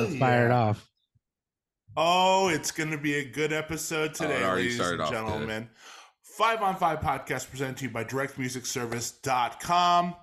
[0.00, 0.88] Let's fire it off.
[1.96, 5.10] Oh, it's going to be a good episode Oh, today, already ladies started and off
[5.10, 5.16] good.
[5.16, 5.68] gentlemen.
[6.22, 10.14] Five on Five podcast presented to you by directmusicservice.com.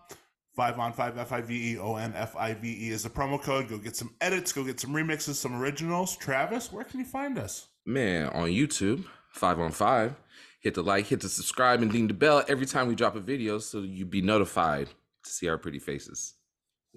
[0.55, 3.09] Five on Five, F I V E O N F I V E is the
[3.09, 3.67] promo code.
[3.69, 6.15] Go get some edits, go get some remixes, some originals.
[6.15, 7.67] Travis, where can you find us?
[7.87, 10.13] Man, on YouTube, five on five.
[10.61, 13.19] Hit the like, hit the subscribe, and ding the bell every time we drop a
[13.19, 14.89] video so you be notified
[15.23, 16.35] to see our pretty faces.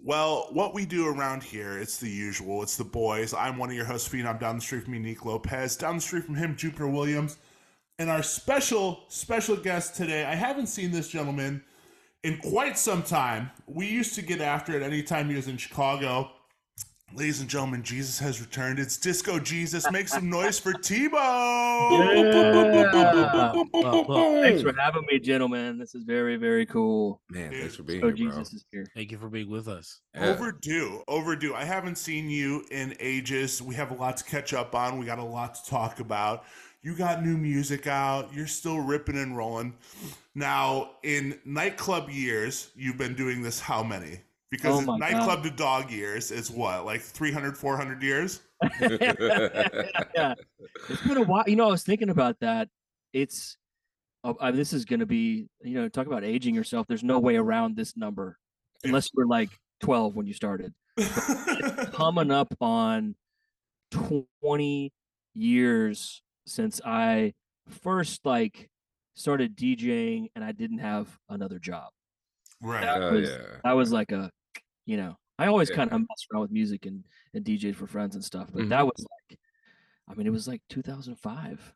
[0.03, 2.63] Well, what we do around here, it's the usual.
[2.63, 3.33] It's the boys.
[3.33, 4.39] I'm one of your hosts, Phenom.
[4.39, 5.77] Down the street from me, Nick Lopez.
[5.77, 7.39] Down the street from him, Jupiter Williams.
[7.99, 11.63] And our special, special guest today, I haven't seen this gentleman
[12.23, 13.51] in quite some time.
[13.67, 16.31] We used to get after it anytime he was in Chicago.
[17.15, 18.79] Ladies and gentlemen, Jesus has returned.
[18.79, 19.91] It's Disco Jesus.
[19.91, 21.89] Make some noise for Thibault.
[24.43, 25.79] Thanks for having me, gentlemen.
[25.79, 27.23] This is very, very cool.
[27.31, 28.37] Man, Dude, thanks for being So here, bro.
[28.37, 28.87] Jesus is here.
[28.95, 30.01] Thank you for being with us.
[30.15, 30.27] Yeah.
[30.27, 31.55] Overdue, overdue.
[31.55, 33.63] I haven't seen you in ages.
[33.63, 34.99] We have a lot to catch up on.
[34.99, 36.45] We got a lot to talk about.
[36.83, 38.35] You got new music out.
[38.35, 39.75] You're still ripping and rolling.
[40.35, 44.21] Now, in nightclub years, you've been doing this how many?
[44.51, 48.41] Because Oh nightclub to dog years is what, like 300, 400 years?
[48.81, 50.35] yeah,
[50.89, 51.45] it's been a while.
[51.47, 52.69] You know, I was thinking about that.
[53.13, 53.57] It's
[54.25, 56.87] oh, this is going to be, you know, talk about aging yourself.
[56.87, 58.39] There's no way around this number
[58.85, 60.73] unless you were like 12 when you started.
[61.93, 63.15] Coming up on
[64.43, 64.93] 20
[65.35, 67.35] years since I
[67.83, 68.69] first like
[69.15, 71.91] started DJing and I didn't have another job.
[72.61, 72.81] Right.
[72.83, 73.47] That Oh, was- yeah.
[73.65, 74.31] I was like a,
[74.87, 75.77] you know, I always Yeah.
[75.77, 77.05] kind of messed around with music and
[77.35, 78.69] and DJed for friends and stuff, but Mhm.
[78.71, 79.39] that was like,
[80.09, 81.75] I mean, it was like 2005.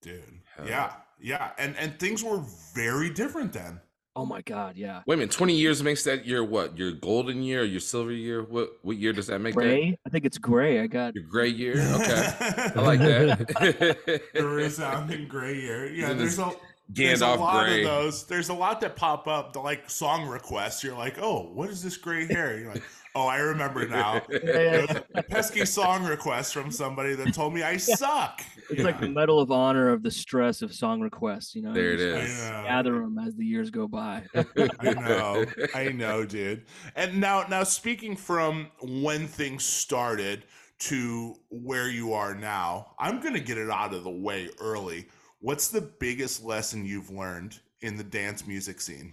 [0.00, 0.22] Dude.
[0.56, 0.92] Hell Yeah.
[1.20, 1.52] Yeah.
[1.58, 2.42] And and things were
[2.74, 3.80] very different then.
[4.14, 5.02] Oh my god, yeah.
[5.06, 6.76] Wait a minute, 20 years makes that your what?
[6.76, 8.42] Your golden year or your silver year?
[8.42, 9.60] What what year does that make that?
[9.62, 10.80] Gray, I think it's gray.
[10.80, 11.74] I got Your gray year?
[11.94, 12.34] Okay.
[12.76, 13.48] I like that.
[14.34, 15.90] the resounding gray year.
[15.90, 16.54] Yeah, there's this
[16.98, 17.84] a there's a lot gray.
[17.84, 18.26] of those.
[18.26, 20.82] There's a lot that pop up, the like song requests.
[20.84, 22.58] You're like, oh, what is this gray hair?
[22.58, 22.82] You're like,
[23.14, 24.22] oh, I remember now.
[24.28, 28.42] It was a pesky song request from somebody that told me I suck.
[28.70, 31.54] it's like the Medal of Honor of the stress of song requests.
[31.54, 32.50] You know, There it you I just is.
[32.50, 32.64] know.
[32.66, 34.24] Gather them as the years go by.
[34.80, 35.44] I know,
[35.74, 36.64] I know, dude.
[36.96, 40.44] And now, now speaking from when things started
[40.80, 45.06] to where you are now, I'm gonna get it out of the way early.
[45.42, 49.12] What's the biggest lesson you've learned in the dance music scene?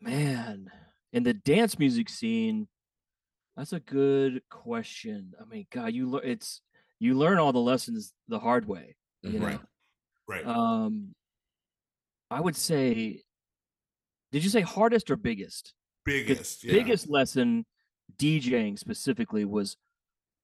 [0.00, 0.70] Man,
[1.12, 2.66] in the dance music scene,
[3.54, 5.34] that's a good question.
[5.38, 6.62] I mean, God, you learn it's
[6.98, 8.96] you learn all the lessons the hard way.
[9.20, 9.46] You know?
[9.46, 9.60] Right.
[10.26, 10.46] Right.
[10.46, 11.12] Um,
[12.30, 13.20] I would say,
[14.32, 15.74] did you say hardest or biggest?
[16.06, 16.72] 'Cause biggest, yeah.
[16.72, 17.66] Biggest lesson
[18.16, 19.76] DJing specifically was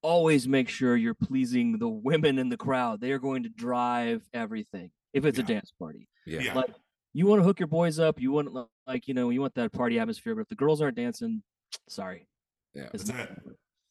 [0.03, 3.01] always make sure you're pleasing the women in the crowd.
[3.01, 4.91] They are going to drive everything.
[5.13, 5.45] If it's Yeah.
[5.45, 6.41] a dance party, Yeah.
[6.41, 6.55] Yeah.
[6.55, 6.75] like
[7.13, 8.55] you want to hook your boys up, you want
[8.87, 10.35] like you know you want that party atmosphere.
[10.35, 11.43] But if the girls aren't dancing,
[11.89, 12.27] sorry,
[12.75, 12.89] Yeah.
[12.95, 13.39] it's That's it.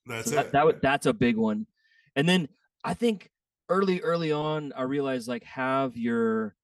[0.06, 0.52] That's So it.
[0.52, 1.68] that, that that's a big one.
[2.16, 2.48] And then
[2.84, 3.30] I think
[3.68, 6.56] early early on I realized like have your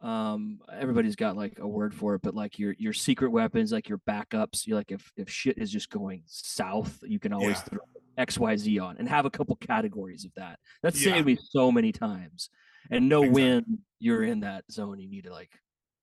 [0.00, 3.88] um everybody's got like a word for it but like your your secret weapons like
[3.88, 7.62] your backups you like if if shit is just going south you can always Yeah.
[7.62, 7.80] throw
[8.18, 11.14] xyz on and have a couple categories of that that Yeah.
[11.14, 12.50] saved me so many times
[12.90, 13.42] and know Exactly.
[13.42, 15.50] when you're in that zone you need to like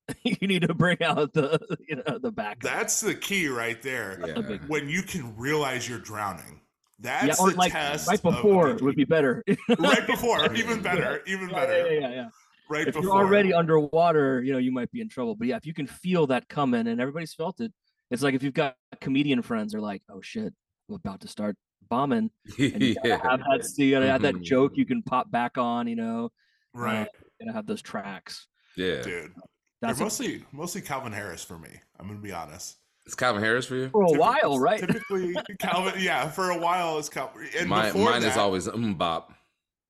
[0.22, 1.58] you need to bring out the
[1.88, 4.20] you know the backup That's the key right there.
[4.26, 4.58] Yeah.
[4.66, 6.60] When you can realize you're drowning.
[7.02, 8.06] yeah That's or the like test.
[8.06, 9.42] right before the- would be better
[9.78, 11.90] right before, even better, even Yeah, better.
[11.90, 12.28] yeah, yeah, yeah.
[12.68, 13.02] Right if before.
[13.02, 15.36] you're already underwater, you know, you might be in trouble.
[15.36, 17.72] But yeah, if you can feel that coming and everybody's felt it,
[18.10, 20.52] it's like if you've got comedian friends are like, oh shit,
[20.88, 21.56] I'm about to start
[21.88, 22.30] bombing.
[22.58, 23.20] And you gotta yeah.
[23.30, 24.42] have that so you gotta have that Mhm.
[24.42, 26.30] joke you can pop back on, you know.
[26.74, 27.08] right,
[27.40, 28.46] You gotta have those tracks.
[28.76, 29.02] Yeah.
[29.02, 29.32] dude.
[29.80, 31.70] That's You're a- mostly mostly Calvin Harris for me.
[31.98, 32.76] I'm gonna be honest.
[33.06, 33.90] It's Calvin Harris for you?
[33.90, 34.80] for a Typically- while, right?
[34.80, 35.94] Typically, Calvin.
[35.98, 37.46] Yeah, for a while it's Calvin.
[37.58, 39.32] And Mine, before mine is always um bop.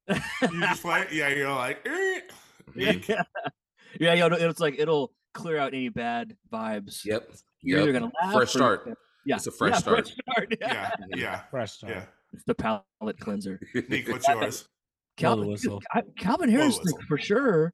[0.08, 0.17] You
[0.61, 1.06] just play.
[1.12, 1.81] Yeah, you're like.
[1.87, 2.20] "Eh."
[2.75, 3.23] yeah, yeah,
[4.00, 4.14] yeah.
[4.14, 7.05] You know, it's like it'll clear out any bad vibes.
[7.05, 7.31] Yep.
[7.62, 8.99] You're either gonna laugh Fresh or start.
[9.25, 10.09] Gonna- Yeah, It's a fresh yeah, start.
[10.09, 10.55] Fresh start.
[10.61, 11.93] Yeah, yeah, Fresh start.
[11.94, 12.05] yeah.
[12.32, 13.61] It's the palate cleanser.
[13.88, 14.69] Nick, what's yours?
[15.17, 15.56] Calvin.
[15.93, 17.73] I- Calvin Harris, like, for sure.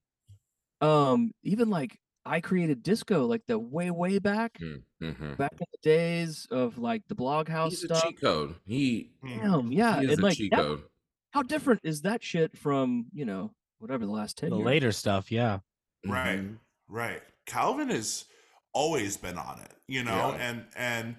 [0.80, 5.34] Um, even like I created disco, like the way way back, Mm-hmm.
[5.34, 8.02] back in the days of like the blog house He's a stuff.
[8.04, 8.54] cheat code.
[8.66, 10.82] He, Damn, yeah, he is and a like cheat that- code.
[11.30, 14.66] how different is that shit from you know whatever the last ten The years?
[14.66, 15.60] later stuff, yeah.
[16.06, 16.58] Right, Mhm.
[16.88, 17.22] right.
[17.46, 18.26] Calvin has
[18.74, 20.48] always been on it, you know, Yeah.
[20.50, 21.16] and and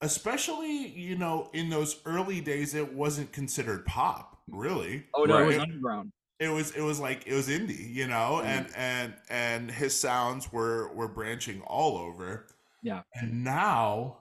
[0.00, 5.04] especially you know in those early days, it wasn't considered pop, really.
[5.14, 6.12] Oh no, it was underground.
[6.40, 8.46] It was it was like it was indie, you know, Mhm.
[8.46, 12.46] and and and his sounds were were branching all over.
[12.82, 13.02] Yeah.
[13.14, 14.18] And now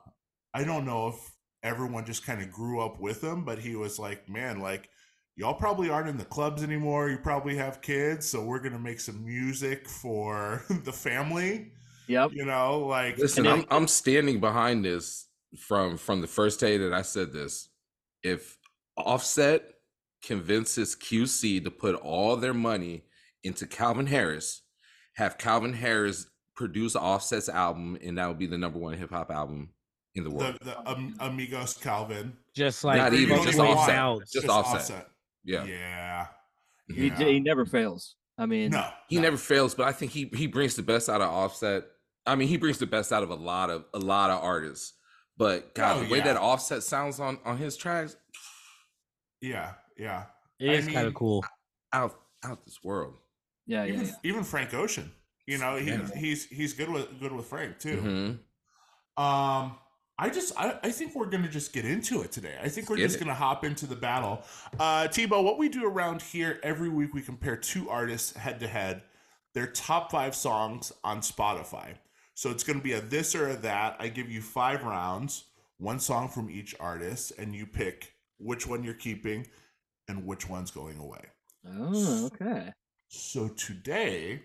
[0.54, 1.16] I don't know if
[1.62, 4.90] everyone just kind of grew up with him, but he was like, man, like
[5.36, 7.10] y'all probably aren't in the clubs anymore.
[7.10, 11.72] You probably have kids, so we're gonna make some music for the family.
[12.08, 12.32] Yep.
[12.34, 15.27] You know, like Listen, I'm I'm standing behind this
[15.58, 17.70] from from the first day that I said this.
[18.24, 18.58] If
[18.98, 19.64] Offset
[20.24, 23.04] convinces QC to put all their money
[23.44, 24.64] into Calvin Harris,
[25.16, 29.30] have Calvin Harris produce Offset's album, and that would be the number one hip hop
[29.32, 29.70] album
[30.16, 30.58] in the world.
[30.60, 33.96] the, the um, Amigos Calvin, Just like Not even, just Offset.
[33.96, 34.24] out.
[34.34, 35.08] Just Offset.
[35.46, 35.64] yeah.
[35.66, 36.28] Yeah.
[36.88, 37.18] He, Yeah.
[37.18, 38.16] d- he never fails.
[38.40, 38.90] I mean, No.
[39.08, 39.22] He no.
[39.24, 41.86] never fails, but I think he he brings the best out of Offset.
[42.26, 44.94] I mean, he brings the best out of a lot of a lot of artists.
[45.38, 46.26] But God, Oh, the way yeah.
[46.26, 48.16] that Offset sounds on on his tracks,
[49.42, 50.26] Yeah, yeah.
[50.60, 51.46] It I is kind of cool.
[51.94, 53.16] out out this world.
[53.68, 54.14] yeah, yeah, even, yeah.
[54.24, 55.12] even Frank Ocean.
[55.46, 56.10] You know, he, Yeah.
[56.16, 58.40] he's he's good with good with Frank too.
[59.18, 59.22] Mhm.
[59.24, 59.78] Um,
[60.20, 62.58] I just I, I think we're gonna just get into it today.
[62.62, 63.20] I think we're Get just it.
[63.20, 64.42] gonna hop into the battle.
[64.80, 68.68] Uh, Thibault, what we do around here every week, we compare two artists head to
[68.68, 69.04] head,
[69.54, 71.96] their top five songs on Spotify.
[72.38, 73.96] So it's gonna be a this or a that.
[73.98, 75.46] I give you five rounds,
[75.80, 79.48] one song from each artist, and you pick which one you're keeping
[80.08, 81.26] and which one's going away.
[81.68, 82.74] Oh, okay.
[83.08, 84.44] So today,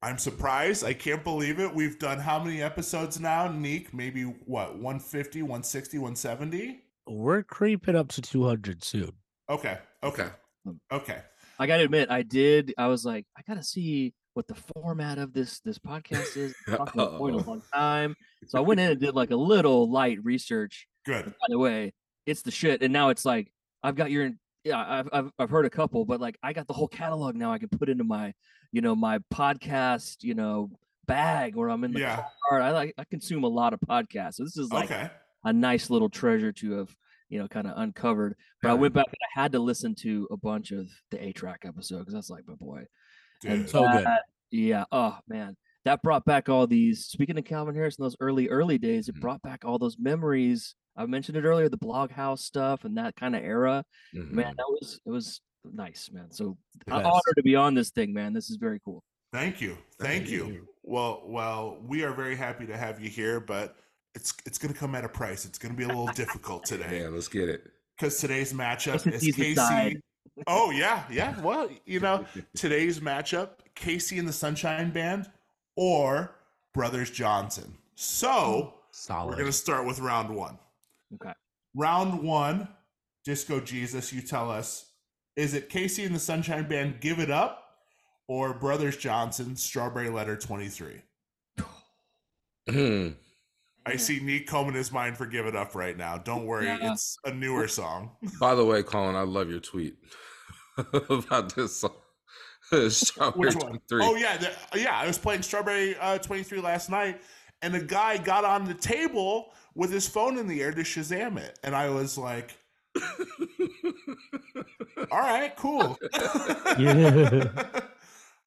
[0.00, 0.82] I'm surprised.
[0.82, 1.74] I can't believe it.
[1.74, 3.92] We've done how many episodes now, Neek?
[3.92, 6.80] Maybe what, 150, 160, 170?
[7.06, 9.12] We're creeping up to 200 soon.
[9.50, 9.76] Okay.
[10.02, 10.28] Okay.
[10.66, 10.78] Okay.
[10.90, 11.18] Okay.
[11.58, 12.72] I gotta admit, I did.
[12.78, 16.54] I was like, I gotta see what the format of this this podcast is.
[16.66, 17.18] About it a oh.
[17.18, 18.16] long time,
[18.46, 20.88] so I went in and did like a little light research.
[21.04, 21.26] Good.
[21.26, 21.92] By the way,
[22.24, 23.52] it's the shit, and now it's like
[23.82, 24.30] I've got your
[24.64, 27.52] yeah, I've I've, I've heard a couple, but like I got the whole catalog now.
[27.52, 28.32] I can put into my
[28.72, 30.70] you know my podcast you know
[31.06, 32.24] bag where I'm in the Yeah.
[32.48, 32.62] car.
[32.62, 35.10] I like I consume a lot of podcasts, so this is like Okay.
[35.44, 36.96] a nice little treasure to have
[37.28, 38.36] you know kind of uncovered.
[38.62, 41.66] But I went back and I had to listen to a bunch of the A-Trak
[41.66, 42.84] episode because that's like my boy.
[43.44, 43.70] And Good.
[43.70, 44.04] So good.
[44.04, 44.84] that- Yeah.
[44.92, 47.06] Oh man, that brought back all these.
[47.06, 49.20] Speaking of Calvin Harris in those early early days, it Mhm.
[49.20, 50.74] brought back all those memories.
[50.96, 53.84] I mentioned it earlier, the blog house stuff and that kind of era.
[54.14, 54.32] Mhm.
[54.32, 56.30] Man, that was it was nice, man.
[56.30, 56.58] So
[56.88, 58.32] I'm honored to be on this thing, man.
[58.32, 59.04] This is very cool.
[59.32, 59.74] Thank you.
[60.00, 60.46] Thank Thank you.
[60.46, 60.68] you.
[60.82, 63.76] Well, well, we are very happy to have you here, but
[64.16, 65.44] it's it's going to come at a price.
[65.44, 67.70] It's going to be a little difficult today Yeah, let's get it.
[67.96, 69.52] because today's matchup is he's KC.
[69.52, 70.02] aside.
[70.46, 71.38] Oh yeah, yeah.
[71.40, 75.30] Well, you know, today's matchup KC and the Sunshine Band
[75.76, 76.34] or
[76.74, 77.76] Brothers Johnson.
[77.94, 78.74] So
[79.08, 80.58] we're going to start with round one.
[81.14, 81.32] Okay.
[81.74, 82.68] Round one,
[83.24, 84.86] Disco Jesus, you tell us
[85.36, 87.64] is it KC and the Sunshine Band Give It Up
[88.26, 91.02] or Brothers Johnson Strawberry Letter 23?
[92.68, 93.16] Mhm.
[93.86, 96.18] I see Neek combing his mind for Give It Up right now.
[96.18, 96.92] Don't worry, Yeah.
[96.92, 98.16] it's a newer song.
[98.38, 99.96] By the way, Colin, I love your tweet
[101.10, 101.92] about this song.
[102.88, 103.80] Strawberry Which one?
[103.88, 104.00] 23.
[104.02, 104.98] Oh yeah, the, yeah.
[104.98, 107.20] I was playing Strawberry uh, Twenty Three last night,
[107.62, 111.36] and a guy got on the table with his phone in the air to Shazam
[111.38, 112.56] it, and I was like,
[115.10, 115.98] "All right, cool."
[116.78, 117.48] Yeah.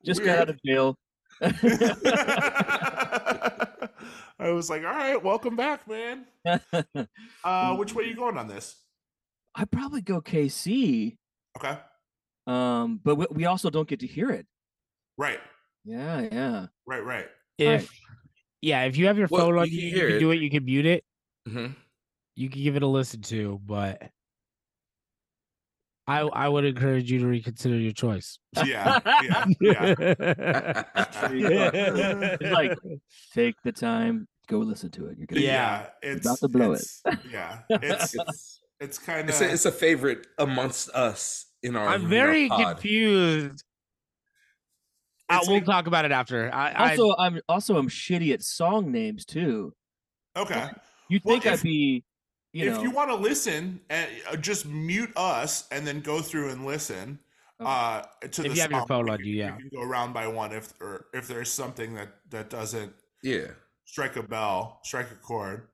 [0.05, 0.97] Just got out of jail.
[4.39, 6.25] I was like, "All right, welcome back, man."
[7.43, 8.77] Uh, which way are you going on this?
[9.55, 11.17] I'd probably go KC.
[11.57, 11.77] Okay,
[12.47, 14.45] Um, but we, we also don't get to hear it.
[15.17, 15.39] right,
[15.85, 16.65] Yeah, yeah.
[16.85, 17.27] right, right.
[17.57, 17.89] if
[18.61, 20.19] yeah, if you have your Well, phone on you you, can you can it.
[20.19, 20.35] do it.
[20.41, 21.03] You can mute it.
[21.47, 21.75] Mhm.
[22.35, 24.01] You can give it a listen to, but
[26.07, 28.39] I I would encourage you to reconsider your choice.
[28.65, 30.83] Yeah, yeah, yeah.
[32.41, 32.77] Like
[33.33, 35.17] take the time, go listen to it.
[35.17, 35.87] You're gonna Yeah.
[36.01, 36.83] it's about to blow it.
[37.31, 41.87] Yeah, it's It's, it's kind of a, it's a favorite amongst us in our.
[41.87, 43.63] I'm in our very confused.
[45.31, 46.53] It's we'll like- talk about it after.
[46.53, 49.73] I, I also I'm also I'm shitty at song names too.
[50.35, 50.69] okay.
[51.09, 52.03] You Well, think if- I'd be
[52.51, 56.49] you if know you want to listen, uh, just mute us and then go through
[56.51, 57.19] and listen.
[57.59, 58.87] Uh, to If the you have your song.
[58.87, 59.55] phone We on you, yeah.
[59.55, 62.93] we can go round by one if or if there's something that that doesn't
[63.23, 63.47] Yeah.
[63.85, 65.69] strike a bell, strike a chord.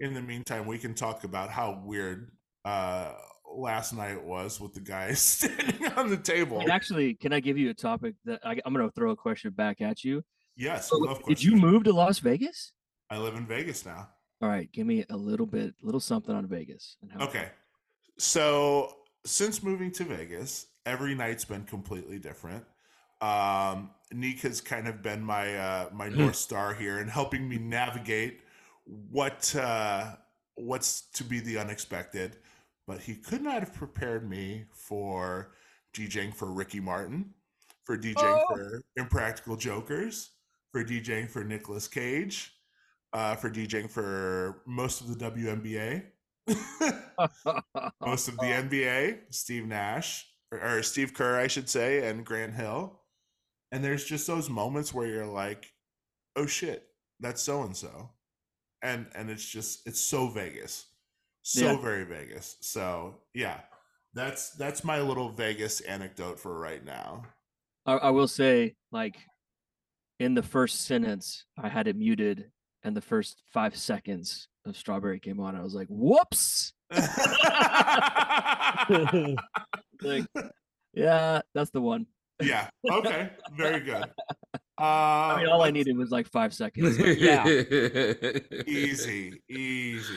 [0.00, 2.30] In the meantime, we can talk about how weird
[2.64, 3.12] uh
[3.54, 6.60] last night was with the guys standing on the table.
[6.60, 9.50] and actually can I give you a topic that I, I'm gonna throw a question
[9.52, 10.22] back at you?
[10.56, 12.72] Yes, So, Did you move to Las Vegas?
[13.08, 14.08] I live in Vegas now.
[14.42, 16.96] All right, give me a little bit, little something on Vegas.
[17.20, 17.48] Okay.
[18.18, 22.64] So since moving to Vegas, every night's been completely different.
[23.20, 27.58] Um, Neek has kind of been my uh, my north star here and helping me
[27.58, 28.40] navigate
[28.84, 30.16] what uh,
[30.56, 32.36] what's to be the unexpected.
[32.90, 35.52] But he could not have prepared me for
[35.94, 37.34] DJing for Ricky Martin,
[37.84, 38.46] for DJing Oh.
[38.48, 40.30] for Impractical Jokers,
[40.72, 42.52] for DJing for Nicolas Cage,
[43.12, 46.02] uh, for DJing for most of the WNBA.
[48.04, 52.54] most of the NBA, Steve Nash or, or Steve Kerr, I should say, and Grant
[52.54, 52.98] Hill.
[53.70, 55.72] And there's just those moments where you're like,
[56.34, 56.88] "Oh shit,
[57.20, 58.10] that's so and so,"
[58.82, 60.86] and and it's just it's so Vegas,
[61.42, 61.80] so Yeah.
[61.80, 62.56] very Vegas.
[62.60, 63.60] So yeah,
[64.14, 67.24] that's that's my little Vegas anecdote for right now.
[67.86, 69.16] I, I will say, like,
[70.18, 72.50] in the first sentence, I had it muted,
[72.82, 75.56] and the first five seconds of Strawberry came on.
[75.56, 76.72] I was like, "Whoops!"
[80.02, 80.24] Like,
[80.94, 82.06] yeah, that's the one.
[82.42, 82.68] yeah.
[82.90, 83.30] Okay.
[83.56, 84.04] Very good.
[84.78, 86.96] Uh, I mean, all I needed was like five seconds.
[86.98, 87.46] Yeah.
[88.66, 90.14] easy, easy.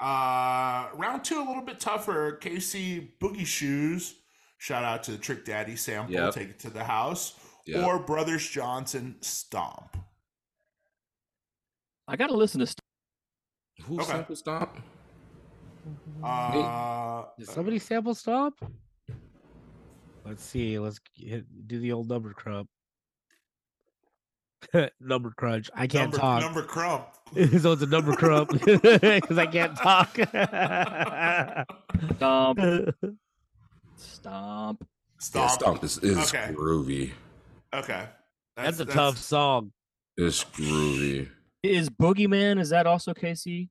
[0.00, 2.38] Uh, round two a little bit tougher.
[2.40, 4.14] KC Boogie Shoes.
[4.58, 6.14] Shout out to the Trick Daddy sample.
[6.14, 6.34] Yep.
[6.34, 7.34] Take it to the house.
[7.66, 7.84] Yeah.
[7.84, 9.96] Or Brothers Johnson Stomp.
[12.08, 12.66] I got to listen to.
[12.66, 12.78] St-
[13.84, 14.04] Who Okay.
[14.10, 14.78] sample stomp?
[16.22, 18.54] Uh, Did somebody sample stop?
[20.24, 20.78] Let's see.
[20.78, 22.68] Let's hit, do the old number crump.
[25.00, 25.70] number crunch.
[25.74, 26.42] I can't number, talk.
[26.42, 27.06] Number crump.
[27.60, 30.14] so it's a number crump because I can't talk.
[32.16, 32.94] Stomp,
[33.96, 34.86] stomp.
[35.18, 35.34] Stomp.
[35.34, 36.52] Yeah, stomp is, is Okay.
[36.52, 37.12] groovy.
[37.74, 38.06] Okay.
[38.56, 39.72] That's, a tough song.
[40.16, 41.28] It's groovy.
[41.62, 42.58] Is Boogeyman?
[42.60, 43.68] Is that also KC?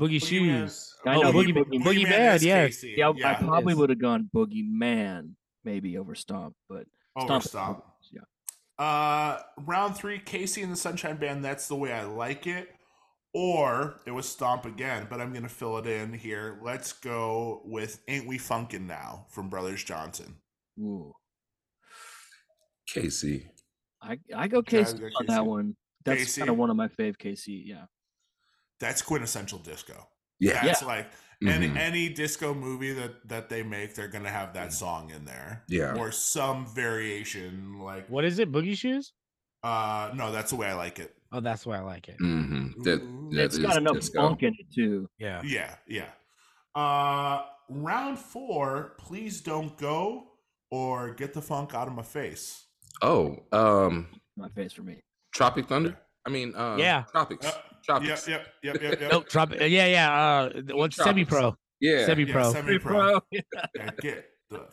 [0.00, 0.66] Boogie, Boogie Man.
[0.66, 0.94] shoes.
[1.06, 2.36] I oh, know, boogie, Boogie- boogie, Man man.
[2.36, 2.76] is Yes.
[2.76, 2.96] KC.
[2.96, 5.30] Yeah, I probably would have gone Boogeyman
[5.64, 6.86] maybe over Stomp, but
[7.16, 7.84] Over Stomp.
[8.76, 8.78] Stomp.
[8.78, 8.84] Yeah.
[8.84, 11.44] Uh, round three, KC and the Sunshine Band.
[11.44, 12.70] That's the way I like it.
[13.36, 16.60] Or it was Stomp again, but I'm gonna fill it in here.
[16.62, 20.36] Let's go with "Ain't We Funkin' Now" from Brothers Johnson.
[20.78, 21.12] Ooh.
[22.94, 23.46] KC.
[24.00, 25.26] I I go Okay, I go on KC.
[25.26, 25.76] that one.
[26.04, 27.62] That's kind of one of my fave KC.
[27.64, 27.86] Yeah.
[28.78, 30.06] That's quintessential disco.
[30.38, 30.62] Yeah.
[30.62, 31.08] That's like
[31.48, 31.76] any Mhm.
[31.76, 35.64] any disco movie that that they make, they're gonna have that song in there.
[35.68, 35.94] Yeah.
[35.96, 37.78] or some variation.
[37.80, 38.50] Like, What is it?
[38.52, 39.12] Boogie shoes?
[39.62, 41.14] uh, no, that's the way I like it.
[41.32, 42.18] Oh, that's why I like it.
[42.20, 42.82] Mm-hmm.
[42.82, 43.30] That, Ooh.
[43.34, 44.20] that it's is got enough disco.
[44.20, 45.08] funk in it too.
[45.18, 45.40] Yeah.
[45.44, 46.10] Yeah, yeah.
[46.74, 50.24] Uh round four, please don't go
[50.70, 52.66] or get the funk out of my face.
[53.02, 55.00] Oh, um, My face for me.
[55.34, 55.96] Tropic Thunder.
[56.26, 57.04] I mean, uh, Yeah.
[57.10, 57.46] Tropics.
[57.46, 58.26] Uh, Yep, Tropics.
[58.28, 59.10] yep, yep, yep, yep.
[59.12, 59.70] No, drop it.
[59.70, 60.12] Yeah, yeah.
[60.42, 61.54] Uh, what's semi pro?
[61.80, 62.06] Yeah.
[62.06, 62.52] Semi Yeah, pro.
[62.52, 63.20] semi-pro.
[63.32, 63.42] Yeah,
[64.00, 64.70] get the fuck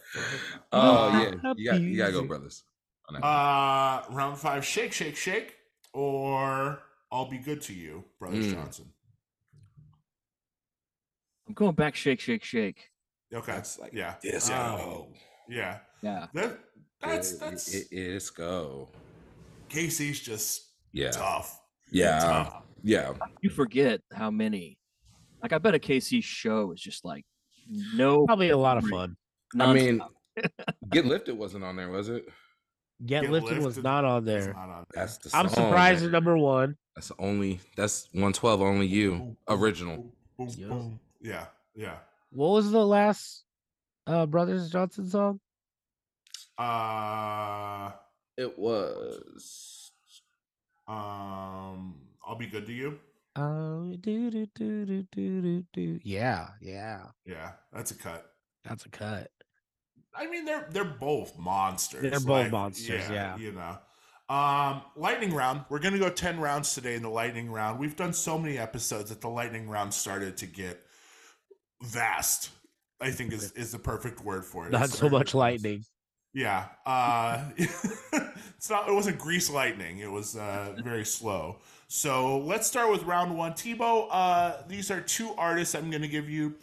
[0.71, 1.53] Oh Ah, yeah.
[1.57, 2.63] You got you gotta go, brothers.
[3.21, 5.55] Uh, round five, shake, shake, shake,
[5.93, 6.79] or
[7.11, 8.53] I'll be good to you, Brothers Mm.
[8.53, 8.85] Johnson.
[11.47, 11.95] I'm going back.
[11.95, 12.89] Shake, shake, shake.
[13.33, 14.53] Okay, That's like yeah, disco.
[14.53, 15.07] Oh.
[15.49, 15.79] yeah.
[16.01, 16.27] Yeah.
[16.33, 16.59] That
[17.01, 18.89] that's It- that's it- it's go.
[19.69, 21.11] KC's just Yeah.
[21.11, 21.59] tough.
[21.91, 22.19] Yeah.
[22.19, 22.63] Tough.
[22.83, 23.13] Yeah.
[23.41, 24.77] You forget how many.
[25.41, 27.25] Like I bet a KC show is just like
[27.95, 28.25] no.
[28.25, 28.91] Probably a lot of Right.
[28.91, 29.17] fun.
[29.59, 30.01] I mean.
[30.89, 32.25] Get Lifted wasn't on there, was it?
[33.05, 34.53] Get, Get lifted, was not on there.
[34.53, 35.03] not on there.
[35.03, 36.09] That's the I'm surprised man.
[36.09, 36.77] at number one.
[36.95, 37.59] That's the only.
[37.75, 38.61] That's 112.
[38.61, 39.11] Only you.
[39.11, 39.97] Boom, boom, Original.
[40.37, 41.45] boom, boom, Yes.
[41.75, 41.95] Yeah, yeah.
[42.29, 43.43] What was the last
[44.07, 45.39] uh Brothers Johnson song?
[46.57, 47.91] Uh,
[48.37, 49.91] It was.
[50.87, 52.99] um, I'll be good to you.
[53.35, 55.99] Oh, do do do do do do do.
[56.03, 57.05] Yeah, yeah.
[57.25, 58.25] Yeah, that's a cut.
[58.65, 59.31] That's a cut.
[60.13, 62.11] I mean, they're they're both monsters.
[62.11, 63.37] They're both monsters, yeah.
[63.37, 63.77] you know.
[64.33, 65.65] Um, lightning round.
[65.69, 67.79] We're gonna go ten rounds today in the lightning round.
[67.79, 70.81] We've done so many episodes that the lightning round started to get
[71.81, 72.49] vast.
[72.99, 74.71] I think is is the perfect word for it.
[74.71, 75.83] Not It's so much lightning.
[76.33, 76.67] Yeah.
[76.85, 78.87] Uh, it's not.
[78.87, 79.99] It wasn't grease lightning.
[79.99, 81.57] It was uh, very slow.
[81.93, 83.53] So let's start with round one.
[83.53, 84.07] Thibault.
[84.11, 85.75] Uh, these are two artists.
[85.75, 86.55] I'm going to give you.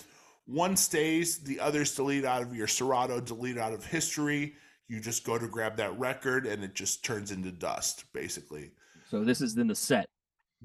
[0.46, 1.40] One stays.
[1.40, 3.20] The others delete out of your Serato.
[3.20, 4.54] Delete out of history.
[4.88, 8.70] You just go to grab that record, and it just turns into dust, basically.
[9.10, 10.06] So this is in the set.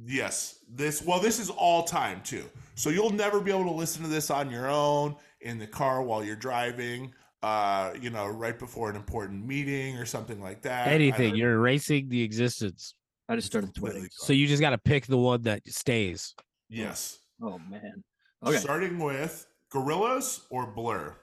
[0.02, 0.60] Yes.
[0.70, 2.46] This well, this is all time too.
[2.76, 6.02] So you'll never be able to listen to this on your own in the car
[6.04, 7.14] while you're driving.
[7.42, 10.88] Uh, you know, right before an important meeting or something like that.
[10.88, 11.36] Anything.
[11.36, 12.96] You're erasing the existence.
[13.30, 14.10] I just started completely sweating.
[14.12, 16.34] So you just got to pick the one that stays.
[16.70, 17.20] Yes.
[17.42, 18.04] Oh man.
[18.46, 18.58] Okay.
[18.58, 21.16] Starting with Gorillaz or Blur.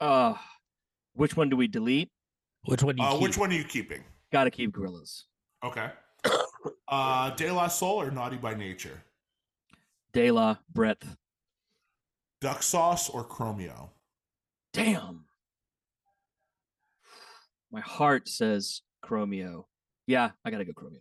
[0.00, 0.34] Uh,
[1.14, 2.10] which one do we delete?
[2.64, 3.22] Which one do you Uh, keep?
[3.22, 4.02] which one are you keeping?
[4.32, 5.22] Got to keep Gorillaz.
[5.64, 5.90] Okay.
[6.88, 9.02] Uh, De La Soul or Naughty by Nature?
[10.12, 11.16] De La breadth.
[12.40, 13.90] Duck Sauce or Chromeo?
[14.72, 15.24] Damn.
[17.72, 19.64] My heart says Chromeo.
[20.06, 21.00] Yeah, I gotta go Chromeo.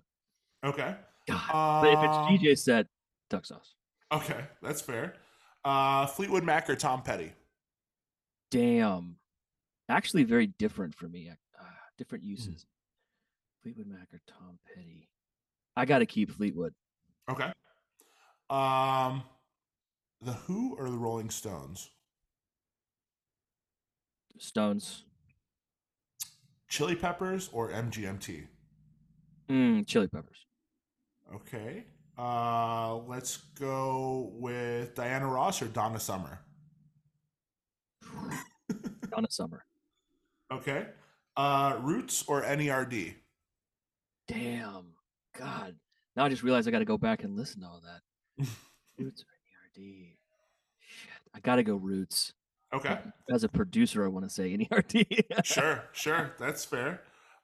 [0.66, 0.96] Okay.
[1.28, 1.82] God.
[1.84, 2.88] but if it's DJ set,
[3.30, 3.74] duck sauce.
[4.12, 5.16] Okay, that's fair.
[5.64, 7.34] Uh, Fleetwood Mac or Tom Petty?
[8.52, 9.18] Damn.
[9.90, 11.30] Actually, very different for me.
[11.30, 11.64] Uh,
[11.98, 12.30] different Hmm.
[12.32, 12.66] uses.
[13.64, 15.10] Fleetwood Mac or Tom Petty.
[15.76, 16.74] I gotta keep Fleetwood.
[17.30, 17.52] Okay.
[18.50, 19.24] Um,
[20.22, 21.90] The Who or the Rolling Stones?
[24.38, 25.04] Stones.
[26.68, 28.48] Chili Peppers or MGMT?
[29.50, 30.45] Mm, Chili Peppers.
[31.34, 31.86] Okay.
[32.18, 36.40] Uh, let's go with Diana Ross or Donna Summer.
[39.12, 39.66] Donna Summer.
[40.52, 40.88] Okay.
[41.36, 43.16] Uh, Roots or NERD?
[44.28, 44.94] Damn.
[45.38, 45.76] God.
[46.16, 48.48] Now I just realized I got to go back and listen to all that.
[48.98, 50.16] Roots or NERD.
[50.80, 51.10] Shit.
[51.34, 52.34] I got to go Roots.
[52.74, 52.98] Okay.
[53.30, 55.46] As a producer, I want to say NERD.
[55.46, 56.34] sure, sure.
[56.40, 57.02] That's fair.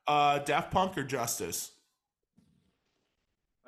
[0.07, 1.71] Uh, Daft Punk or Justice?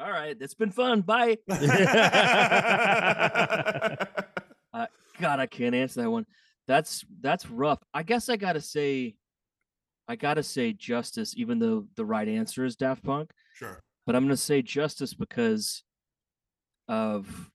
[0.03, 0.35] All right.
[0.39, 1.01] It's been fun.
[1.01, 1.37] Bye.
[4.73, 4.87] Uh,
[5.19, 6.25] God, I can't answer that one.
[6.67, 7.77] That's that's rough.
[7.93, 9.13] I guess I gotta say,
[10.07, 13.29] I gotta say Justice, even though the right answer is Daft Punk.
[13.53, 13.83] sure.
[14.07, 15.83] But I'm gonna say Justice because
[16.87, 17.51] of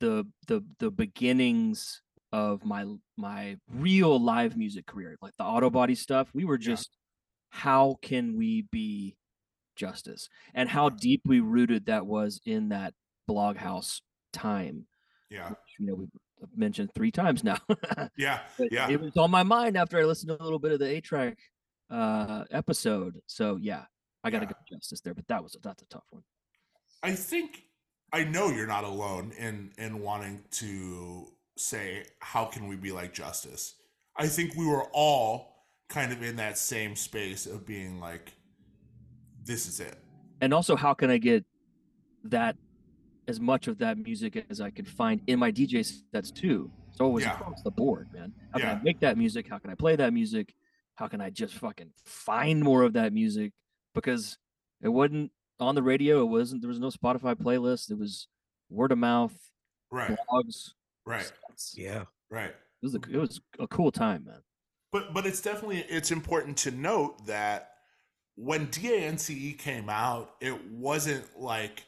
[0.00, 2.84] the the the beginnings of my
[3.16, 6.28] my real live music career, like the Autobody stuff.
[6.34, 6.74] We were Yeah.
[6.74, 6.90] just
[7.50, 9.14] how can we be
[9.78, 12.92] justice and how deeply rooted that was in that
[13.26, 14.86] blog house time
[15.30, 15.48] Yeah.
[15.50, 16.08] which, you know we've
[16.56, 17.56] mentioned three times now
[18.16, 18.40] Yeah.
[18.58, 18.90] But Yeah.
[18.90, 21.36] it was on my mind after i listened to a little bit of the A-Trak
[21.90, 23.84] uh episode so yeah
[24.24, 24.52] i gotta Yeah.
[24.52, 26.22] go justice there but that was that's a tough one
[27.02, 27.62] I think
[28.12, 33.12] I know you're not alone in in wanting to say how can we be like
[33.14, 33.74] justice.
[34.16, 38.32] I think we were all kind of in that same space of being like
[39.48, 39.96] this is it.
[40.40, 41.44] and also how can i get
[42.24, 42.54] that
[43.26, 45.74] as much of that music as i could find in my dj
[46.12, 47.34] sets too It's always Yeah.
[47.34, 50.12] across the board man how can i make that music how can i play that
[50.12, 50.54] music
[50.94, 53.52] how can i just fucking find more of that music
[53.94, 54.38] because
[54.82, 55.30] it wasn't
[55.60, 58.28] on the radio it wasn't there was no spotify playlist it was
[58.70, 59.34] word of mouth
[59.90, 60.16] Right.
[60.30, 60.72] blogs
[61.06, 61.24] Right.
[61.50, 61.72] stats.
[61.74, 62.04] yeah.
[62.30, 62.50] Right.
[62.82, 64.42] it was a, it was a cool time man
[64.92, 67.70] But but it's definitely it's important to note that
[68.40, 71.84] when DANCE E came out, it wasn't like,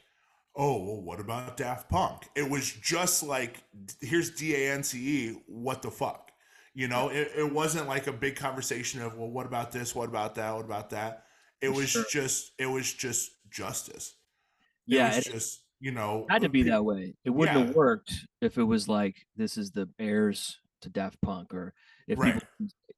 [0.55, 2.27] oh, well, what about Daft Punk?
[2.35, 3.63] It was just like,
[4.01, 6.31] here's DANCE, E, what the fuck?
[6.73, 9.95] You know, it, it wasn't like a big conversation of, well, what about this?
[9.95, 10.53] What about that?
[10.53, 11.23] What about that?
[11.61, 12.03] It was Sure.
[12.11, 14.15] just it was just justice.
[14.87, 17.65] yeah it was it just you know had to be that way it wouldn't Yeah.
[17.67, 21.73] have worked if it was like this is the heirs to daft punk or
[22.07, 22.33] if Right.
[22.33, 22.47] people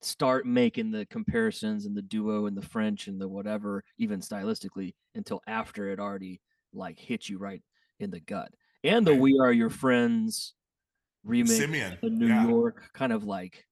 [0.04, 4.94] start making the comparisons and the duo and the french and the whatever even stylistically
[5.16, 6.42] until after it already
[6.74, 7.62] like hit you right
[8.00, 8.52] in the gut
[8.84, 10.54] and the we are your friends
[11.24, 11.98] remake Simian.
[12.04, 12.48] in new yeah.
[12.48, 13.66] york kind of like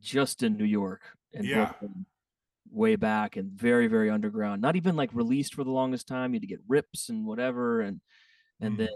[0.00, 1.02] just in new york
[1.34, 1.66] and Yeah.
[1.66, 2.06] brooklyn
[2.72, 6.36] way back and very very underground not even like released for the longest time you
[6.36, 8.00] had to get rips and whatever and
[8.60, 8.78] and Mm.
[8.78, 8.88] then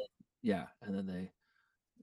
[0.43, 1.33] yeah and then they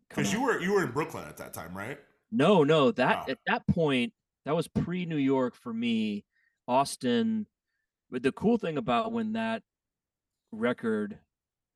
[0.10, 1.98] Because you were you were in Brooklyn at that time, right?
[2.32, 3.32] no no that Oh.
[3.32, 4.14] at that point
[4.46, 6.26] that was pre new york for me
[6.68, 7.46] austin
[8.10, 9.64] but the cool thing about when that
[10.52, 11.20] record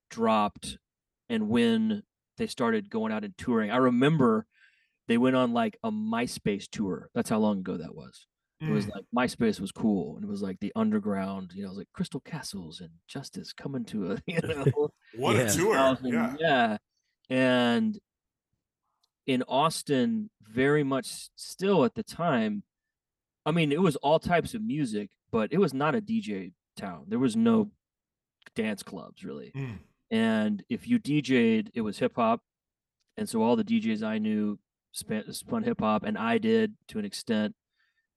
[0.10, 0.78] dropped
[1.30, 2.04] and when
[2.38, 4.46] they started going out and touring i remember
[5.08, 8.28] they went on like a myspace tour that's how long ago that was
[8.62, 8.92] it was Mm.
[8.96, 11.90] like MySpace was cool, and it was like the underground, you know, it was like
[11.94, 15.42] Crystal Castles and Justice coming to a, you know, what Yeah.
[15.42, 15.74] a tour.
[15.74, 16.36] 2000, Yeah.
[16.40, 16.78] yeah.
[17.30, 18.00] And
[19.28, 22.64] in Austin, very much still at the time,
[23.46, 27.06] I mean, it was all types of music, but it was not a DJ town.
[27.08, 27.72] There was no
[28.56, 29.52] dance clubs really.
[29.56, 29.80] Mm.
[30.12, 32.42] And if you DJ'd, it was hip hop.
[33.18, 34.60] And so all the DJs I knew
[34.92, 37.56] spun, spun hip hop, and I did to an extent.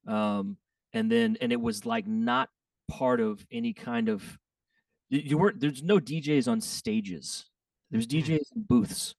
[0.07, 0.57] Um,
[0.93, 2.49] and then, and it was like not
[2.89, 4.39] part of any kind of,
[5.09, 7.47] you, you weren't, there's no DJs on stages.
[7.91, 8.23] There's Mhm.
[8.25, 9.15] DJs in booths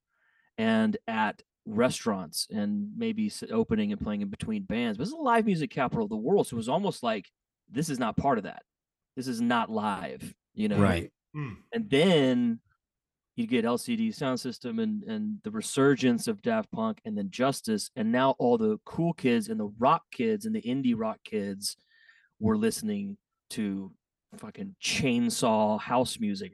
[0.58, 1.42] and at
[1.76, 4.98] restaurants and maybe opening and playing in between bands.
[4.98, 6.48] But it's a live music capital of the world.
[6.48, 7.30] So it was almost like
[7.72, 8.64] this is not part of that.
[9.16, 10.80] This is not live, you know?
[10.80, 11.12] Right.
[11.36, 11.58] Mm.
[11.72, 12.60] and then
[13.36, 18.12] you'd get LCD Soundsystem and and the resurgence of Daft Punk and then Justice and
[18.12, 21.78] now all the cool kids and the rock kids and the indie rock kids
[22.40, 23.16] were listening
[23.52, 23.92] to
[24.38, 26.52] fucking chainsaw house music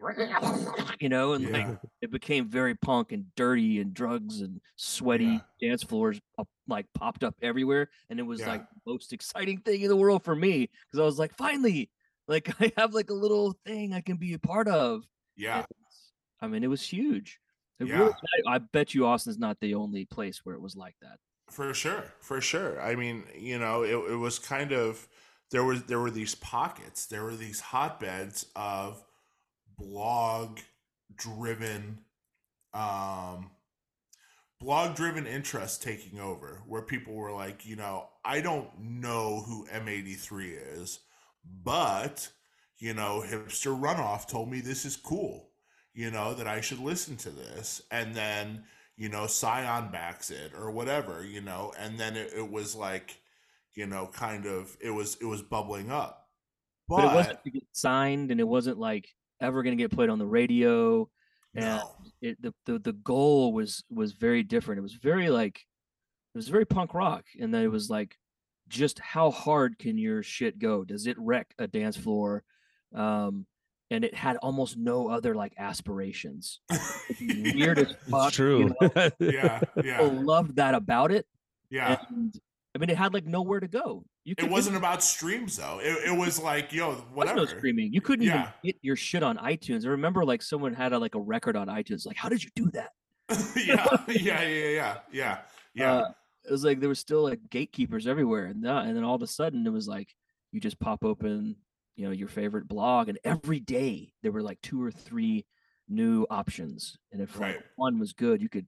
[1.00, 1.68] you know and like
[2.02, 6.20] it became very punk and dirty and drugs and sweaty dance floors
[6.68, 8.48] like popped up everywhere and it was Yeah.
[8.48, 11.90] like the most exciting thing in the world for me because i was like finally
[12.30, 15.04] like i have like a little thing i can be a part of
[15.36, 15.58] Yeah.
[15.58, 15.66] and
[16.42, 17.40] I mean, it was huge.
[17.80, 17.98] It Yeah.
[17.98, 18.14] really,
[18.46, 21.18] I, I bet you Austin's not the only place where it was like that.
[21.50, 22.80] For sure, for sure.
[22.82, 25.08] I mean, you know, it, it was kind of
[25.56, 29.02] there was there were these pockets, there were these hotbeds of
[29.78, 30.60] blog
[31.16, 32.00] driven
[32.74, 33.52] um
[34.60, 39.66] blog driven interest taking over where people were like, you know, I don't know who
[39.68, 41.00] M83 is,
[41.64, 42.30] but
[42.78, 45.52] you know, hipster runoff told me this is cool,
[45.94, 47.82] you know, that I should listen to this.
[47.90, 48.66] And then
[48.98, 53.22] you know, Scion backs it or whatever, you know, and then it, it was like,
[53.76, 56.28] you know, kind of it was it was bubbling up.
[56.88, 59.08] But, But, it wasn't to get signed, and it wasn't like
[59.42, 61.10] ever going to get played on the radio.
[61.56, 61.96] and no.
[62.22, 64.80] It the, the the goal was was very different.
[64.80, 65.58] It was very like
[66.34, 68.16] it was very punk rock, and then it was like
[68.68, 70.84] just how hard can your shit go?
[70.84, 72.44] Does it wreck a dance floor?
[72.94, 73.46] Um,
[73.92, 76.60] and it had almost no other like aspirations.
[77.22, 78.30] Weird as fuck.
[78.30, 78.76] It's you true.
[78.82, 78.90] know?
[79.20, 81.28] yeah, People yeah, loved that about it.
[81.70, 81.98] yeah.
[82.10, 82.34] And
[82.76, 84.04] I mean, it had like nowhere to go.
[84.26, 85.80] You It wasn't about streams though.
[85.82, 87.38] It, it was like, yo, whatever.
[87.38, 87.94] no streaming.
[87.94, 88.42] You couldn't Yeah.
[88.42, 89.86] even get your shit on iTunes.
[89.86, 92.06] I remember like someone had a, like a record on iTunes.
[92.06, 92.90] Like, how did you do that?
[93.56, 95.38] yeah, yeah, yeah, yeah, yeah,
[95.74, 95.94] yeah.
[95.94, 96.12] Uh,
[96.48, 99.22] it was like there was still like gatekeepers everywhere, and that, and then all of
[99.24, 100.14] a sudden it was like
[100.52, 101.56] you just pop open,
[101.96, 105.46] you know, your favorite blog, and every day there were like two or three
[105.90, 108.68] new options, and if like one was good, you could.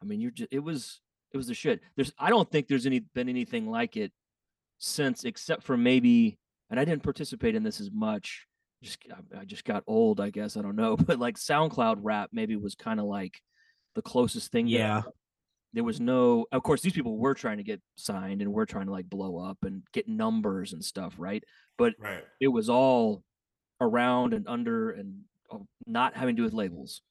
[0.00, 1.00] I mean, you're just it was
[1.32, 1.80] it was the shit.
[1.96, 4.12] There's I don't think there's any been anything like it
[4.78, 6.38] since, except for maybe,
[6.70, 8.46] and I didn't participate in this as much.
[8.82, 10.56] Just I- I just got old, I guess.
[10.56, 13.40] I don't know, but like SoundCloud rap maybe was kind of like
[13.94, 14.66] the closest thing.
[14.66, 15.02] that Yeah.
[15.72, 18.86] there was no of course these people were trying to get signed and were trying
[18.86, 21.42] to like blow up and get numbers and stuff right
[21.76, 22.24] but right.
[22.40, 23.22] it was all
[23.80, 27.02] around and under and uh, not having to do with labels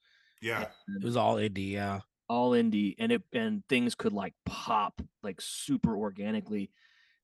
[0.42, 0.66] Yeah.
[0.88, 2.00] and It was all indie, yeah.
[2.30, 6.70] All indie and it and things could like pop like super organically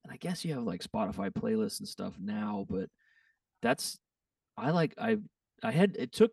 [0.02, 2.88] and i guess you have like spotify playlists and stuff now but
[3.60, 3.98] that's
[4.56, 5.18] i like i
[5.62, 6.32] i had it took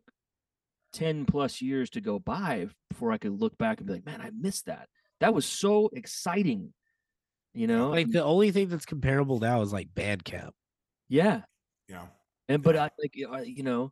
[0.94, 4.22] 10 plus years to go by before i could look back and be like man
[4.22, 4.88] i missed that
[5.20, 6.74] that was so exciting
[7.54, 10.52] you know Like the only thing that's comparable now is like Bandcamp.
[11.10, 11.42] yeah
[11.90, 12.08] Yeah.
[12.48, 12.86] and but Yeah.
[12.86, 13.28] I like you
[13.64, 13.92] know, it-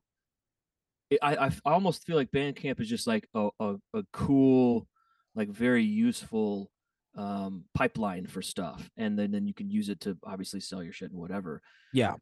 [1.21, 4.87] I I f- I almost feel like Bandcamp is just like a a, a cool,
[5.35, 6.71] like very useful
[7.17, 10.93] um pipeline for stuff, and then then you can use it to obviously sell your
[10.93, 11.61] shit and whatever,
[11.93, 12.15] Yeah.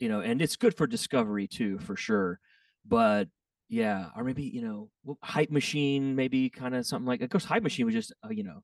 [0.00, 2.38] you know, and it's good for discovery too for sure,
[2.86, 3.28] but
[3.70, 4.90] yeah, or maybe you know,
[5.22, 7.20] hype machine, maybe kind of something like.
[7.22, 8.62] Of course, hype machine was just uh, you know,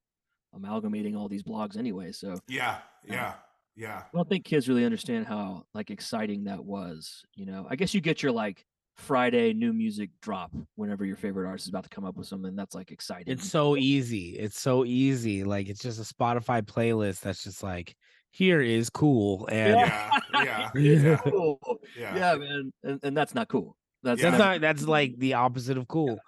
[0.55, 2.37] amalgamating all these blogs anyway, so.
[2.49, 2.79] Yeah.
[3.07, 3.35] Yeah.
[3.77, 3.99] Yeah.
[3.99, 7.25] I don't think kids really understand how like exciting that was.
[7.35, 8.65] You know, I guess you get your like
[8.97, 12.55] Friday new music drop whenever your favorite artist is about to come up with something
[12.55, 13.33] that's like exciting.
[13.33, 14.31] It's so easy.
[14.39, 15.45] It's so easy.
[15.45, 17.95] Like it's just a Spotify playlist that's just like,
[18.31, 19.49] here is cool.
[19.51, 20.11] And Yeah.
[20.35, 20.71] Yeah.
[20.75, 21.17] Yeah.
[21.19, 21.59] cool.
[21.99, 22.17] Yeah.
[22.17, 23.77] Yeah, man, and, and that's not cool.
[24.03, 24.31] That's, Yeah.
[24.31, 26.19] that's not, not that's like the opposite of cool.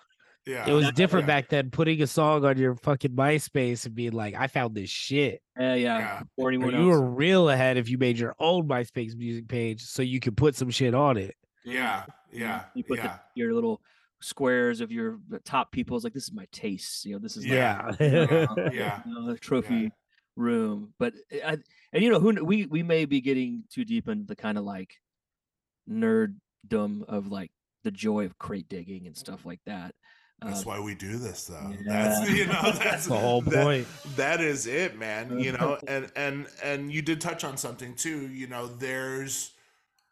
[0.47, 0.69] Yeah.
[0.69, 0.91] It was Yeah.
[0.93, 1.35] different Yeah.
[1.41, 4.91] back then, putting a song on your fucking MySpace and being like, I found this
[4.91, 5.41] shit.
[5.59, 5.99] yeah, yeah.
[5.99, 6.23] Yeah.
[6.37, 9.49] Or Or anyone oh you were real ahead if you made your own MySpace music
[9.49, 11.35] page so you could put some shit on it.
[11.65, 12.05] Yeah.
[12.37, 12.65] You know, Yeah.
[12.75, 13.07] You put Yeah.
[13.35, 13.81] the, your little
[14.21, 15.97] squares of your the top people.
[15.97, 17.05] It's like this is my taste.
[17.05, 17.93] You know, this is my- Yeah.
[18.01, 18.47] Yeah.
[18.57, 19.03] uh, Yeah.
[19.07, 19.93] you know, the trophy
[20.37, 20.93] room.
[20.99, 21.57] But eh, I,
[21.93, 24.65] and you know who we we may be getting too deep into the kind of
[24.65, 24.95] like
[25.89, 27.51] nerddom of like
[27.85, 29.95] the joy of crate digging and stuff like that.
[30.43, 31.73] That's Uh, why we do this, though.
[31.87, 32.09] yeah.
[32.19, 33.87] That's you know that's the whole that- point.
[34.17, 35.39] that is it, man.
[35.39, 38.29] You know, and and and you did touch on something too.
[38.29, 39.53] You know, there's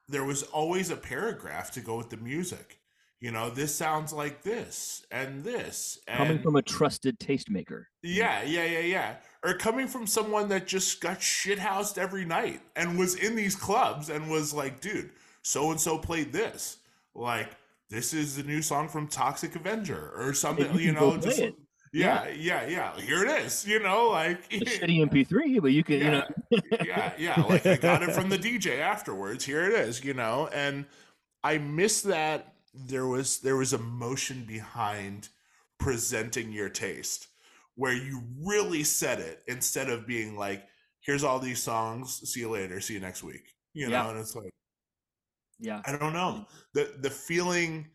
[0.08, 2.78] there was always a paragraph to go with the music.
[3.20, 7.84] You know, this sounds like this and this and coming from a trusted tastemaker.
[8.02, 9.14] yeah, yeah, yeah, yeah.
[9.42, 14.10] Or coming from someone that just got shithoused every night and was in these clubs
[14.10, 15.10] and was like, dude,
[15.42, 16.78] so and so played this.
[17.14, 17.48] Like,
[17.88, 21.54] this is the new song from Toxic Avenger or something, you you, know, just it.
[21.94, 23.00] Yeah, yeah, yeah.
[23.00, 26.24] Here it is, you know, like It's a shitty MP3, but you can, you know,
[26.84, 27.40] yeah, yeah.
[27.42, 29.44] Like I got it from the DJ afterwards.
[29.44, 30.48] Here it is, you know.
[30.52, 30.86] And
[31.42, 32.54] I miss that.
[32.74, 35.28] there was there was emotion behind
[35.78, 37.28] presenting your taste
[37.76, 40.64] where you really said it instead of being like
[41.00, 44.10] here's all these songs see you later see you next week you know Yeah.
[44.10, 44.50] and it's like
[45.60, 45.82] Yeah.
[45.86, 47.90] i don't know the the feeling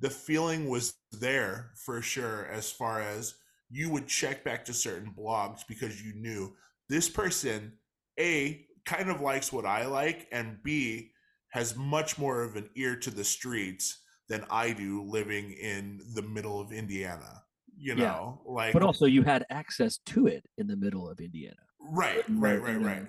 [0.00, 3.34] the feeling was there for sure as far as
[3.74, 6.54] you would check back to certain blogs because you knew
[6.88, 7.72] this person
[8.20, 11.10] a kind of likes what i like and b
[11.48, 13.86] has much more of an ear to the streets
[14.28, 17.42] than i do living in the middle of indiana
[17.76, 18.04] you Yeah.
[18.12, 21.64] know like But also, you had access to it in the middle of Indiana.
[21.80, 23.06] right Right, right right right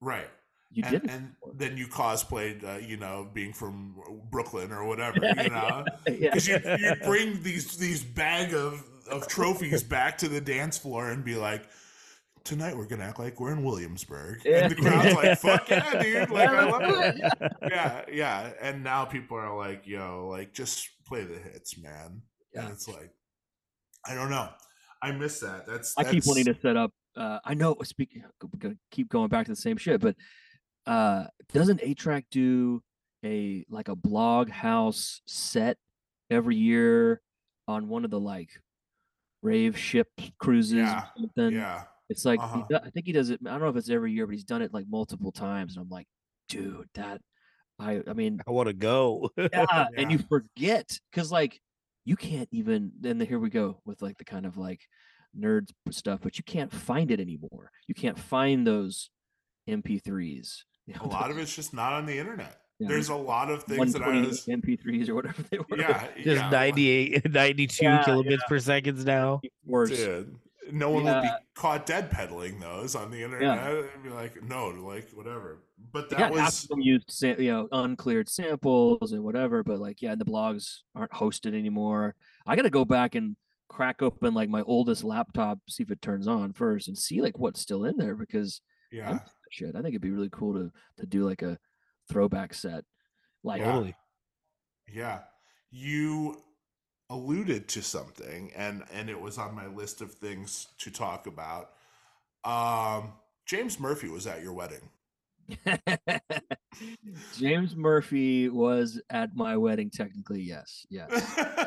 [0.00, 0.30] right
[0.70, 1.24] You and, and
[1.60, 3.72] then you cosplayed uh, you know being from
[4.30, 6.14] brooklyn or whatever you know yeah.
[6.32, 8.72] because you you bring these these bag of
[9.10, 11.64] of trophies back to the dance floor and be like
[12.44, 16.30] tonight we're gonna act like we're in williamsburg and the crowd's like fuck yeah dude
[16.30, 21.24] like i love it yeah yeah and now people are like yo like just play
[21.24, 22.22] the hits man
[22.54, 22.62] Yeah.
[22.62, 23.10] and it's like
[24.06, 24.48] i don't know
[25.02, 26.92] i miss that that's, I keep wanting to set up.
[27.16, 27.76] Uh, I know.
[27.82, 28.22] Speaking,
[28.92, 30.14] keep going back to the same shit, but
[30.86, 32.80] uh, doesn't A-Trak do
[33.24, 35.78] a like a blog house set
[36.30, 37.20] every year
[37.66, 38.50] on one of the like
[39.42, 40.74] rave ship cruises?
[40.74, 41.52] or Yeah, something?
[41.52, 42.64] yeah It's like Uh-huh.
[42.68, 43.40] do- I think he does it.
[43.46, 45.82] I don't know if it's every year, but he's done it like multiple times, and
[45.82, 46.06] I'm like,
[46.48, 47.20] dude, that
[47.78, 49.30] I I mean, I want to go.
[49.52, 51.60] yeah, and you forget because like
[52.04, 54.80] you can't even then here we go with like the kind of like
[55.38, 59.10] nerd stuff but you can't find it anymore you can't find those
[59.68, 63.14] mp3s you know, a lot of it's just not on the internet Yeah, there's a
[63.14, 66.50] lot of things that i 128 was mp3s or whatever they were yeah Just yeah,
[66.50, 69.40] 98, 92 Yeah, kilobits per seconds now.
[69.64, 70.36] worse Dude,
[70.70, 73.72] no one would be caught dead peddling those on the internet.
[73.72, 75.62] It'd be like, no, like whatever.
[75.92, 79.78] But that yeah, half was of them used you know uncleared samples and whatever but
[79.78, 82.14] like yeah the blogs aren't hosted anymore
[82.46, 83.36] i gotta go back and
[83.68, 87.38] crack open like my oldest laptop see if it turns on first and see like
[87.38, 88.60] what's still in there because
[88.90, 89.18] yeah,
[89.50, 89.76] shit.
[89.76, 91.58] I think it'd be really cool to to do like a
[92.08, 92.84] throwback set.
[93.44, 93.66] Like Yeah.
[93.72, 93.96] Totally.
[94.92, 95.20] yeah.
[95.70, 96.42] You
[97.10, 101.70] alluded to something, and and it was on my list of things to talk about.
[102.44, 103.12] Um,
[103.46, 104.90] James Murphy was at your wedding.
[107.38, 109.90] James Murphy was at my wedding.
[109.90, 111.06] Technically, yes, yeah.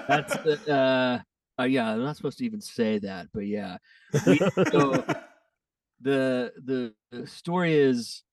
[0.08, 1.92] That's the, uh, uh, yeah.
[1.92, 3.78] I'm not supposed to even say that, but yeah.
[4.26, 5.04] We, so
[6.02, 6.94] the the
[7.26, 8.24] story is,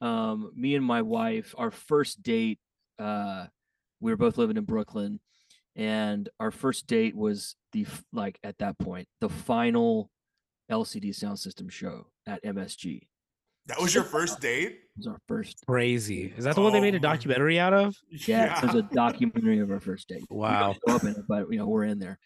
[0.00, 2.58] um, me and my wife, our first date.
[2.98, 3.46] Uh,
[4.00, 5.20] we were both living in Brooklyn,
[5.76, 10.10] and our first date was the like at that point the final
[10.70, 13.06] LCD Soundsystem show at MSG.
[13.66, 14.68] that was your first date.
[14.68, 15.64] It was our first.
[15.66, 16.32] Crazy.
[16.36, 17.96] Is that the one they made Oh a documentary out of?
[18.10, 20.24] Yeah, there's a documentary of our first date.
[20.30, 20.74] Wow.
[20.86, 22.18] show it, but you know we're in there,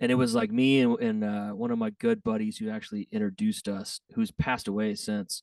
[0.00, 3.08] and it was like me and, and uh, one of my good buddies who actually
[3.12, 5.42] introduced us, who's passed away since,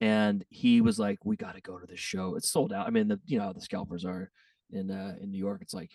[0.00, 2.34] and he was like, "We got to go to the show.
[2.36, 2.86] It's sold out.
[2.86, 4.30] I mean, the you know how the scalpers are
[4.70, 5.60] in uh, in New York.
[5.62, 5.90] It's like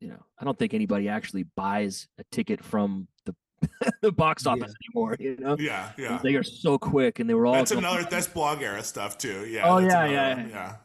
[0.00, 3.34] you know I don't think anybody actually buys a ticket from the
[4.02, 4.52] the box Yeah.
[4.52, 5.16] office anymore.
[5.18, 6.18] You know, Yeah, yeah.
[6.22, 8.02] they are so quick, and they were all That's going- another.
[8.10, 9.46] That's blog era stuff too.
[9.46, 9.62] Yeah.
[9.68, 10.50] Oh, yeah, another yeah, one.
[10.50, 10.76] yeah,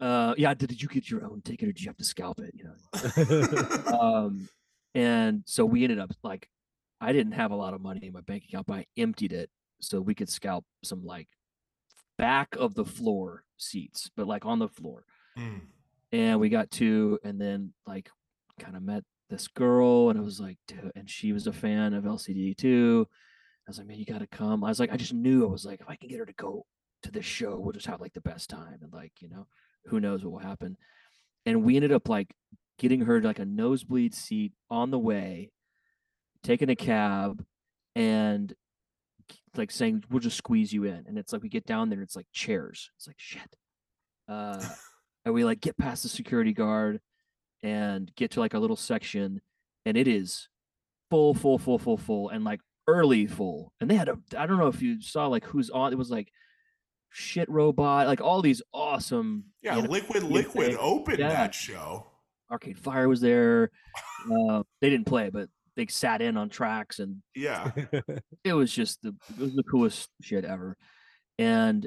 [0.00, 0.06] yeah.
[0.06, 0.54] uh, yeah.
[0.54, 2.54] Did, did you get your own ticket, or did you have to scalp it?
[2.54, 3.98] You know.
[4.00, 4.48] um
[4.94, 6.48] and so we ended up like
[7.02, 9.50] i didn't have a lot of money in my bank account but i emptied it
[9.80, 11.28] so we could scalp some like
[12.18, 15.04] back of the floor seats but like on the floor.
[15.38, 15.60] Mm.
[16.12, 18.08] and we got two and then like
[18.58, 20.56] kind of met this girl and it was like
[20.94, 23.06] and she was a fan of lcd too.
[23.66, 24.64] I was like man you gotta come.
[24.64, 26.32] I was like i just knew i was like if i can get her to
[26.32, 26.64] go
[27.02, 29.46] to this show we'll just have like the best time and like you know
[29.86, 30.76] who knows what will happen.
[31.44, 32.34] And we ended up like
[32.78, 35.50] getting her like a nosebleed seat on the way
[36.42, 37.44] taking a cab
[37.94, 38.52] and
[39.56, 42.16] like saying we'll just squeeze you in and it's like we get down there it's
[42.16, 43.56] like chairs it's like shit
[44.28, 44.62] uh
[45.24, 47.00] and we like get past the security guard
[47.62, 49.40] and get to like a little section
[49.84, 50.48] and it is
[51.10, 54.58] full full full full full and like early full and they had a i don't
[54.58, 56.28] know if you saw like who's on it was like
[57.10, 61.28] shit robot like all these awesome Yeah, you know, Liquid Liquid opened yeah.
[61.28, 62.06] that show.
[62.50, 63.70] arcade fire was there
[64.30, 67.70] uh they didn't play but they sat in on tracks and Yeah.
[68.44, 70.76] it was just the it was the coolest shit ever.
[71.38, 71.86] And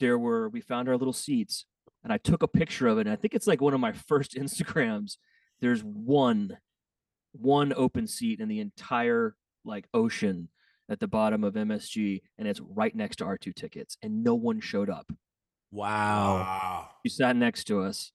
[0.00, 1.66] there were we found our little seats
[2.02, 3.02] and I took a picture of it.
[3.02, 5.16] And I think it's like one of my first Instagrams.
[5.60, 6.58] There's one
[7.32, 10.48] one open seat in the entire like ocean
[10.90, 14.60] at the bottom of MSG and it's right next to R2 tickets and no one
[14.60, 15.10] showed up.
[15.72, 16.34] wow.
[16.34, 16.88] Wow.
[17.04, 18.12] She sat next to us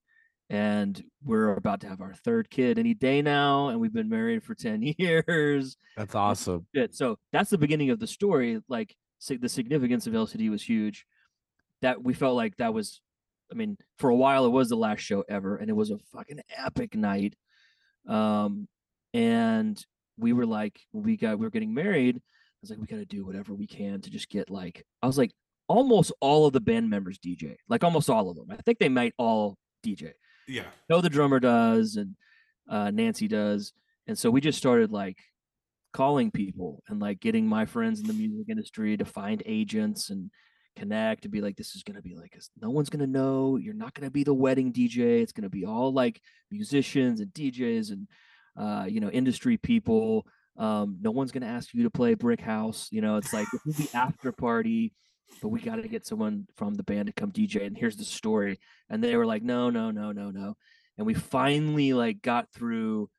[0.50, 4.44] and we're about to have our third kid any day now, and we've been married
[4.44, 5.78] for ten years.
[5.96, 6.66] That's awesome.
[6.92, 8.60] So that's the beginning of the story.
[8.68, 8.96] Like
[9.28, 11.06] the significance of LCD was huge.
[11.82, 13.00] That we felt like that was,
[13.52, 16.00] I mean, for a while it was the last show ever, and it was a
[16.12, 17.36] fucking epic night.
[18.08, 18.68] Um,
[19.14, 19.82] and
[20.18, 22.18] we were like, we got we were getting married.
[22.18, 25.08] I was like, we got to do whatever we can to just get like, I
[25.08, 25.32] was like,
[25.70, 28.48] almost all of the band members DJ, like almost all of them.
[28.52, 30.12] I think they might all DJ.
[30.50, 30.66] Yeah.
[30.90, 32.16] No, the drummer does, and
[32.70, 33.74] uh, Nancy does,
[34.08, 35.18] and so we just started like
[35.94, 40.30] calling people and like getting my friends in the music industry to find agents and
[40.76, 43.58] connect to be like this is going to be like no one's going to know.
[43.58, 47.20] You're not going to be the wedding dj it's going to be all like musicians
[47.20, 48.08] and djs and
[48.58, 50.26] uh you know industry people.
[50.58, 52.88] Um no one's going to ask you to play brick house.
[52.92, 54.94] You know it's like the after party
[55.42, 58.06] but we got to get someone from the band to come dj and here's the
[58.06, 58.60] story.
[58.90, 60.56] And they were like no no no no no.
[60.98, 63.10] And we finally like got through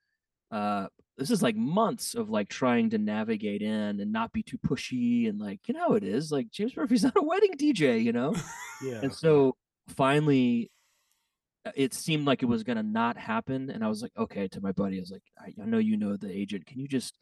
[0.51, 4.59] uh this is like months of like trying to navigate in and not be too
[4.59, 8.03] pushy and like you know how it is like James Murphy's not a wedding DJ
[8.03, 8.35] you know?
[8.83, 9.01] Yeah.
[9.03, 9.57] and so
[9.89, 10.71] finally
[11.75, 14.61] it seemed like it was going to not happen and I was like okay to
[14.61, 16.67] my buddy I was like I, I know you know the agent.
[16.67, 17.15] Can you just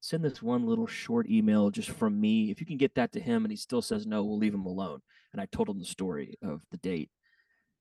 [0.00, 3.20] send this one little short email just from me if you can get that to
[3.20, 5.00] him and he still says no we'll leave him alone
[5.32, 7.10] and I told him the story of the date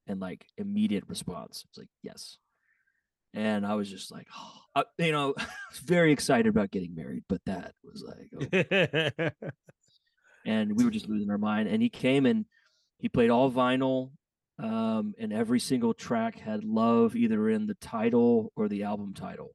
[0.07, 2.37] and like immediate response it's like yes
[3.35, 4.27] and I was just like,
[4.77, 5.35] oh, you know,
[5.83, 9.29] very excited about getting married, but that was like, oh.
[10.45, 11.67] and we were just losing our mind.
[11.67, 12.45] And he came and
[12.97, 14.11] he played all vinyl,
[14.57, 19.53] um, and every single track had love either in the title or the album title.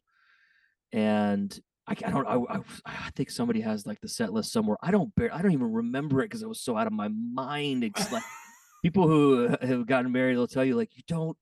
[0.93, 1.59] And
[1.91, 4.77] I, I don't, I, I, I think somebody has like the set list somewhere.
[4.83, 7.09] I don't, bear, I don't even remember it because it was so out of my
[7.09, 7.85] mind.
[7.85, 8.23] It's like
[8.85, 11.37] people who have gotten married, they'll tell you like you don't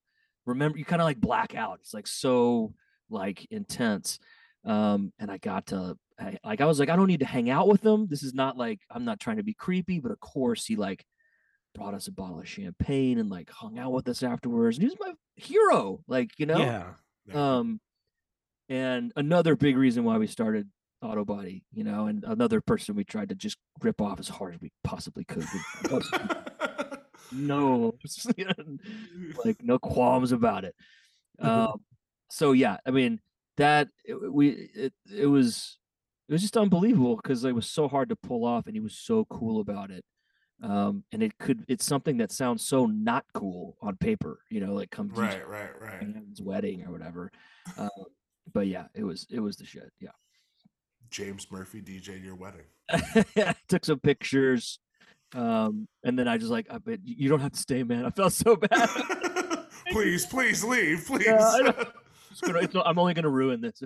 [0.46, 2.72] remember you kind of like black out it's like so
[3.11, 4.18] like intense
[4.64, 7.50] um and i got to I, like i was like i don't need to hang
[7.50, 10.18] out with them this is not like i'm not trying to be creepy but of
[10.20, 11.04] course he like
[11.74, 14.88] brought us a bottle of champagne and like hung out with us afterwards and he
[14.88, 16.58] was my hero like you know
[17.26, 17.58] Yeah.
[17.58, 17.78] um
[18.68, 20.68] and another big reason why we started
[21.02, 24.61] Autobody you know and another person we tried to just rip off as hard as
[24.61, 25.44] we possibly could.
[27.33, 27.94] No
[29.44, 30.74] like no qualms about it.
[31.38, 31.85] Um
[32.31, 33.20] so yeah i mean
[33.57, 35.78] that it, we it, it was
[36.28, 38.96] it was just unbelievable because it was so hard to pull off and he was
[38.96, 40.04] so cool about it.
[40.62, 44.74] Um and it could it's something that sounds so not cool on paper you know
[44.74, 46.02] like come right, right, right.
[46.40, 47.31] wedding or whatever.
[47.76, 47.90] Um,
[48.52, 50.11] but yeah it was it was the shit yeah
[51.11, 52.66] James Murphy DJ your wedding.
[52.90, 54.78] I took some pictures
[55.34, 58.11] um and then i just like i bet you don't have to stay man i
[58.11, 58.88] felt so bad
[59.90, 61.24] please, please leave, please.
[61.26, 61.74] Yeah, I know.
[62.30, 63.82] It's gonna- it's- i'm only gonna ruin this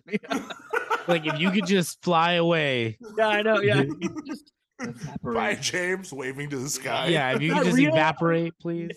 [1.08, 2.96] Like if you could just fly away.
[3.18, 3.82] yeah i know yeah
[4.24, 5.34] just evaporate.
[5.34, 7.06] Bye, James, waving to the sky.
[7.08, 7.92] Yeah, if you Not could just real?
[7.92, 8.90] evaporate, please.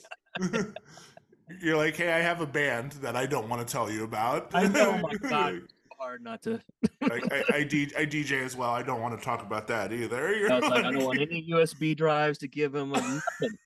[1.61, 4.49] You're like, hey, I have a band that I don't want to tell you about.
[4.53, 5.61] I know, oh my God.
[5.97, 6.59] hard not to
[7.03, 8.71] I, I, I, D, I DJ as well.
[8.71, 10.33] I don't want to talk about that either.
[10.37, 13.57] You're i was like i don't want any usb drives to give him like, nothing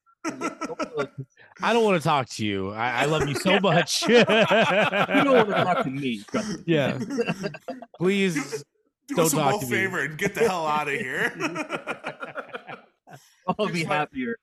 [1.61, 2.71] I don't want to talk to you.
[2.71, 4.01] I, I love you so much.
[4.03, 6.63] you don't want to talk to me trust me.
[6.67, 6.99] yeah.
[7.97, 8.63] Please
[9.07, 9.71] Do Don't us a talk whole to me.
[9.71, 11.31] favor and get the hell out of here.
[13.47, 14.35] i'll be He's like- happier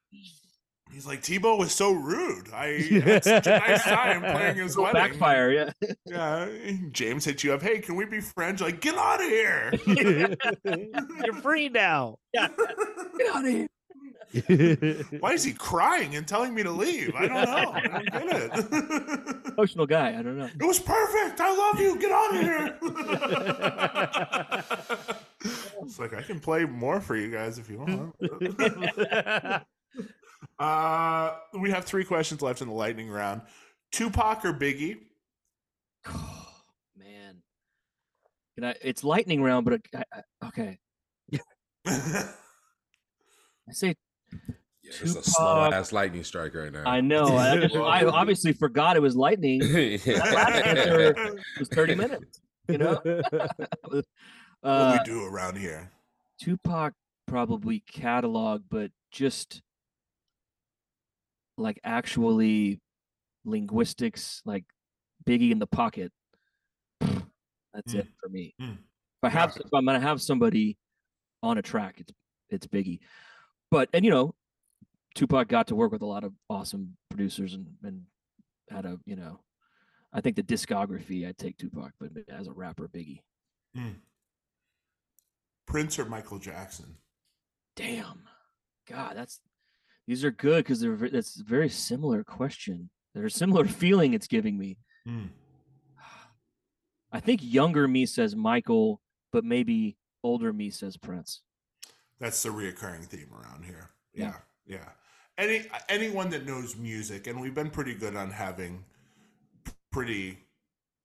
[0.96, 2.48] He's like, Thibault was so rude.
[2.54, 2.68] I
[3.04, 5.02] had such a nice time playing his It'll wedding.
[5.02, 5.70] backfire yeah
[6.06, 6.48] Yeah.
[6.90, 7.60] James hit you up.
[7.60, 8.62] Hey, can we be friends?
[8.62, 9.74] Like, get out of here.
[10.64, 12.16] You're free now.
[12.32, 12.50] get
[13.30, 13.68] out of here
[15.20, 17.14] Why is he crying and telling me to leave?
[17.14, 17.72] I don't know.
[17.74, 19.52] I don't get it.
[19.52, 21.42] emotional guy i don't know It was perfect.
[21.42, 21.98] I love you.
[21.98, 22.78] Get out of here.
[25.82, 28.14] it's like I can play more for you guys if you want.
[30.58, 33.42] Uh, we have three questions left in the lightning round.
[33.92, 34.98] Tupac or Biggie?
[36.96, 37.42] man
[38.54, 40.78] Can I, it's lightning round but it, I, I, okay
[41.86, 43.94] i say
[44.82, 46.84] Yeah, it's a slow ass lightning strike right now.
[46.86, 51.94] i know i, just- I obviously forgot it was lightning That last answer was 30
[51.96, 54.04] minutes you know what
[54.62, 55.92] uh, we do around here?
[56.40, 56.92] Tupac
[57.26, 59.62] probably catalog, but just
[61.56, 62.80] like actually
[63.44, 64.64] linguistics, like
[65.26, 66.12] Biggie in the pocket.
[67.00, 68.54] That's it for me.
[68.60, 68.72] Mm.
[68.72, 70.78] If I have, if I'm gonna have somebody
[71.42, 72.12] on a track, it's
[72.48, 73.00] it's Biggie.
[73.70, 74.34] But and you know,
[75.14, 78.02] Tupac got to work with a lot of awesome producers and and
[78.70, 79.40] had a you know
[80.16, 83.20] I think the discography, I'd take Tupac, but as a rapper, Biggie.
[83.76, 83.96] Mm.
[85.66, 86.96] Prince or Michael Jackson?
[87.74, 88.22] Damn,
[88.88, 89.40] God, that's
[90.06, 92.90] these are good because they're that's a very similar question.
[93.14, 94.78] They're a similar feeling it's giving me.
[95.08, 95.28] Mm.
[97.12, 99.00] I think younger me says Michael,
[99.32, 101.42] but maybe older me says Prince.
[102.18, 103.90] That's the reoccurring theme around here.
[104.12, 104.34] Yeah.
[104.66, 104.88] Yeah, yeah.
[105.38, 108.84] Any anyone that knows music, and we've been pretty good on having
[109.90, 110.38] pretty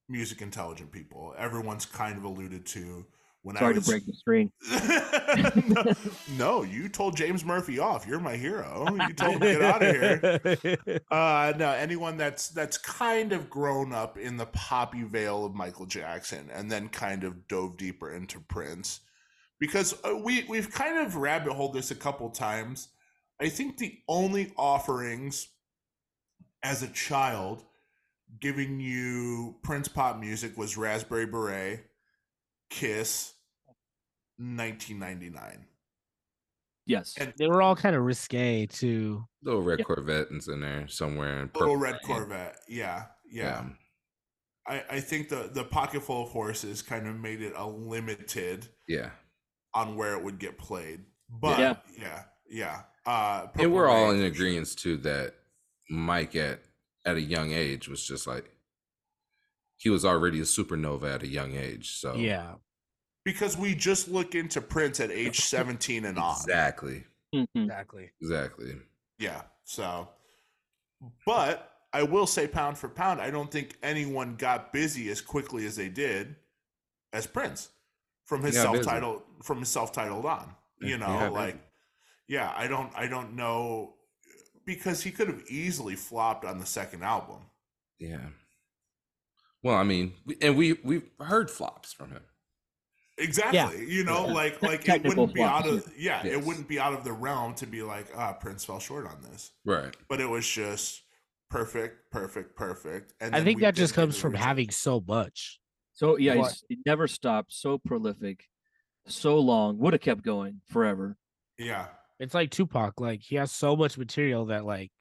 [0.08, 1.34] music intelligent people.
[1.38, 3.06] Everyone's kind of alluded to
[3.44, 4.52] when Sorry I was to break the string.
[5.68, 5.94] no,
[6.38, 8.06] no, you told James Murphy off.
[8.06, 8.86] You're my hero.
[9.08, 10.78] You told him to get out of here.
[11.12, 15.86] Uh, no, anyone that's that's kind of grown up in the poppy veil of Michael
[15.86, 19.02] Jackson and then kind of dove deeper into Prince,
[19.60, 22.90] because uh, we we've kind of rabbit holed this a couple times.
[23.42, 25.48] I think the only offerings
[26.64, 27.64] as a child
[28.40, 31.86] giving you Prince pop music was Raspberry Beret,
[32.72, 33.34] Kiss,
[34.38, 35.66] 1999.
[36.88, 37.14] Yes.
[37.20, 39.24] And they were all kind of risque too.
[39.44, 39.86] Little red Yeah.
[39.86, 41.42] Corvette is in there somewhere.
[41.42, 42.00] in Little purple Red.
[42.04, 42.58] Corvette.
[42.68, 43.66] Yeah, yeah.
[44.68, 48.68] I, I think the the pocket full of horses kind of made it a limited
[48.88, 49.12] Yeah.
[49.74, 51.06] on where it would get played.
[51.30, 51.76] But Yeah.
[51.98, 52.82] yeah, yeah.
[53.06, 55.36] Uh, And we're all in agreement too that
[55.90, 56.62] Mike at
[57.06, 58.51] at a young age was just like
[59.82, 61.90] he was already a supernova at a young age.
[61.98, 62.54] So Yeah.
[63.26, 66.36] because we just look into Prince at age seventeen and on.
[66.36, 67.48] exactly, Mhm.
[67.56, 68.12] Exactly.
[68.22, 68.76] exactly.
[69.18, 69.42] Yeah.
[69.64, 70.10] So,
[71.26, 75.66] but I will say, pound for pound, I don't think anyone got busy as quickly
[75.66, 76.36] as they did
[77.12, 77.70] as Prince
[78.26, 80.56] from his He self-titled from his self-titled on.
[80.80, 81.66] You know, got like, busy.
[82.30, 83.96] yeah, I don't, I don't know
[84.66, 87.42] because he could have easily flopped on the second album.
[88.00, 88.30] Yeah.
[89.64, 92.24] Well, I mean, and we we've heard flops from him.
[93.18, 93.86] Exactly.
[93.88, 94.34] You know, Yeah.
[94.34, 97.12] like like it wouldn't be out flops, of yeah, it wouldn't be out of the
[97.14, 99.52] realm to be like, ah, Prince fell short on this.
[99.66, 99.96] Right.
[100.10, 101.04] But it was just
[101.50, 103.14] perfect, perfect, perfect.
[103.22, 104.48] And I think that just comes from original.
[104.48, 105.60] having so much.
[105.94, 106.52] So yeah, What?
[106.52, 107.54] he's, he never stopped.
[107.54, 108.46] So prolific,
[109.06, 109.78] so long.
[109.80, 111.18] Would have kept going forever.
[111.60, 111.88] Yeah.
[112.20, 113.00] It's like Tupac.
[113.00, 114.92] Like he has so much material that like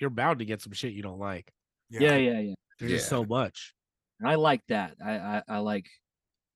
[0.00, 1.52] you're bound to get some shit you don't like.
[1.90, 2.54] Yeah, yeah, yeah.
[2.78, 3.74] There's just so much.
[4.20, 4.96] And I like that.
[5.04, 5.86] I, I I like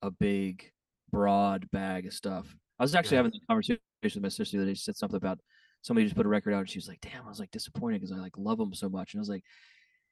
[0.03, 0.71] a big,
[1.11, 2.55] broad bag of stuff.
[2.79, 3.25] I was actually Yeah.
[3.25, 4.75] having a conversation with my sister the other day.
[4.75, 5.39] She said something about
[5.83, 8.01] somebody just put a record out, and she was like, "Damn," I was like disappointed
[8.01, 9.45] because I like love them so much, and I was like,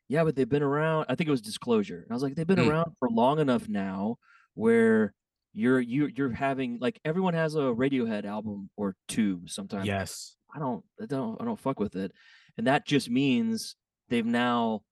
[0.08, 2.46] "Yeah, but they've been around." I think it was Disclosure, and I was like, "They've
[2.46, 2.68] been Mm.
[2.70, 4.16] around for long enough now,
[4.54, 5.14] where
[5.52, 9.86] you're you you're having like everyone has a Radiohead album or two sometimes.
[9.86, 10.36] Yes.
[10.54, 12.12] I don't, I don't, I don't fuck with it,
[12.58, 13.76] and that just means
[14.08, 14.82] they've now,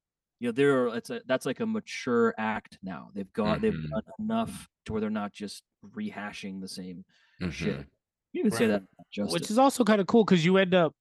[0.41, 3.11] you know, they're it's a that's like a mature act now.
[3.15, 3.91] They've got they've Mhm.
[3.91, 7.05] done enough to where they're not just rehashing the same
[7.51, 7.79] shit.
[7.81, 7.87] Mhm.
[8.33, 8.83] You can say that,
[9.13, 9.33] Justice.
[9.33, 10.95] Which is also kind of cool because you end up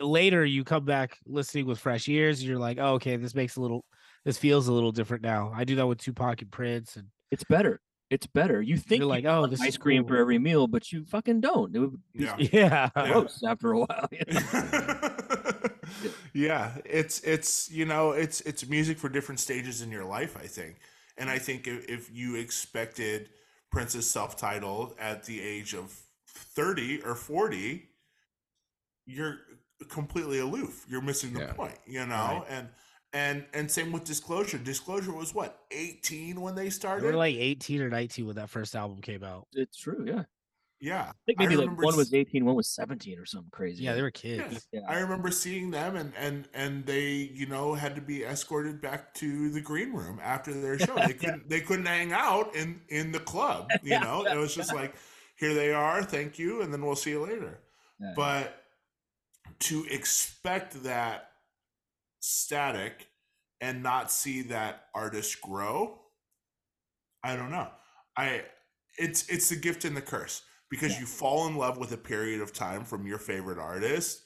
[0.00, 3.56] later you come back listening with fresh ears and you're like, oh, okay, this makes
[3.56, 3.84] a little
[4.24, 5.52] this feels a little different now.
[5.54, 7.80] I do that with Tupac and Prince and it's better.
[8.10, 8.60] It's better.
[8.62, 10.08] You think you're you like, oh, this ice is cream cool.
[10.10, 11.74] for every meal, but you fucking don't.
[11.74, 12.36] It would be Yeah.
[12.52, 12.90] Yeah.
[12.94, 14.08] gross after a while.
[16.00, 16.14] you know?
[16.32, 20.36] yeah, it's it's you know it's it's music for different stages in your life.
[20.36, 20.76] I think,
[21.18, 23.30] and I think if, if you expected
[23.70, 25.92] Prince's self-titled at the age of
[26.26, 27.88] thirty or forty,
[29.06, 29.38] you're
[29.88, 30.84] completely aloof.
[30.88, 31.52] You're missing the Yeah.
[31.52, 32.14] point, you know.
[32.42, 32.44] Right.
[32.48, 32.68] And
[33.12, 34.58] and and same with Disclosure.
[34.58, 37.12] Disclosure was what eighteen when they started They started.
[37.12, 39.46] were like 18 or 19 when that first album came out.
[39.52, 40.04] it's true.
[40.06, 40.24] Yeah,
[40.82, 43.50] I yeah, think I maybe like one was s- 18, one was 17 or something
[43.50, 43.84] crazy.
[43.84, 44.48] Yeah, they were Yeah.
[44.48, 44.66] kids.
[44.72, 44.80] Yeah.
[44.86, 49.14] I remember seeing them and and and they you know had to be escorted back
[49.14, 50.94] to the green room after their show.
[50.96, 53.70] They couldn't they couldn't hang out in in the club.
[53.82, 54.94] You Yeah, know, it was just like
[55.36, 57.60] here they are, thank you, and then we'll see you later.
[57.98, 58.12] Yeah.
[58.16, 58.62] But
[59.60, 61.30] to expect that
[62.20, 63.06] static
[63.60, 66.00] and not see that artist grow,
[67.22, 67.68] I don't know.
[68.16, 68.44] I
[68.98, 70.42] it's it's the gift and the curse
[70.74, 71.00] because Yeah.
[71.00, 74.24] you fall in love with a period of time from your favorite artist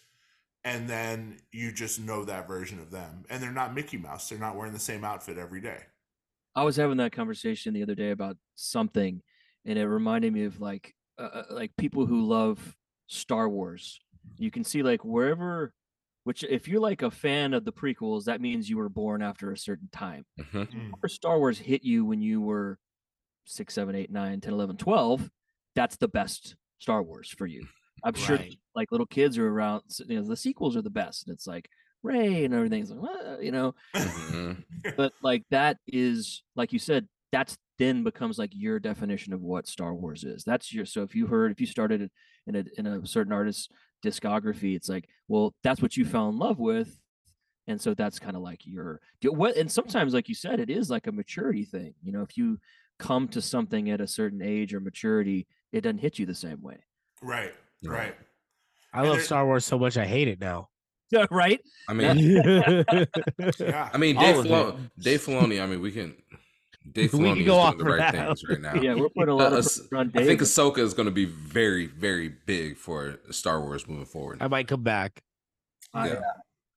[0.65, 4.29] and then you just know that version of them and they're not Mickey Mouse.
[4.29, 5.83] They're not wearing the same outfit every day.
[6.55, 9.23] I was having that conversation the other day about something,
[9.65, 12.77] and it reminded me of like uh, uh, like people who love
[13.07, 14.01] Star Wars.
[14.39, 15.73] You can see like wherever,
[16.25, 19.53] which if you're like a fan of the prequels, that means you were born after
[19.53, 20.25] a certain time.
[20.41, 20.91] Mhm.
[21.03, 22.79] Or Star Wars hit you when you were
[23.45, 25.31] six, seven, eight, nine, 10, 11, 12.
[25.75, 27.67] That's the best Star Wars for you.
[28.05, 28.39] I'm sure
[28.75, 31.27] like little kids are around, you know, the sequels are the best.
[31.27, 31.69] And it's like,
[32.05, 33.43] Rey and everything's like, what?
[33.43, 34.63] you know, Mhm.
[34.97, 39.67] but like that is like you said, that's then becomes like your definition of what
[39.67, 40.45] Star Wars is.
[40.45, 42.09] That's your so if you heard if you started
[42.47, 43.69] in a in a certain artist's
[44.05, 47.01] discography, it's like, well, that's what you fell in love with.
[47.67, 50.71] And so that's kind of like your do- what and sometimes, like you said, it
[50.71, 51.95] is like a maturity thing.
[52.03, 52.59] You know, if you
[53.01, 56.61] come to something at a certain age or maturity, it doesn't hit you the same
[56.63, 56.79] way.
[57.23, 57.53] right,
[57.85, 58.15] right.
[58.93, 60.69] I And love Star Wars so much I hate it now.
[61.31, 61.61] Right?
[61.89, 62.19] I mean,
[63.59, 63.91] Yeah.
[63.93, 64.45] I mean, Dave, of.
[64.47, 65.63] Filoni, Dave Filoni.
[65.63, 66.15] I mean, we can.
[66.93, 68.27] Dave We can Filoni is go doing off the right that.
[68.27, 68.75] things right now.
[68.75, 70.49] Yeah, we're putting a lot Uh, of Ahs- pressure on I think Dave.
[70.49, 74.39] Ahsoka is going to be very, very big for Star Wars moving forward.
[74.43, 75.23] I might come back.
[75.95, 76.15] I, yeah.
[76.15, 76.21] uh,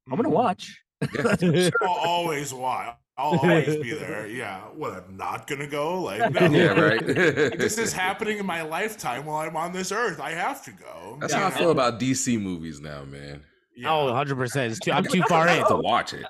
[0.09, 0.33] I'm gonna Mhm.
[0.33, 0.81] watch.
[1.13, 1.69] Yeah.
[1.81, 2.95] I'll always watch.
[3.21, 4.27] I'll always be there.
[4.27, 4.61] Yeah.
[4.75, 5.05] What?
[5.07, 6.01] I'm not gonna go.
[6.01, 6.47] Like, no.
[6.47, 7.05] yeah, right.
[7.05, 10.19] this is happening in my lifetime while I'm on this earth.
[10.19, 11.17] I have to go.
[11.19, 13.43] That's you how I feel about DC movies now, man.
[13.75, 13.93] Yeah.
[13.93, 14.69] Oh, 100%.
[14.69, 15.59] It's too, I'm too far I in.
[15.59, 16.25] have to watch it.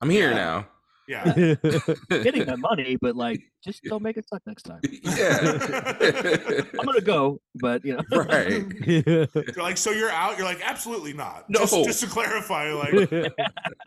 [0.00, 0.66] I'm here now.
[1.08, 1.54] Yeah.
[2.10, 4.80] Getting my money, but like, just don't make it suck next time.
[5.02, 5.38] yeah.
[6.78, 8.64] I'm gonna go, but you know, right.
[8.86, 9.26] You're
[9.56, 10.36] like, so you're out?
[10.38, 11.50] You're like, absolutely not.
[11.50, 11.84] Just, No.
[11.84, 13.32] just to clarify, like,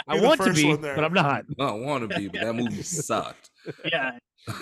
[0.08, 1.46] I want to be, but I'm not.
[1.60, 3.50] I don't want to be, but that movie sucked.
[3.86, 4.12] yeah.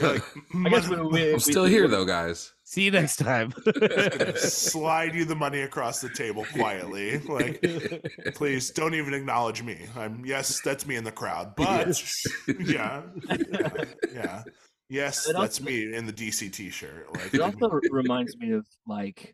[0.02, 0.24] like
[0.66, 2.54] I guess mm, we, money- we, I'm we- still here though, guys.
[2.68, 3.54] See you next time.
[4.36, 7.18] slide you the money across the table quietly.
[7.20, 7.66] Like,
[8.36, 9.86] please don't even acknowledge me.
[9.96, 11.98] I'm yes, that's me in the crowd, but
[12.60, 13.04] yeah,
[13.50, 14.44] yeah, yeah.
[14.90, 17.08] yes, It that's me in the DC T-shirt.
[17.16, 19.34] Like, It also reminds me of like,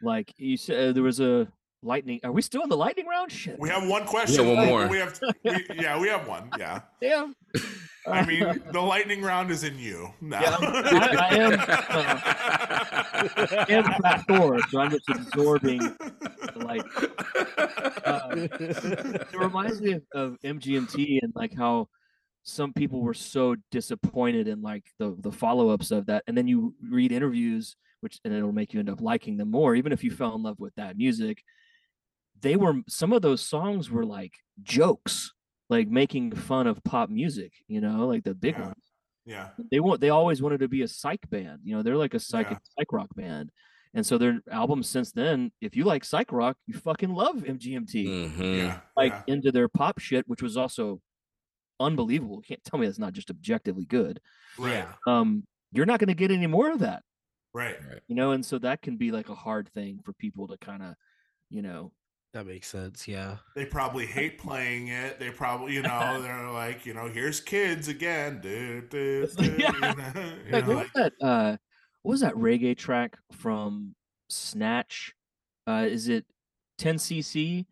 [0.00, 1.48] like you said, uh, there was a
[1.82, 2.20] lightning.
[2.24, 3.30] Are we still in the lightning round?
[3.30, 3.58] Shit.
[3.58, 4.46] we have one question.
[4.46, 4.88] Yeah, one more.
[4.88, 6.50] We have, we, yeah, we have one.
[6.58, 7.34] Yeah, Damn.
[8.06, 10.40] I mean, the lightning round is in you now.
[10.40, 11.52] Yeah, I, I am.
[11.52, 12.20] Uh,
[13.18, 16.84] I am Fat Thor, so I'm just absorbing the light.
[18.04, 21.88] Uh, it reminds me of, of MGMT and like how
[22.44, 26.74] some people were so disappointed in like the the follow-ups of that and then you
[26.82, 30.10] read interviews which and it'll make you end up liking them more even if you
[30.10, 31.42] fell in love with that music
[32.40, 35.32] they were some of those songs were like jokes
[35.70, 38.64] like making fun of pop music you know like the big Yeah.
[38.66, 38.82] ones
[39.26, 42.14] yeah, they want they always wanted to be a psych band you know they're like
[42.14, 42.58] a psych Yeah.
[42.78, 43.50] psych rock band
[43.94, 47.92] and so their albums since then if you like psych rock you fucking love mgmt
[48.06, 48.56] Mhm.
[48.58, 49.22] yeah, like yeah.
[49.34, 51.00] into their pop shit which was also
[51.80, 54.20] unbelievable you can't tell me that's not just objectively good
[54.58, 54.92] right, Yeah.
[55.06, 57.02] um you're not going to get any more of that
[57.52, 57.76] right.
[58.08, 60.82] you know and so that can be like a hard thing for people to kind
[60.82, 60.94] of
[61.50, 61.92] you know
[62.34, 63.08] That makes sense.
[63.08, 63.36] Yeah.
[63.56, 65.18] They probably hate playing it.
[65.18, 68.40] They probably, you know, they're like, you know, here's kids again.
[68.42, 69.70] Do, do, do, you Yeah.
[69.80, 71.56] know, you Like, know, what like- was that uh
[72.02, 73.94] what was that reggae track from
[74.28, 75.14] snatch
[75.66, 76.24] uh is it
[76.78, 77.64] 10cc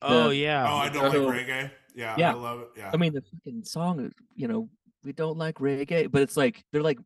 [0.00, 0.66] Oh, The- yeah.
[0.68, 1.70] Oh, I don't So- like reggae.
[1.94, 2.30] Yeah, Yeah.
[2.30, 2.68] I love it.
[2.78, 2.90] Yeah.
[2.92, 4.70] I mean, the fucking song, is, you know,
[5.04, 6.98] we don't like reggae, but it's like they're like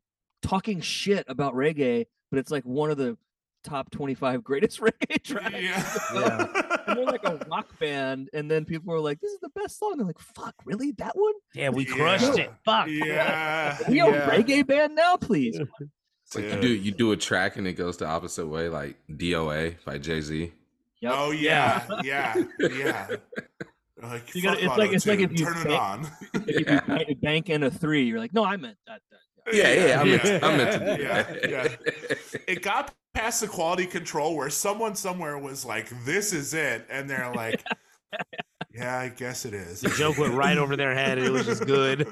[0.43, 3.19] talking shit about reggae, but it's like one of the
[3.67, 5.55] top 25 greatest reggae tracks.
[5.61, 6.83] yeah.
[6.87, 9.79] And they're like a rock band, and then people are like, "This is the best
[9.79, 10.93] song." They're like, "Fuck, really?
[10.93, 11.35] That one?
[11.55, 12.45] yeah, we crushed Yeah.
[12.45, 12.53] it.
[12.65, 12.87] Fuck.
[12.89, 13.77] yeah.
[13.89, 14.31] We a yeah.
[14.31, 15.59] reggae band now, please."
[16.25, 18.97] It's like you do you do a track and it goes the opposite way, like
[19.11, 20.53] DOA by Jay Z.
[21.01, 21.13] Yep.
[21.15, 23.07] Oh yeah, yeah, yeah.
[23.09, 23.21] They're
[24.03, 26.07] Like, You gotta- it's like- it's like if you turn it on.
[26.35, 26.81] If you Yeah.
[26.81, 29.55] bank, bank in a three, you're like, "No, I meant that." that.
[29.55, 30.39] Yeah, yeah, I meant Yeah.
[30.41, 31.51] to, I meant to do Yeah, that.
[31.51, 32.41] yeah.
[32.49, 37.09] It got past the quality control where someone somewhere was like, "This is it," and
[37.09, 37.73] they're like, "Yeah,
[38.81, 41.19] I guess it is." The joke went right over their head.
[41.19, 42.07] and It was just good.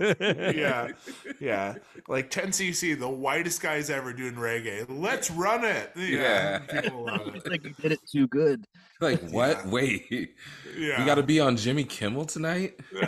[0.57, 0.89] yeah,
[1.41, 1.75] yeah.
[2.09, 4.87] Like 10cc, the whitest guys ever doing reggae.
[4.89, 5.93] Let's run it.
[5.97, 6.81] Yeah, Yeah.
[6.83, 7.51] people love It's it.
[7.51, 8.65] like you did it too good.
[9.01, 9.59] Like what?
[9.65, 9.71] Yeah.
[9.71, 10.35] Wait,
[10.79, 12.79] Yeah, you got to be on Jimmy Kimmel tonight?
[12.93, 13.03] doing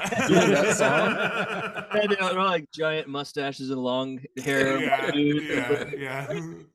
[0.51, 4.78] that And they're like giant mustaches and long hair.
[4.82, 6.26] Yeah, yeah, yeah,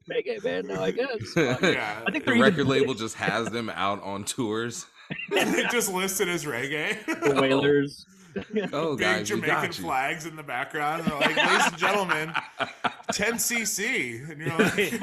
[0.09, 1.07] Reggae band now, I guess.
[1.35, 2.01] yeah.
[2.07, 4.85] I think the record label just has them out on tours.
[5.29, 7.03] They just listed as reggae.
[7.05, 8.05] the Wailers.
[8.71, 11.03] Oh, Big guys, we Jamaican got flags in the background.
[11.03, 12.31] They're like, ladies and gentlemen,
[13.11, 14.29] 10cc.
[14.31, 14.93] And you're like,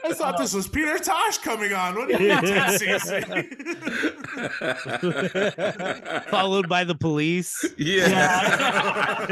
[0.04, 1.94] I thought this was Peter Tosh coming on.
[1.94, 3.38] What do you mean 10cc?
[6.30, 7.64] Followed by the police.
[7.76, 9.26] yeah.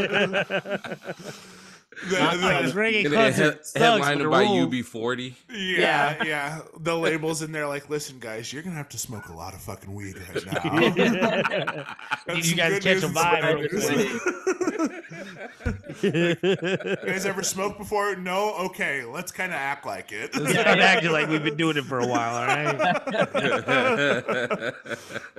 [2.10, 5.34] The- Not the- Like this reggae And concert head- sucks, headlined by rules- UB40.
[5.50, 6.60] yeah, yeah.
[6.80, 9.62] The labels in there like, listen, guys, you're gonna have to smoke a lot of
[9.62, 10.78] fucking weed right now.
[12.34, 13.72] Need you guys catch a news and some bad vibe.
[16.02, 18.14] you guys ever smoked before?
[18.16, 18.54] No.
[18.66, 20.34] Okay, let's kind of act like it.
[20.36, 22.76] Let's start acting like we've been doing it for a while, all right?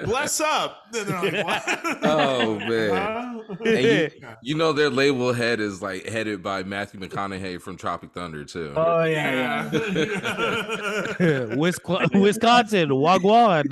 [0.05, 0.83] Bless up.
[0.93, 1.63] Like.
[2.03, 2.89] Oh, man.
[2.89, 3.55] Huh?
[3.65, 4.09] And you,
[4.41, 8.73] you know their label head is like headed by Matthew McConaughey from Tropic Thunder too.
[8.75, 11.13] Oh yeah, yeah.
[11.19, 11.55] yeah.
[11.55, 13.65] Wisconsin, Wisconsin, Wagwan.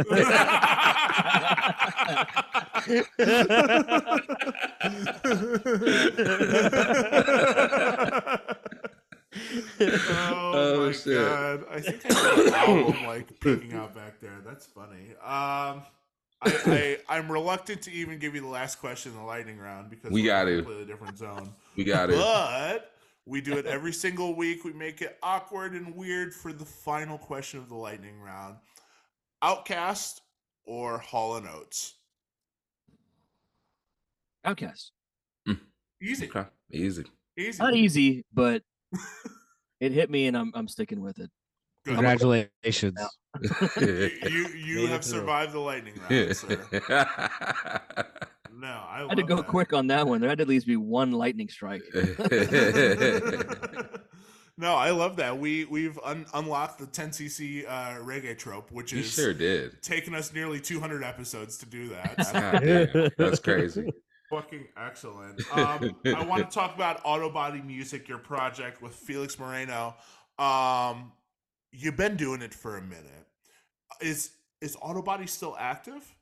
[9.81, 11.17] oh, Oh, my shit.
[11.17, 11.63] god!
[11.69, 14.37] I think I got an album like peeking out back there.
[14.45, 15.15] That's funny.
[15.23, 15.83] Um,
[16.45, 19.89] I, I I'm reluctant to even give you the last question in the lightning round
[19.89, 20.55] because We we're in got a to.
[20.57, 21.53] completely different zone.
[21.75, 22.15] We got it.
[22.17, 22.91] But
[23.25, 24.63] we do it every single week.
[24.63, 28.57] We make it awkward and weird for the final question of the lightning round.
[29.41, 30.21] Outcast
[30.65, 31.95] or Hall and Oates?
[34.43, 34.91] Outcast.
[35.45, 35.53] Hmm.
[36.01, 37.03] Easy, Okay, easy.
[37.37, 37.57] easy.
[37.63, 38.61] Not easy, but
[39.79, 41.31] it hit me, and I'm I'm sticking with it.
[41.85, 41.93] Good.
[41.93, 42.99] Congratulations.
[43.79, 47.29] You you, you Made have survived the lightning round, sir.
[48.57, 49.47] No, I, I had to go that.
[49.47, 50.21] quick on that one.
[50.21, 51.83] There had to at least be one lightning strike.
[54.57, 55.37] no, I love that.
[55.37, 59.81] We we've un- unlocked the 10cc uh, reggae trope, which you is sure did.
[59.81, 62.25] taken us nearly 200 episodes to do that.
[62.25, 63.91] So that's crazy.
[64.29, 65.41] fucking excellent.
[65.51, 69.95] Um, I want to talk about Autobody Music, your project with Felix Moreno.
[70.39, 71.11] Um,
[71.77, 73.25] you've been doing it for a minute.
[74.01, 76.15] Is is Autobody still active?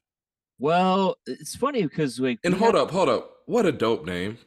[0.60, 3.30] Well, it's funny because like And we hold have- up, hold up.
[3.46, 4.38] What a dope name.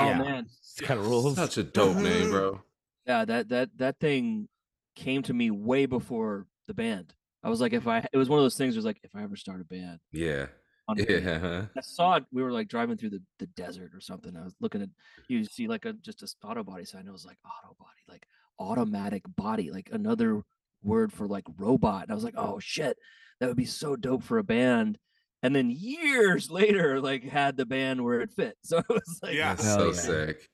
[0.00, 0.18] Oh Yeah.
[0.18, 0.46] man,
[0.82, 1.36] kind of rules.
[1.36, 2.62] Such a dope name, bro.
[3.06, 4.48] yeah that that that thing
[4.96, 7.14] came to me way before the band.
[7.42, 8.74] I was like, if I it was one of those things.
[8.74, 10.46] It was like, if I ever start a band, Yeah.
[10.88, 11.24] on a band.
[11.24, 11.30] Yeah.
[11.32, 11.62] Uh-huh.
[11.76, 12.24] I saw it.
[12.32, 14.36] We were like driving through the, the desert or something.
[14.36, 14.88] I was looking at
[15.28, 17.08] you see like a just a auto body sign.
[17.08, 18.26] I was like auto body, like
[18.58, 20.42] automatic body, like another
[20.82, 22.02] word for like robot.
[22.02, 22.96] And I was like, oh shit,
[23.40, 24.98] that would be so dope for a band.
[25.42, 28.56] And then years later, like had the band where it fit.
[28.64, 29.56] So it was like, Yeah.
[29.56, 29.92] So yeah.
[29.92, 30.48] sick.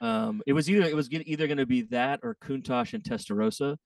[0.00, 3.76] um, it was either it was either going to be that or Countach and Testarossa,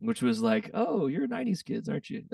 [0.00, 2.24] which was like, oh, you're '90s kids, aren't you?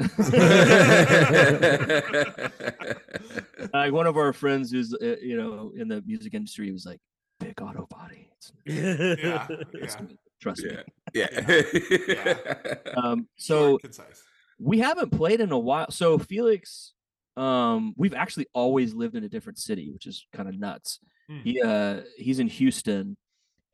[3.72, 6.98] like one of our friends who's uh, you know in the music industry was like
[7.38, 10.06] big auto body it's, Yeah, it's yeah.
[10.46, 10.76] Me, trust me
[11.14, 11.40] yeah.
[12.08, 12.74] Yeah.
[12.96, 14.22] um so concise.
[14.58, 16.92] we haven't played in a while so felix
[17.36, 21.38] um we've actually always lived in a different city which is kind of nuts Hmm.
[21.44, 23.16] he uh he's in houston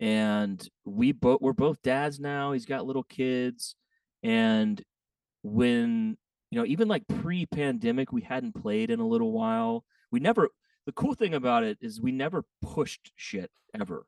[0.00, 3.74] and we both we're both dads now he's got little kids
[4.22, 4.82] and
[5.42, 6.16] when
[6.50, 10.48] you know even like pre-pandemic we hadn't played in a little while we never
[10.86, 14.04] the cool thing about it is we never pushed shit ever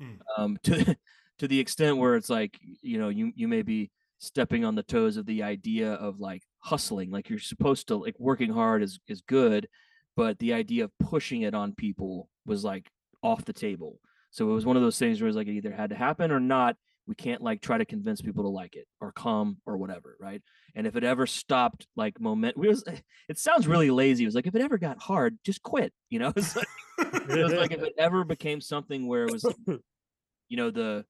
[0.00, 0.14] Hmm.
[0.36, 0.96] um to
[1.42, 4.82] to the extent where it's like you know you you may be stepping on the
[4.84, 9.00] toes of the idea of like hustling like you're supposed to like working hard is
[9.08, 9.68] is good
[10.16, 12.90] but the idea of pushing it on people was like
[13.22, 13.98] off the table.
[14.30, 16.30] So it was one of those things where it's like it either had to happen
[16.30, 16.76] or not
[17.08, 20.42] we can't like try to convince people to like it or come or whatever right?
[20.74, 22.84] And if it ever stopped like moment we was
[23.28, 26.18] it sounds really lazy it was like if it ever got hard just quit you
[26.18, 26.32] know?
[26.36, 26.68] It's like,
[26.98, 29.44] it was like if it ever became something where it was
[30.48, 31.04] you know the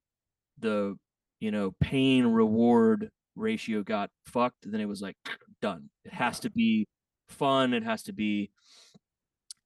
[0.63, 0.97] the
[1.41, 5.17] you know pain reward ratio got fucked then it was like
[5.63, 6.87] done it has to be
[7.29, 8.51] fun it has to be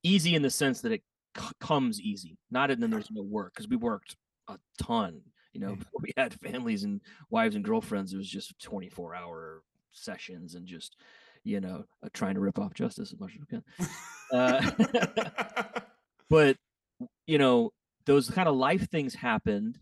[0.03, 1.03] easy in the sense that it
[1.37, 4.17] c- comes easy not and then there's no work because we worked
[4.49, 5.21] a ton
[5.53, 5.85] you know Mm.
[6.01, 10.97] we had families and wives and girlfriends it was just 24 hour sessions and just
[11.45, 13.65] you know uh, trying to rip off justice as much as we can
[14.33, 15.81] uh,
[16.31, 16.57] but
[17.27, 17.73] you know
[18.05, 19.79] those kind of life things happened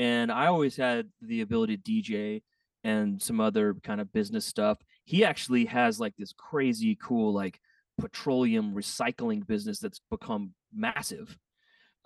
[0.00, 2.42] and i always had the ability to dj
[2.82, 4.78] and some other kind of business stuff.
[5.04, 7.60] He actually has like this crazy cool like
[8.00, 11.36] petroleum recycling business that's become massive.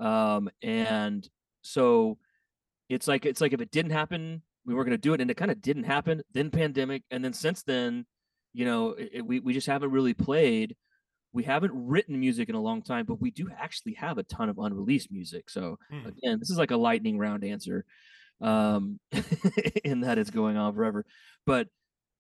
[0.01, 1.20] Um and
[1.62, 2.18] so
[2.88, 5.30] it's like it's like if it didn't happen we weren't going to do it and
[5.30, 8.05] it kind of didn't happen then pandemic and then since then
[8.53, 10.74] you know it, it- we, we just haven't really played
[11.35, 14.49] we haven't written music in a long time but we do actually have a ton
[14.49, 16.07] of unreleased music so Hmm.
[16.07, 17.85] again this is like a lightning round answer
[18.41, 18.99] um
[19.85, 21.05] in that it's going on forever
[21.47, 21.68] but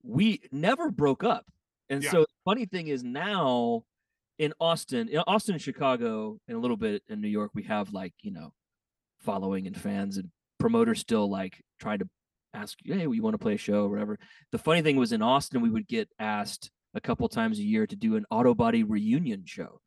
[0.02, 1.46] we never broke up
[1.88, 2.10] and Yeah.
[2.10, 3.84] so the funny thing is now
[4.38, 8.12] in austin in austin chicago and a little bit in new york we have like
[8.22, 8.52] you know
[9.20, 12.08] following and fans and promoters still like trying to
[12.52, 14.16] ask, hey, you want to play a show or whatever.
[14.52, 17.86] The funny thing was in Austin, we would get asked a couple times a year
[17.86, 19.80] to do an Autobody reunion show.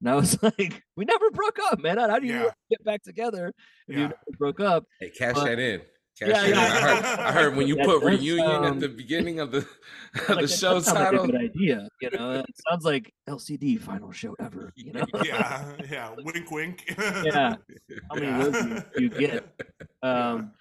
[0.00, 1.98] And I was like, we never broke up, man.
[1.98, 2.50] How do you Yeah.
[2.70, 3.52] get back together
[3.88, 4.08] if you Yeah.
[4.08, 4.84] never broke up?
[5.00, 5.80] Hey, cash But- that in.
[6.18, 6.58] Cash Yeah, that in.
[6.58, 9.58] I heard, I heard when you That put does reunion at the beginning of the
[9.58, 11.24] of Like, the show does sound like title.
[11.24, 11.88] a good idea.
[12.00, 14.72] You know, it sounds like LCD final show ever.
[14.76, 16.14] You know, yeah, yeah.
[16.18, 16.84] Wink, wink.
[16.98, 17.54] Yeah.
[18.10, 18.38] how many Yeah.
[18.42, 19.62] words you, you get?
[20.02, 20.52] Um,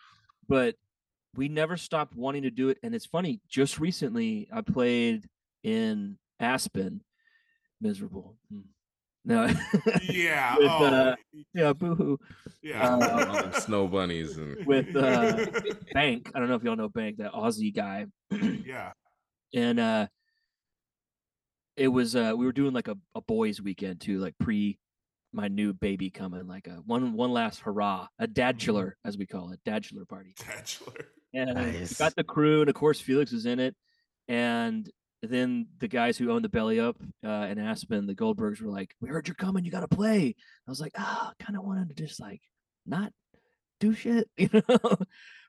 [0.47, 0.75] but
[1.35, 2.77] we never stopped wanting to do it.
[2.83, 5.25] And it's funny, just recently I played
[5.67, 7.01] in Aspen,
[7.81, 8.37] miserable.
[8.51, 8.59] Hmm.
[9.25, 9.49] No,
[10.03, 10.55] Yeah.
[10.57, 11.15] With, oh, uh,
[11.53, 12.17] yeah, boohoo.
[12.63, 12.95] yeah.
[12.95, 15.45] uh, snow bunnies and With uh,
[15.93, 16.31] Bank.
[16.33, 18.05] I don't know if y'all know Bank, that Aussie guy.
[18.31, 18.91] yeah.
[19.53, 20.07] and uh
[21.75, 24.77] it was uh we were doing like a, a boys weekend too like pre
[25.33, 29.51] my new baby coming like a one one last hurrah a dadchular as we call
[29.51, 30.93] it dadchular party Bachelor.
[31.33, 31.97] and Nice.
[31.97, 33.75] got the crew and of course felix was in it
[34.27, 34.89] and
[35.23, 36.95] then the guys who owned the belly up
[37.25, 40.35] uh in aspen the goldbergs were like we heard you're coming you gotta play
[40.67, 42.41] i was like ah kind of wanted to just like
[42.85, 43.11] not
[43.79, 44.97] do shit you know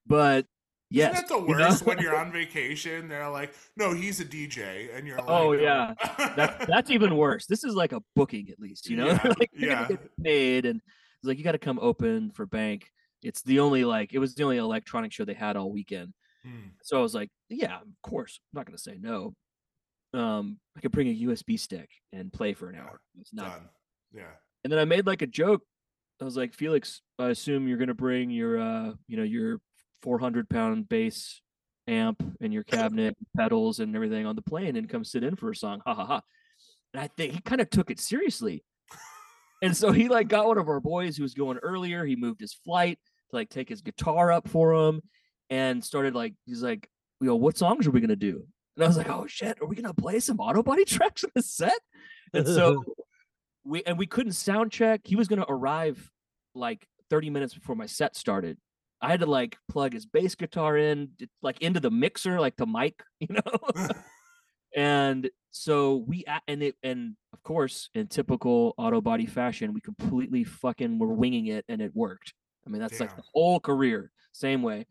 [0.06, 0.46] but
[0.90, 1.64] yes Isn't that the you know?
[1.66, 3.08] worst when you're on vacation?
[3.08, 4.88] They're like, no, he's a DJ.
[4.96, 5.92] And you're like, Oh, yeah.
[6.34, 7.44] that's that's even worse.
[7.44, 9.08] This is like a booking at least, you know.
[9.08, 9.88] Yeah, like you're gonna yeah.
[9.88, 12.90] get paid, and it's like you got to come open for bank.
[13.22, 16.14] It's the only like it was the only electronic show they had all weekend.
[16.42, 16.68] Hmm.
[16.82, 19.34] So I was like, yeah, of course, I'm not gonna say no.
[20.14, 23.00] Um, I could bring a USB stick and play for an Yeah, hour.
[23.20, 23.50] It's not.
[23.50, 23.68] Done.
[24.12, 24.30] Yeah.
[24.64, 25.62] And then I made like a joke.
[26.20, 29.60] I was like, Felix, I assume you're gonna bring your uh, you know, your
[30.02, 31.40] 400 pound bass
[31.86, 35.50] amp and your cabinet pedals and everything on the plane and come sit in for
[35.50, 35.80] a song.
[35.86, 36.20] Ha ha ha.
[36.94, 38.64] And I think he kind of took it seriously.
[39.60, 42.04] And so he like got one of our boys who was going earlier.
[42.04, 42.98] He moved his flight
[43.30, 45.02] to like take his guitar up for him
[45.50, 46.88] and started like he's like,
[47.20, 48.46] you know, what songs are we gonna do?
[48.78, 51.42] And I was like, oh shit, are we gonna play some Autobody tracks in the
[51.42, 51.80] set?
[52.32, 52.84] And so
[53.64, 55.00] we and we couldn't sound check.
[55.04, 56.12] He was gonna arrive
[56.54, 58.56] like 30 minutes before my set started.
[59.02, 61.10] I had to like plug his bass guitar in,
[61.42, 63.88] like into the mixer, like the mic, you know.
[64.76, 71.00] and so we and it and of course in typical Autobody fashion, we completely fucking
[71.00, 72.32] were winging it and it worked.
[72.64, 74.86] I mean, that's like the whole career, same way.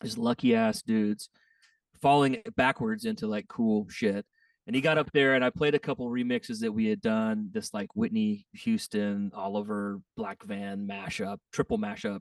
[0.00, 1.28] Just lucky ass dudes
[2.00, 4.24] falling backwards into like cool shit.
[4.66, 7.48] And he got up there and I played a couple remixes that we had done,
[7.52, 12.20] this like Whitney Houston, Oliver, Black Van mashup, triple mashup.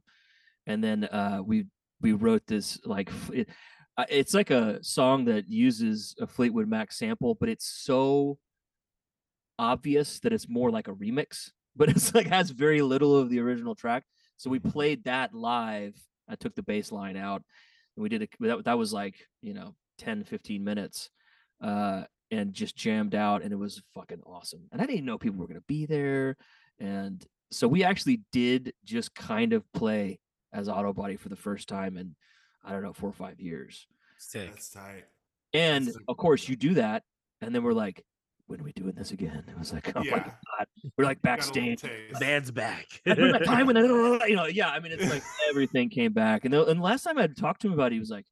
[0.66, 1.66] And then uh we
[2.02, 3.50] we wrote this like it,
[3.98, 8.38] uh, it's like a song that uses a Fleetwood Mac sample, but it's so
[9.58, 13.40] obvious that it's more like a remix, but it's like has very little of the
[13.40, 14.04] original track.
[14.38, 15.96] So we played that live.
[16.30, 17.44] I took the bass line out
[17.98, 18.30] and we did it.
[18.40, 21.10] That, that was like, you know, 10, 15 minutes
[21.62, 23.42] uh, and just jammed out.
[23.42, 24.68] And it was fucking awesome.
[24.72, 26.38] And I didn't know people were going to be there.
[26.80, 30.20] And so we actually did just kind of play
[30.54, 32.16] as Autobody for the first time in,
[32.64, 33.88] I don't know, four or five years.
[34.20, 34.52] Sick.
[34.52, 35.06] That's tight.
[35.54, 37.02] And That's of course, you do that.
[37.42, 38.04] And then we're like,
[38.48, 39.44] when are we doing this again?
[39.48, 40.34] It was like, oh my God.
[40.98, 41.82] We're like Got a little backstage.
[41.82, 42.20] taste.
[42.20, 42.86] Band's back.
[43.06, 43.82] I remember that time when I,
[44.28, 46.46] you know, yeah, I mean, it's like everything came back.
[46.46, 48.26] And the, and the last time I talked to him about it, he was like,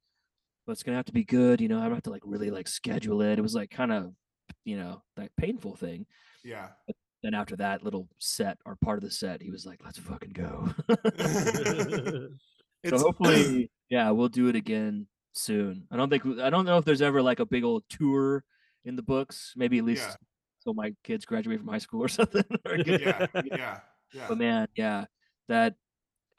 [0.66, 1.80] well, it's gonna have to be good, you know.
[1.80, 3.38] I have to like really like schedule it.
[3.38, 4.14] It was like kind of,
[4.64, 6.08] you know, that painful thing.
[6.44, 6.70] Yeah.
[7.22, 10.32] Then after that little set or part of the set, he was like, let's fucking
[10.34, 10.74] go.
[12.86, 15.88] so hopefully, yeah, we'll do it again soon.
[15.92, 18.44] I don't think I don't know if there's ever like a big old tour
[18.86, 19.54] in the books.
[19.56, 20.16] Maybe at least Yeah.
[20.60, 22.44] so my kids graduate from high school or something.
[22.66, 23.80] or yeah, yeah,
[24.14, 24.26] yeah.
[24.30, 25.06] But man, yeah,
[25.50, 25.76] that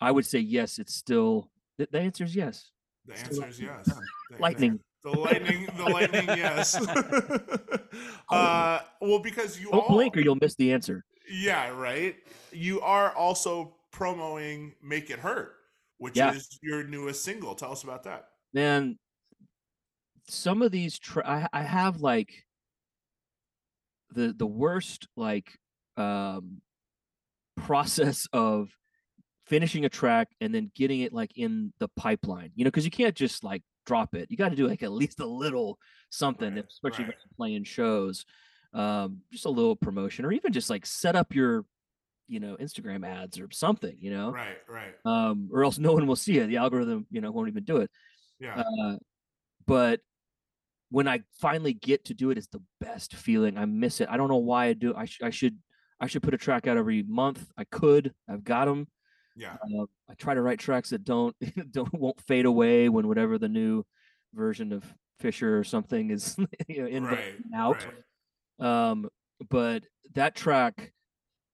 [0.00, 0.78] I would say yes.
[0.78, 2.70] It's still the, the answer is yes.
[3.06, 3.88] The answer is yes.
[4.40, 4.80] Lightning.
[5.04, 6.74] The lightning, the lightning, yes.
[8.28, 11.04] uh, well, because you Don't all, blink or you'll miss the answer.
[11.30, 12.16] yeah, right.
[12.50, 15.54] You are also promoting "Make It Hurt,"
[15.98, 16.32] which Yeah.
[16.34, 17.54] is your newest single.
[17.54, 18.28] Tell us about that.
[18.52, 18.98] Man,
[20.28, 22.44] some of these tra- I, I have like
[24.10, 25.58] the the worst like
[25.96, 26.60] um
[27.56, 28.68] process of
[29.46, 32.90] finishing a track and then getting it like in the pipeline you know because you
[32.90, 35.78] can't just like drop it you got to do like at least a little
[36.10, 37.14] something Right, especially right.
[37.36, 38.24] playing shows
[38.74, 41.64] um just a little promotion or even just like set up your
[42.26, 44.94] you know instagram ads or something you know Right, right.
[45.04, 47.76] um or else no one will see it the algorithm you know won't even do
[47.78, 47.90] it
[48.40, 48.96] Yeah, uh,
[49.66, 50.00] but
[50.90, 53.58] when I finally get to do it, it's the best feeling.
[53.58, 54.08] I miss it.
[54.10, 54.94] I don't know why I do.
[54.94, 55.58] I, sh- I should
[56.00, 57.46] I should put a track out every month.
[57.56, 58.12] I could.
[58.28, 58.86] I've got them,
[59.34, 59.54] Yeah.
[59.54, 61.34] Uh, I try to write tracks that don't
[61.72, 63.84] don't won't fade away when whatever the new
[64.34, 64.84] version of
[65.18, 66.36] Fisher or something is
[66.68, 67.34] you know in right.
[67.54, 67.86] out.
[68.60, 68.90] right.
[68.90, 69.08] Um,
[69.50, 69.84] but
[70.14, 70.92] that track,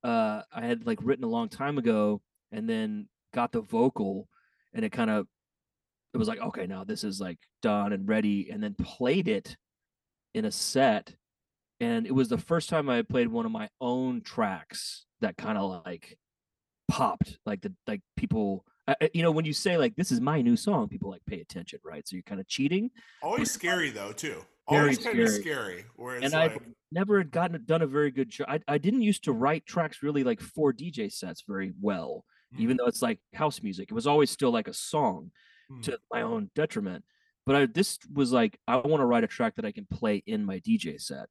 [0.04, 2.20] uh, I had like written a long time ago,
[2.50, 4.28] and then got the vocal,
[4.74, 5.26] and it kind of,
[6.14, 9.56] it was like, okay, now this is like done and ready, and then played it
[10.34, 11.14] in a set,
[11.80, 15.58] and it was the first time I played one of my own tracks that kind
[15.58, 16.18] of like
[16.88, 18.64] popped, like the like people.
[18.88, 21.24] I- I- You know, when you say like this is my new song, people like
[21.26, 22.06] pay attention, right?
[22.06, 22.90] So you're kind of cheating.
[23.22, 24.42] Always scary though too.
[24.66, 25.40] Always kind of scary.
[25.42, 25.84] scary.
[25.96, 26.58] Where it's And I've
[26.90, 28.46] never had gotten done a very good job.
[28.48, 32.24] I, I didn't used to write tracks really like for DJ sets very well,
[32.58, 33.90] even mm, though it's like house music.
[33.90, 35.30] It was always still like a song
[35.70, 37.04] mm, to my own detriment.
[37.44, 40.22] But I, this was like I want to write a track that I can play
[40.26, 41.26] in my DJ set,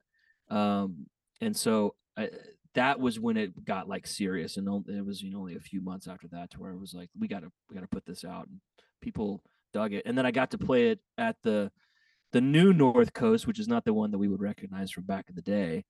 [0.50, 1.08] um,
[1.40, 2.30] and so I,
[2.76, 4.58] that was when it got like serious.
[4.58, 6.94] And it was you know only a few months after that to where it was
[6.94, 8.60] like we gotta we gotta put this out, and
[9.02, 9.42] people
[9.74, 10.04] dug it.
[10.06, 11.72] And then I got to play it at the
[12.34, 15.26] the new North Coast, which is not the one that we would recognize from back
[15.30, 15.86] in the day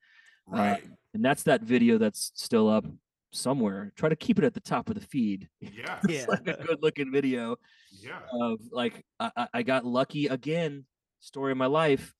[0.47, 0.83] right.
[1.13, 2.85] and that's that video that's still up
[3.31, 3.91] somewhere.
[3.95, 5.47] Try to keep it at the top of the feed.
[5.59, 5.99] yeah.
[6.07, 6.25] Yeah.
[6.27, 7.55] Like a good looking video
[7.91, 8.19] Yeah.
[8.33, 10.85] of like I, I- I got lucky again.
[11.19, 12.13] Story of my life.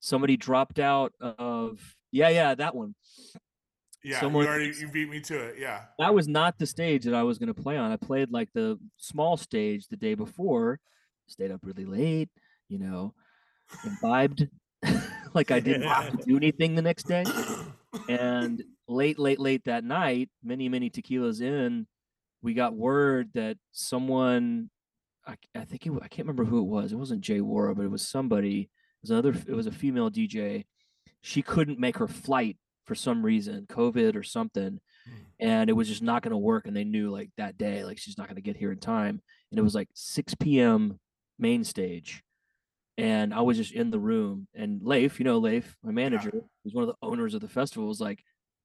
[0.00, 1.80] Somebody dropped out of
[2.12, 2.94] yeah yeah that one.
[4.02, 4.20] Yeah.
[4.20, 5.56] someone- you already you beat me to it.
[5.58, 5.82] Yeah.
[5.98, 7.90] That was not the stage that I was going to play on.
[7.92, 10.78] I played like the small stage the day before.
[11.26, 12.28] Stayed up really late,
[12.68, 13.14] you know,
[13.86, 14.48] imbibed
[15.34, 17.24] like I didn't have to do anything the next day.
[18.08, 21.86] And late, late, late that night, many, many tequilas in,
[22.42, 24.70] we got word that someone,
[25.26, 26.92] I, I think it, I can't remember who it was.
[26.92, 27.40] It wasn't J.
[27.40, 28.60] Worra, but it was somebody.
[28.60, 28.68] It
[29.02, 29.34] was another.
[29.46, 30.66] It was a female DJ.
[31.22, 35.12] She couldn't make her flight for some reason, COVID or something, hmm.
[35.40, 36.66] and it was just not going to work.
[36.66, 39.22] And they knew like that day, like she's not going to get here in time.
[39.50, 41.00] And it was like 6 p.m.
[41.38, 42.22] main stage,
[42.98, 44.48] and I was just in the room.
[44.54, 46.30] And Leif, you know Leif, my manager,
[46.62, 48.22] who's one of the owners of the festival, was like,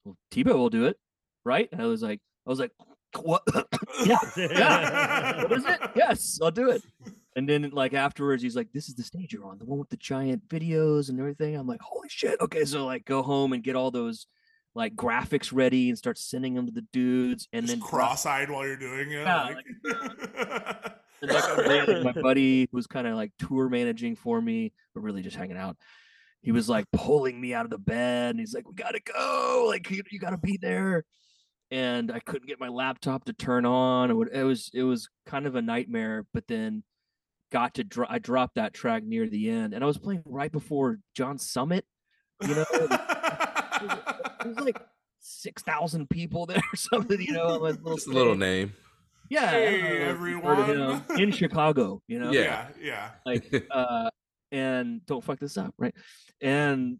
[0.09, 0.97] "Well, Thibault will do it,
[1.45, 2.71] right?" And I was like, "I was like,
[3.21, 3.43] what?
[4.05, 5.43] yeah, yeah.
[5.43, 5.79] what is it?
[5.95, 6.83] Yes, I'll do it."
[7.35, 9.89] And then like afterwards, he's like, "This is the stage you're on, the one with
[9.89, 13.63] the giant videos and everything." I'm like, "Holy shit!" Okay, so like go home and
[13.63, 14.27] get all those
[14.75, 18.65] like graphics ready and start sending them to the dudes, and Just then cross-eyed while
[18.65, 19.21] you're doing it.
[19.21, 19.65] Yeah, like-
[21.21, 25.35] the like, my buddy who's kind of like tour managing for me, but really just
[25.35, 25.77] hanging out.
[26.41, 29.65] He was like pulling me out of the bed, and he's like, "We gotta go!
[29.67, 31.03] Like you, you gotta be there."
[31.71, 34.09] And I couldn't get my laptop to turn on.
[34.09, 36.25] It, was it was kind of a nightmare.
[36.33, 36.83] But then
[37.51, 40.51] got to dro- I dropped that track near the end, and I was playing right
[40.51, 41.85] before John Summit.
[42.41, 44.79] You know, it was like
[45.19, 47.19] six thousand people there or something.
[47.21, 48.73] You know, on little Just a little name.
[49.29, 49.87] Yeah, I Hey, don't know
[50.25, 51.21] if you've heard of everyone.
[51.21, 52.01] in Chicago.
[52.07, 52.67] You know, Yeah.
[52.81, 53.09] yeah, yeah.
[53.25, 54.09] like uh
[54.51, 55.93] and don't fuck this up right?
[56.41, 56.99] And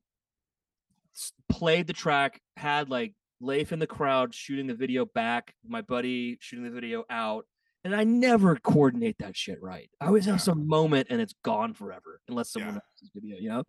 [1.50, 6.38] played the track had like Leif in the crowd shooting the video back my buddy
[6.42, 7.46] shooting the video out
[7.86, 9.90] and i never coordinate that shit right.
[10.02, 12.80] I always have some moment and it's gone forever unless someone Yeah.
[12.94, 13.64] else's video you know?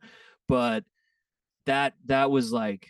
[0.49, 0.85] But
[1.67, 2.89] that that was like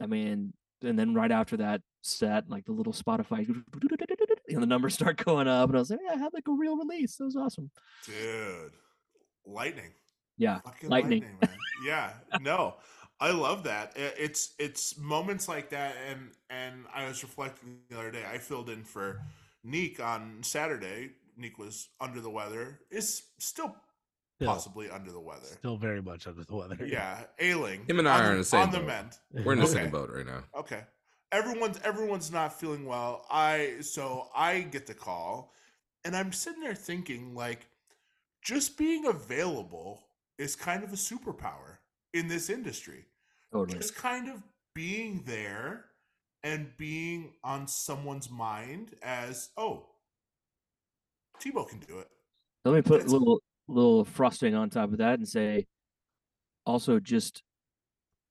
[0.00, 3.46] i mean and then right after that set like the little spotify
[4.48, 6.52] and the numbers start going up and i was like yeah, i had like a
[6.52, 7.16] real release.
[7.16, 7.70] That was awesome.
[8.04, 8.72] Dude.
[9.46, 9.92] Lightning.
[10.38, 11.22] yeah Fucking Lightning.
[11.22, 11.50] lightning, man.
[11.84, 12.10] Yeah.
[12.40, 12.74] No.
[13.20, 13.92] I love that.
[13.96, 18.24] It's it's moments like that and and I was reflecting the other day.
[18.30, 19.22] I filled in for
[19.64, 21.10] Neek on Saturday.
[21.36, 22.80] Neek was under the weather.
[22.90, 23.74] Is still
[24.38, 25.46] Still, possibly under the weather.
[25.46, 26.76] still very much under the weather.
[26.84, 27.86] Yeah, ailing.
[27.88, 28.86] Him and I on are the- in the same on the boat.
[28.86, 29.18] mend.
[29.46, 29.72] We're in the Okay.
[29.74, 30.42] same boat right now.
[30.54, 30.82] Okay.
[31.32, 33.24] Everyone's everyone's not feeling well.
[33.30, 35.52] I so I get the call
[36.04, 37.66] and I'm sitting there thinking like
[38.46, 40.06] just being available
[40.38, 41.78] is kind of a superpower
[42.14, 43.04] in this industry.
[43.52, 44.40] totally Just kind of
[44.72, 45.86] being there
[46.44, 49.86] and being on someone's mind as, oh,
[51.40, 52.08] Thibault can do it.
[52.64, 55.66] Let me put a little little frosting on top of that and say,
[56.64, 57.42] also just,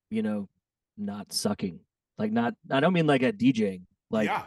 [0.10, 0.48] you know,
[0.98, 1.82] not sucking.
[2.18, 2.54] Like not.
[2.72, 3.82] I don't mean like at DJing.
[4.10, 4.44] Like yeah.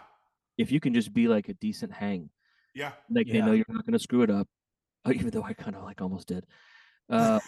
[0.57, 2.31] if you can just be like a decent hang,
[2.75, 2.93] Yeah.
[3.11, 4.49] like they know you're not going to screw it up.
[5.07, 6.44] Uh, Even though I kind of like almost did.
[7.11, 7.40] Uh,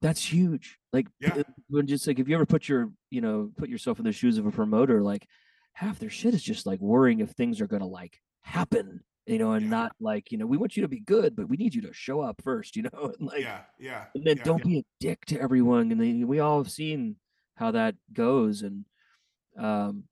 [0.00, 0.78] that's huge.
[0.92, 1.42] Like Yeah.
[1.68, 4.38] when just like if you ever put your you know put yourself in the shoes
[4.38, 5.26] of a promoter, like
[5.72, 9.00] half their shit is just like worrying if things are going to like happen.
[9.26, 9.70] You know, and Yeah.
[9.70, 11.92] not like, you know, we want you to be good, but we need you to
[11.92, 13.60] show up first, you know, and like, yeah.
[13.80, 14.04] Yeah.
[14.14, 14.42] and then yeah.
[14.44, 15.90] don't be a dick to everyone.
[15.92, 17.16] And then we all have seen
[17.56, 18.62] how that goes.
[18.62, 18.84] And
[19.56, 20.04] um,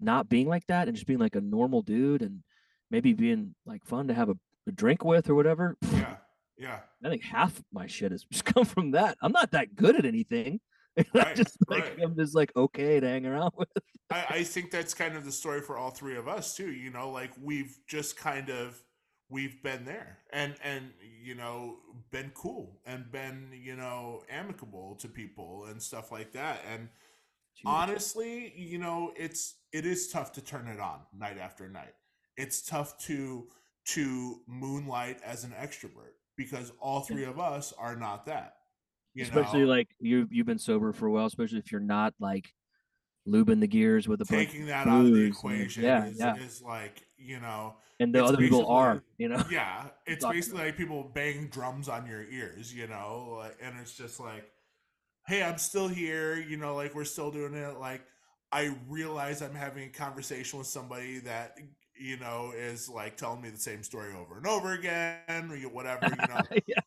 [0.00, 2.42] not being like that and just being like a normal dude and
[2.90, 4.36] maybe being like fun to have a
[4.70, 5.76] drink with or whatever.
[5.92, 6.16] Yeah.
[6.56, 6.78] Yeah.
[7.04, 9.16] I think half my shit has just come from that.
[9.20, 10.60] I'm not that good at anything.
[11.14, 11.98] Right, just like right.
[12.02, 13.68] I'm just like okay to hang around with.
[14.10, 16.70] I, I think that's kind of the story for all three of us too.
[16.70, 18.78] You know, like we've just kind of
[19.30, 20.90] we've been there and and
[21.22, 21.76] you know
[22.10, 26.60] been cool and been you know amicable to people and stuff like that.
[26.70, 26.90] And
[27.64, 31.94] honestly, you know, it's it is tough to turn it on night after night.
[32.36, 33.46] It's tough to
[33.84, 38.54] to moonlight as an extrovert because all three of us are not that.
[39.14, 42.14] You especially know, like you you've been sober for a while, especially if you're not
[42.18, 42.54] like
[43.28, 46.36] lubing the gears with a taking that out of the equation yeah, is, yeah.
[46.36, 49.42] is like you know and the other people are, you know.
[49.50, 54.18] yeah it's basically like people bang drums on your ears you know and it's just
[54.18, 54.50] like
[55.26, 58.02] hey i'm still here you know like we're still doing it like
[58.50, 61.56] i realize i'm having a conversation with somebody that
[62.02, 65.18] you know is like telling me the same story over and over again
[65.50, 66.80] or whatever you know yeah.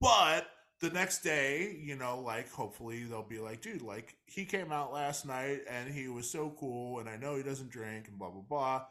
[0.00, 0.46] but
[0.82, 4.92] the next day, you know, like hopefully they'll be like, dude, like he came out
[4.92, 8.30] last night and he was so cool, and I know he doesn't drink and blah
[8.30, 8.82] blah blah,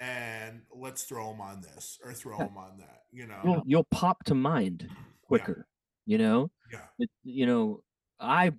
[0.00, 2.44] and let's throw him on this or throw Yeah.
[2.48, 3.40] him on that, you know?
[3.44, 4.88] You'll, you'll pop to mind
[5.22, 5.66] quicker,
[6.06, 6.50] you know.
[6.72, 7.82] yeah, It, you know,
[8.18, 8.52] I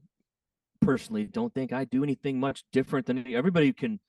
[0.79, 3.99] personally don't think I do anything much different than everybody can.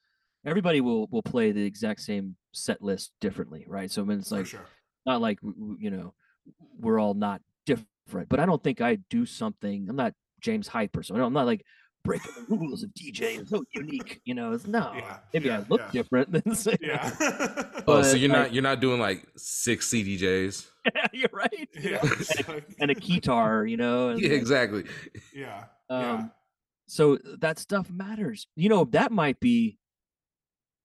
[0.45, 3.91] Everybody will will play the exact same set list differently, right?
[3.91, 4.67] So I mean, it's like sure.
[5.07, 6.15] not like w- w- you know
[6.79, 10.97] we're all not different but i don't think i do something i'm not james hype
[10.97, 11.65] or something i'm not like
[12.03, 15.65] breaking the rules of djing so unique you know it's no Yeah, maybe yeah, i
[15.69, 15.91] look yeah.
[15.93, 17.11] different than say Yeah,
[17.87, 20.67] Oh, so you're like- not you're not doing like six CDJs?
[21.13, 22.11] you're right you yeah, know?
[22.19, 24.85] it's like- and a guitar you know Yeah, like, exactly.
[25.35, 26.27] yeah, um yeah.
[26.89, 29.79] so that stuff matters you know that might be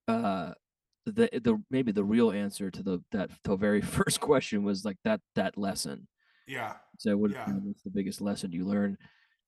[0.08, 0.52] uh
[1.06, 4.84] the eh, the maybe the real answer to the that the very first question was
[4.86, 6.08] like that that lesson
[6.48, 7.46] yeah, So what Yeah.
[7.48, 8.98] what's the biggest lesson you learn?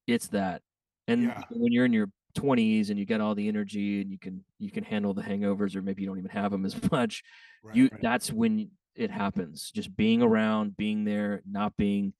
[0.07, 0.63] It's that.
[1.07, 1.43] And Yeah.
[1.51, 4.71] when you're in your 20s and you get all the energy and you can you
[4.71, 7.23] can handle the hangovers or maybe you don't even have them as much,
[7.63, 8.01] right, you right.
[8.01, 9.69] that's when it happens.
[9.71, 12.13] Just being around, being there, not being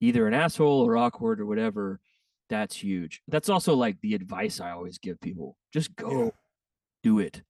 [0.00, 2.00] either an asshole or awkward or whatever,
[2.48, 3.22] that's huge.
[3.28, 5.56] That's also like the advice I always give people.
[5.72, 6.30] Just go Yeah.
[7.04, 7.42] do it.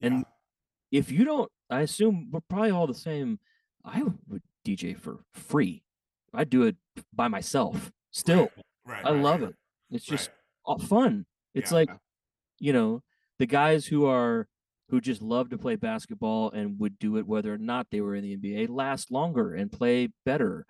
[0.00, 0.24] And.
[0.90, 3.38] If you don't, I assume we're probably all the same.
[3.84, 5.82] I would DJ for free.
[6.34, 6.76] I'd do it
[7.12, 7.90] by myself.
[8.10, 8.50] Still,
[8.84, 9.56] right, I love right, it.
[9.90, 10.30] It's just
[10.66, 10.80] right.
[10.80, 11.26] fun.
[11.54, 11.76] It's Yeah.
[11.76, 11.90] like,
[12.58, 13.02] you know,
[13.38, 14.48] the guys who are
[14.90, 18.14] who just love to play basketball and would do it whether or not they were
[18.14, 20.64] in the NBA last longer and play better.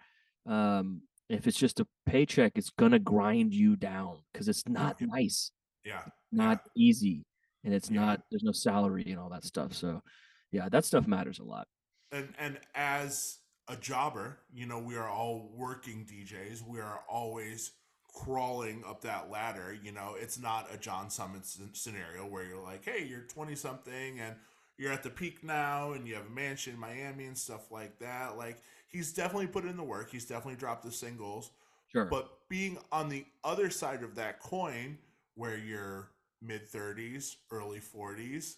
[0.44, 5.52] Um, if it's just a paycheck, it's gonna grind you down because it's not nice,
[5.84, 6.02] yeah,
[6.32, 7.24] not easy,
[7.64, 8.00] and it's Yeah.
[8.00, 8.22] not.
[8.30, 9.72] There's no salary and all that stuff.
[9.74, 10.02] So,
[10.50, 11.68] yeah, that stuff matters a lot.
[12.10, 13.38] and and as
[13.68, 16.62] a jobber, you know, we are all working DJs.
[16.66, 17.72] We are always
[18.14, 19.78] crawling up that ladder.
[19.82, 21.42] You know, it's not a John Summit
[21.74, 24.36] scenario where you're like, hey, you're 20 something and
[24.78, 27.98] you're at the peak now and you have a mansion in Miami and stuff like
[27.98, 28.38] that.
[28.38, 30.10] Like, he's definitely put in the work.
[30.10, 31.50] He's definitely dropped the singles.
[31.92, 32.06] Sure.
[32.06, 34.96] But being on the other side of that coin,
[35.34, 36.10] where you're
[36.42, 38.54] mid 30s, early 40s,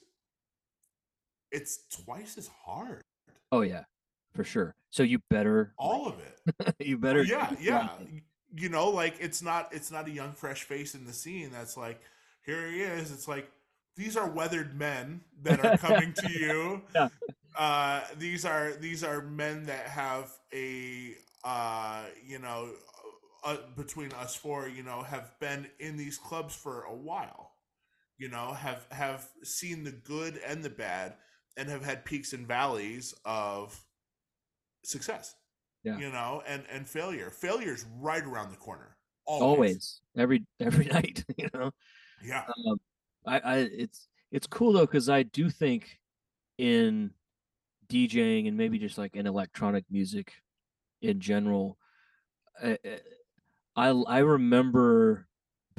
[1.51, 3.03] it's twice as hard.
[3.53, 3.85] oh yeah,
[4.35, 4.75] for sure.
[4.91, 6.75] So you better All of it.
[6.87, 7.89] you better yeah, yeah.
[8.55, 11.77] You know, like it's not it's not a young fresh face in the scene that's
[11.77, 12.01] like,
[12.45, 13.13] here he is.
[13.13, 13.51] It's like
[13.97, 16.83] these are weathered men that are coming to you.
[16.95, 17.09] Yeah.
[17.57, 22.71] Uh these are these are men that have a uh you know
[23.43, 27.50] uh, between us four, you know, have been in these clubs for a while.
[28.21, 31.15] You know, have have seen the good and the bad
[31.57, 33.83] and have had peaks and valleys of
[34.85, 35.35] success
[35.85, 35.99] Yeah.
[35.99, 38.97] you know and and failure failure's right around the corner
[39.27, 41.25] always, always every every night.
[41.37, 41.71] You know.
[42.23, 42.81] yeah um,
[43.27, 45.99] I, I it's it's cool though because I do think
[46.59, 47.11] in
[47.89, 50.33] DJing and maybe just like in electronic music
[51.03, 51.79] in general,
[52.63, 52.79] I
[53.77, 55.27] I, I remember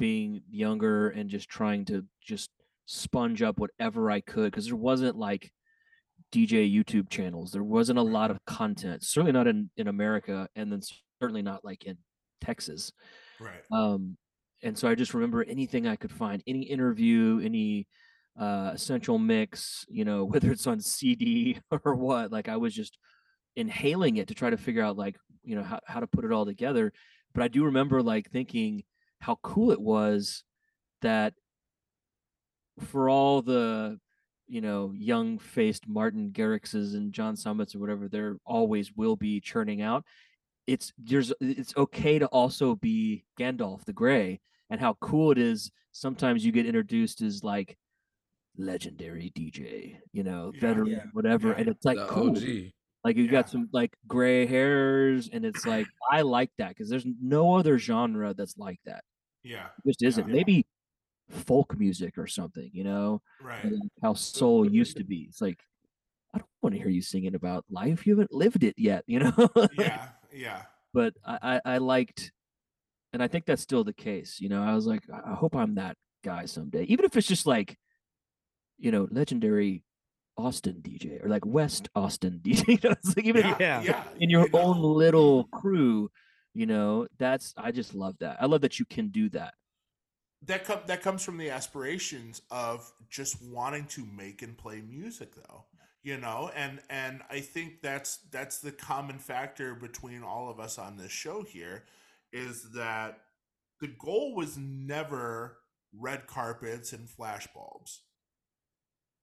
[0.02, 2.50] being younger and just trying to just
[2.86, 5.52] sponge up whatever I could because there wasn't like
[6.32, 7.52] DJ YouTube channels.
[7.52, 9.04] There wasn't a lot of content.
[9.04, 10.80] Certainly not in in America, and then
[11.20, 11.98] certainly not like in
[12.40, 12.90] Texas.
[13.38, 14.16] right Um,
[14.64, 17.86] and so I just remember anything I could find, any interview, any
[18.36, 22.32] uh, essential mix, you know, whether it's on CD or what.
[22.32, 22.98] Like I was just
[23.54, 26.32] inhaling it to try to figure out, like, you know, how, how to put it
[26.32, 26.92] all together.
[27.34, 28.82] But I do remember like thinking
[29.22, 30.42] how cool it was
[31.00, 31.32] that
[32.80, 33.98] for all the
[34.48, 39.40] you know young faced Martin Garrixes and John Summits or whatever there always will be
[39.40, 40.04] churning out.
[40.66, 45.70] It's there's it's okay to also be Gandalf the Grey and how cool it is.
[45.92, 47.76] Sometimes you get introduced as like
[48.58, 50.60] legendary DJ, you know, Yeah.
[50.60, 51.04] veteran, Yeah.
[51.12, 51.54] whatever, Yeah.
[51.58, 52.30] and it's like the cool.
[52.30, 52.72] OG.
[53.04, 53.30] Like you Yeah.
[53.30, 57.78] got some like gray hairs, and it's like I like that because there's no other
[57.78, 59.04] genre that's like that.
[59.42, 60.28] Yeah, It just isn't.
[60.28, 60.34] Yeah.
[60.34, 60.66] Maybe
[61.30, 63.64] folk music or something, you know, right.
[63.64, 65.26] like how soul used to be.
[65.28, 65.60] It's like
[66.34, 68.06] I don't want to hear you singing about life.
[68.06, 69.32] You haven't lived it yet, you know.
[69.78, 70.62] Yeah, yeah,
[70.94, 72.32] but I, I I liked,
[73.12, 74.40] and I think that's still the case.
[74.40, 77.26] You know, I was like, I I hope I'm that guy someday, even if it's
[77.26, 77.76] just like,
[78.78, 79.84] you know, legendary
[80.38, 82.66] Austin DJ or like West Austin DJ.
[82.82, 83.82] You know, like even yeah, Yeah.
[83.82, 84.04] yeah.
[84.20, 84.58] in your you know?
[84.60, 86.10] own little crew,
[86.54, 88.38] you know, that's I just love that.
[88.40, 89.54] I love that you can do that.
[90.42, 95.34] that com- that comes from the aspirations of just wanting to make and play music
[95.34, 95.64] though
[96.02, 100.78] you know and and i think that's that's the common factor between all of us
[100.78, 101.84] on this show here
[102.32, 103.20] is that
[103.80, 105.58] the goal was never
[105.98, 108.00] red carpets and flash bulbs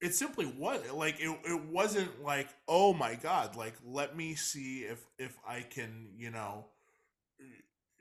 [0.01, 4.79] it simply was like it, it wasn't like oh my god like let me see
[4.81, 6.65] if if i can you know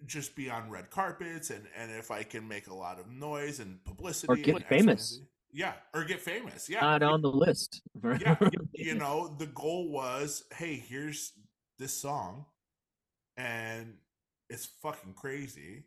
[0.07, 3.61] just be on red carpets and and if I can make a lot of noise
[3.61, 5.20] and publicity or get famous.
[5.51, 6.68] Yeah, or get famous.
[6.68, 6.80] Yeah.
[6.80, 7.80] Not on the list.
[8.05, 8.36] yeah,
[8.74, 11.32] you know, the goal was, hey, here's
[11.78, 12.44] this song
[13.36, 13.94] and
[14.51, 15.84] it's fucking crazy.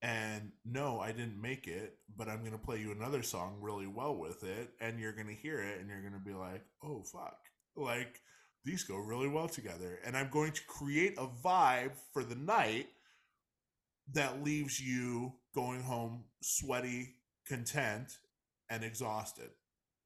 [0.00, 3.88] And no, I didn't make it, but I'm going to play you another song really
[3.88, 6.64] well with it and you're going to hear it and you're going to be like,
[6.84, 7.38] "Oh fuck."
[7.76, 8.20] Like
[8.64, 12.88] these go really well together and I'm going to create a vibe for the night
[14.12, 18.18] that leaves you going home sweaty, content,
[18.70, 19.50] and exhausted.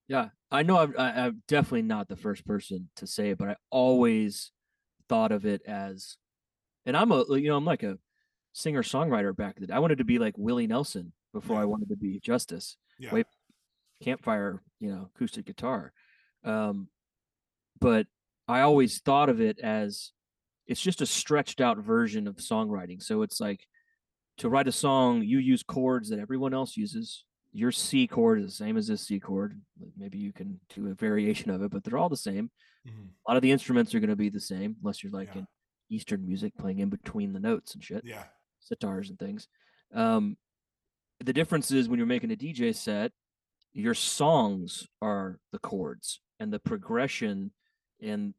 [0.09, 0.79] Yeah, I know.
[0.79, 4.51] I'm, I, I'm definitely not the first person to say it, but I always
[5.09, 6.17] thought of it as,
[6.85, 7.99] and I'm a, you know, I'm like a
[8.53, 9.71] singer songwriter back then.
[9.71, 12.77] I wanted to be like Willie Nelson before I wanted to be Justice.
[12.99, 13.23] Yeah.
[14.03, 15.93] Campfire, you know, acoustic guitar.
[16.45, 16.89] Um,
[17.81, 18.07] but
[18.49, 20.11] I always thought of it as
[20.67, 23.03] it's just a stretched out version of songwriting.
[23.03, 23.67] So it's like
[24.39, 27.25] to write a song, you use chords that everyone else uses.
[27.53, 29.61] Your C chord is the same as this C chord.
[29.97, 32.51] Maybe you can do a variation of it, but they're all the same.
[32.87, 33.11] Mhm.
[33.27, 35.41] A lot of the instruments are going to be the same, unless you're like Yeah.
[35.41, 35.47] in
[35.91, 38.27] Eastern music playing in between the notes and shit, Yeah.
[38.61, 39.49] sitars and things.
[39.93, 40.39] Um,
[41.21, 43.13] the difference is when you're making a DJ set,
[43.75, 47.53] your songs are the chords, and the progression
[48.01, 48.35] in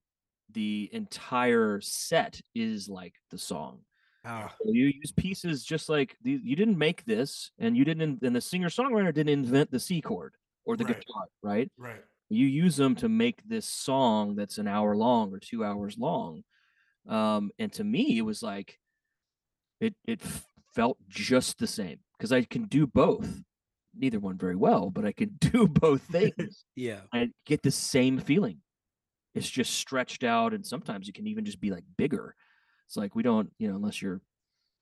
[0.50, 3.86] the entire set is like the song.
[4.24, 8.22] Ah, So you use pieces just like the, you didn't make this, and you didn't,
[8.24, 10.98] and the singer songwriter didn't invent the C chord or the Right.
[10.98, 11.72] guitar, right?
[11.78, 12.04] Right.
[12.30, 16.44] You use them to make this song that's an hour long or two hours long.
[17.08, 18.80] Um, and to me, it was like
[19.80, 20.22] it it
[20.74, 23.42] felt just the same because I can do both.
[23.96, 26.66] Neither one very well, but I can do both things.
[26.76, 27.02] yeah.
[27.14, 28.62] I get the same feeling.
[29.36, 32.36] It's just stretched out, and sometimes it can even just be like bigger.
[32.88, 34.22] It's like we don't, you know, unless you're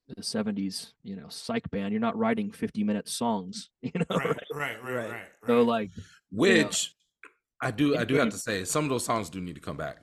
[0.08, 4.18] the '70s, you know, psych band, you're not writing 50 minute songs, you know.
[4.18, 4.26] Right.
[4.28, 4.38] Right.
[4.54, 4.84] Right.
[4.84, 4.94] Right.
[4.94, 5.10] Right.
[5.12, 5.28] right.
[5.48, 5.92] So like,
[6.32, 6.94] Which
[7.62, 9.78] I do I do have to say some of those songs do need to come
[9.78, 9.98] back.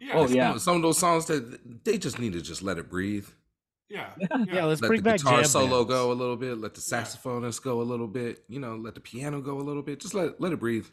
[0.00, 0.12] yeah.
[0.14, 0.56] Oh, yeah.
[0.56, 3.28] Some, of those songs that they just need to just let it breathe.
[3.88, 4.10] Yeah.
[4.18, 4.44] Yeah.
[4.52, 5.88] Yeah, let's Let bring the back guitar jam solo bands.
[5.88, 9.00] go a little bit, let the saxophonist go a little bit, you know, let the
[9.00, 10.00] piano go a little bit.
[10.00, 10.86] Just let let it breathe.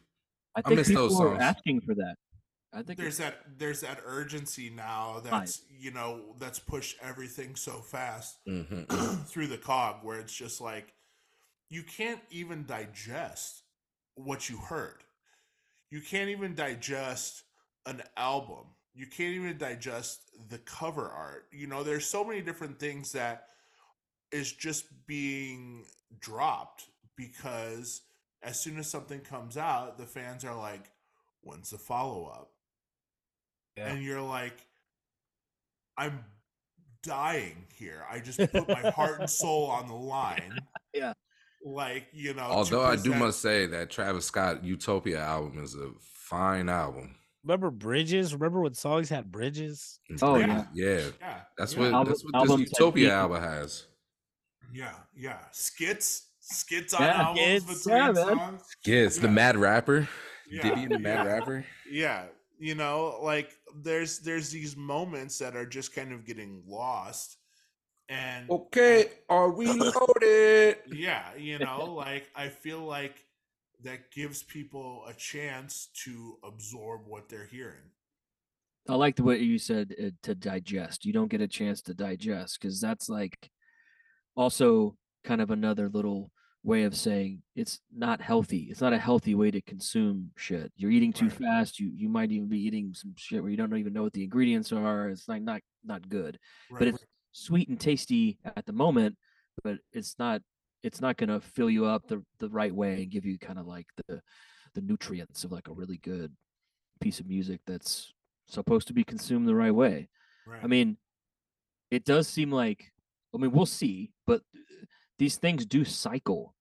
[0.56, 2.16] I think miss people those are asking for that.
[2.74, 7.74] I think There's that there's that urgency now that's you know that's pushed everything so
[7.82, 9.26] fast Mhm.
[9.28, 10.94] through the cog where it's just like
[11.70, 13.64] you can't even digest
[14.16, 15.04] what you heard.
[15.92, 17.44] You can't even digest
[17.86, 18.66] an album.
[18.96, 21.48] You can't even digest the cover art.
[21.52, 23.48] You know, there's so many different things that
[24.32, 25.86] is just being
[26.20, 26.86] dropped
[27.18, 28.02] because
[28.44, 30.92] as soon as something comes out, the fans are like,
[31.42, 32.53] when's the follow up?
[33.78, 33.88] Yeah.
[33.94, 34.58] And you're like,
[35.98, 36.24] I'm
[37.04, 38.04] dying here.
[38.12, 40.58] I just put my heart and soul on the line.
[40.94, 41.14] Yeah.
[41.66, 42.42] Like, you know.
[42.48, 46.70] to Although I do present- must say that Travis Scott Utopia album is a fine
[46.70, 47.16] album.
[47.44, 48.34] Remember bridges?
[48.34, 50.00] Remember when songs had bridges?
[50.22, 50.66] Oh, yeah.
[50.74, 51.02] yeah.
[51.20, 51.40] Yeah.
[51.58, 53.18] That's yeah, what Album- that's what this Utopia people.
[53.18, 53.86] album has.
[54.74, 55.40] Yeah, yeah.
[55.52, 57.84] Skits, skits on Yeah, albums skits.
[57.84, 58.38] between Yeah, man.
[58.38, 58.62] songs.
[58.86, 60.08] Yes, the Mad Rapper.
[60.50, 61.32] Yeah, Diddy and the Mad yeah.
[61.34, 61.66] Rapper.
[61.90, 62.24] Yeah,
[62.60, 67.38] you know, like there's there's these moments that are just kind of getting lost,
[68.10, 70.78] and Okay, are we loaded?
[70.86, 73.26] yeah, you know, like I feel like
[73.84, 77.92] that gives people a chance to absorb what they're hearing.
[78.90, 81.06] I like the way you said uh, to digest.
[81.06, 83.50] You don't get a chance to digest because that's like
[84.36, 86.32] also kind of another little
[86.64, 88.68] way of saying it's not healthy.
[88.72, 90.72] It's not a healthy way to consume shit.
[90.78, 91.34] You're eating too Right.
[91.34, 91.80] fast.
[91.80, 94.24] You you might even be eating some shit where you don't even know what the
[94.24, 95.10] ingredients are.
[95.10, 96.40] It's like not not good.
[96.72, 96.80] Right.
[96.80, 99.18] But it's sweet and tasty at the moment,
[99.64, 100.42] but it's not
[100.84, 103.68] it's not gonna fill you up the the right way and give you kind of
[103.68, 104.22] like the
[104.74, 106.34] the nutrients of like a really good
[107.02, 108.14] piece of music that's
[108.48, 110.10] supposed to be consumed the right way.
[110.48, 110.64] right.
[110.64, 110.98] I mean,
[111.92, 112.92] it does seem like
[113.36, 114.42] I mean, we'll see, but
[115.20, 116.56] these things do cycle.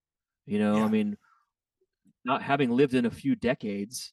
[0.46, 0.84] You know, Yeah.
[0.84, 1.16] I mean,
[2.24, 4.12] not having lived in a few decades,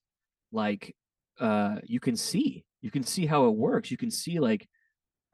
[0.52, 0.96] like
[1.40, 3.92] uh you can see, you can see how it works.
[3.92, 4.68] You can see like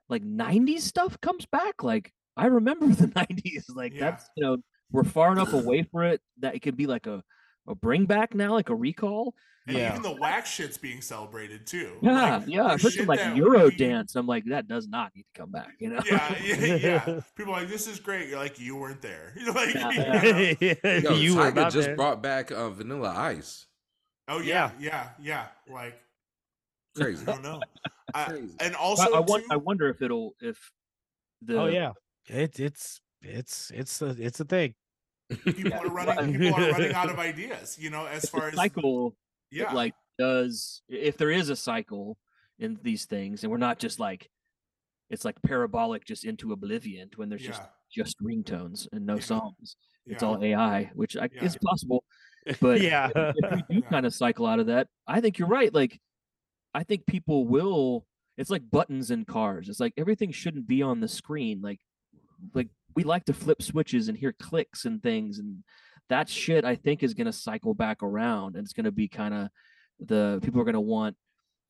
[0.09, 1.83] like 90s stuff comes back.
[1.83, 3.65] Like I remember the 90s.
[3.73, 4.11] Like Yeah.
[4.11, 4.57] that's you know,
[4.91, 7.23] we're far enough away for it that it could be like a
[7.67, 9.33] a bring back now, like a recall.
[9.67, 9.91] And Yeah.
[9.91, 11.97] even the wax shit's being celebrated too.
[12.01, 12.63] Yeah, Like, yeah.
[12.63, 14.15] the I've heard some like that Euro we- dance.
[14.15, 16.01] I'm like, that does not need to come back, you know?
[16.05, 17.19] Yeah, yeah, yeah.
[17.35, 18.29] People are like, this is great.
[18.29, 19.33] You're like, you weren't there.
[19.37, 20.77] You're like, Yeah, you know?
[20.83, 21.95] Yeah, Yo, you were just there.
[21.95, 23.65] brought back uh, Vanilla Ice.
[24.27, 25.47] oh yeah, yeah, yeah.
[25.69, 25.99] Like,
[26.95, 27.27] Crazy.
[27.27, 27.61] I don't know.
[28.13, 30.71] I, and also, I, won- too- I wonder if it'll if
[31.41, 31.91] the Oh yeah,
[32.27, 34.73] it, it's it's it's a it's a thing.
[35.43, 36.39] people are running.
[36.39, 37.77] People are running out of ideas.
[37.79, 39.13] You know, as far as cycle
[39.55, 42.17] yeah, like does if there is a cycle
[42.59, 44.29] in these things and we're not just like
[45.09, 47.61] it's like parabolic just into oblivion when there's yeah, just
[47.91, 49.21] just ringtones and no Yeah.
[49.21, 49.75] songs
[50.05, 50.27] it's yeah.
[50.29, 51.43] all ai which I, Yeah.
[51.43, 52.03] is possible
[52.61, 53.89] but yeah, if we do Yeah.
[53.89, 55.99] kind of cycle out of that i think you're right like
[56.73, 58.05] i think people will
[58.37, 61.79] it's like buttons in cars it's like everything shouldn't be on the screen like
[62.53, 65.63] like we like to flip switches and hear clicks and things and
[66.09, 69.07] that shit i think is going to cycle back around and it's going to be
[69.07, 69.49] kind of
[69.99, 71.15] the people are going to want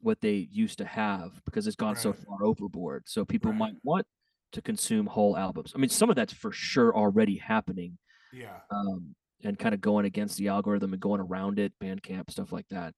[0.02, 3.60] what they used to have because it's gone so far overboard so people Right.
[3.60, 4.06] might want
[4.52, 7.98] to consume whole albums i mean some of that's for sure already happening
[8.34, 8.58] yeah.
[8.72, 12.68] um, and kind of going against the algorithm and going around it, Bandcamp stuff like
[12.70, 12.94] that.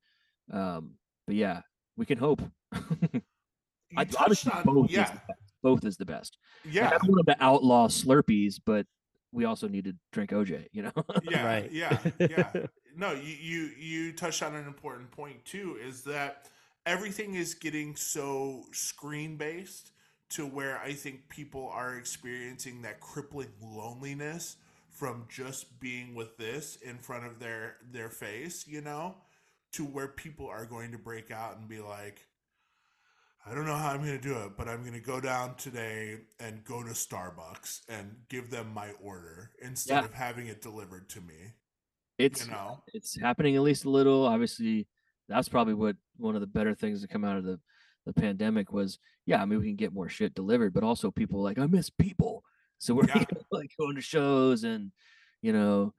[0.52, 0.94] Um,
[1.26, 1.62] but yeah,
[1.98, 2.42] we can hope.
[2.74, 5.54] I obviously on both is yeah, the best.
[5.62, 6.38] both is the best.
[6.66, 8.86] Like, yeah, I don't want to outlaw Slurpees, but
[9.38, 10.66] we also need to drink OJ.
[10.72, 10.92] You know,
[11.24, 11.72] yeah, right.
[11.72, 12.52] yeah, yeah.
[12.96, 15.78] No, you you you touched on an important point too.
[15.80, 16.50] Is that
[16.86, 19.92] everything is getting so screen based
[20.32, 24.58] to where I think people are experiencing that crippling loneliness
[24.90, 28.66] from just being with this in front of their their face.
[28.68, 29.16] You know,
[29.74, 32.26] to where people are going to break out and be like.
[33.50, 35.56] I don't know how I'm going to do it, but I'm going to go down
[35.56, 40.06] today and go to Starbucks and give them my order instead Yeah.
[40.06, 41.54] of having it delivered to me.
[42.18, 44.26] it's You know, it's happening at least a little.
[44.26, 44.88] Obviously,
[45.30, 47.60] that's probably what one of the better things to come out of the
[48.06, 49.00] the pandemic was.
[49.26, 51.90] Yeah, I mean, we can get more shit delivered, but also people like I miss
[51.90, 52.44] people,
[52.80, 53.24] so we're Yeah.
[53.52, 54.92] like going to shows and
[55.42, 55.94] you know,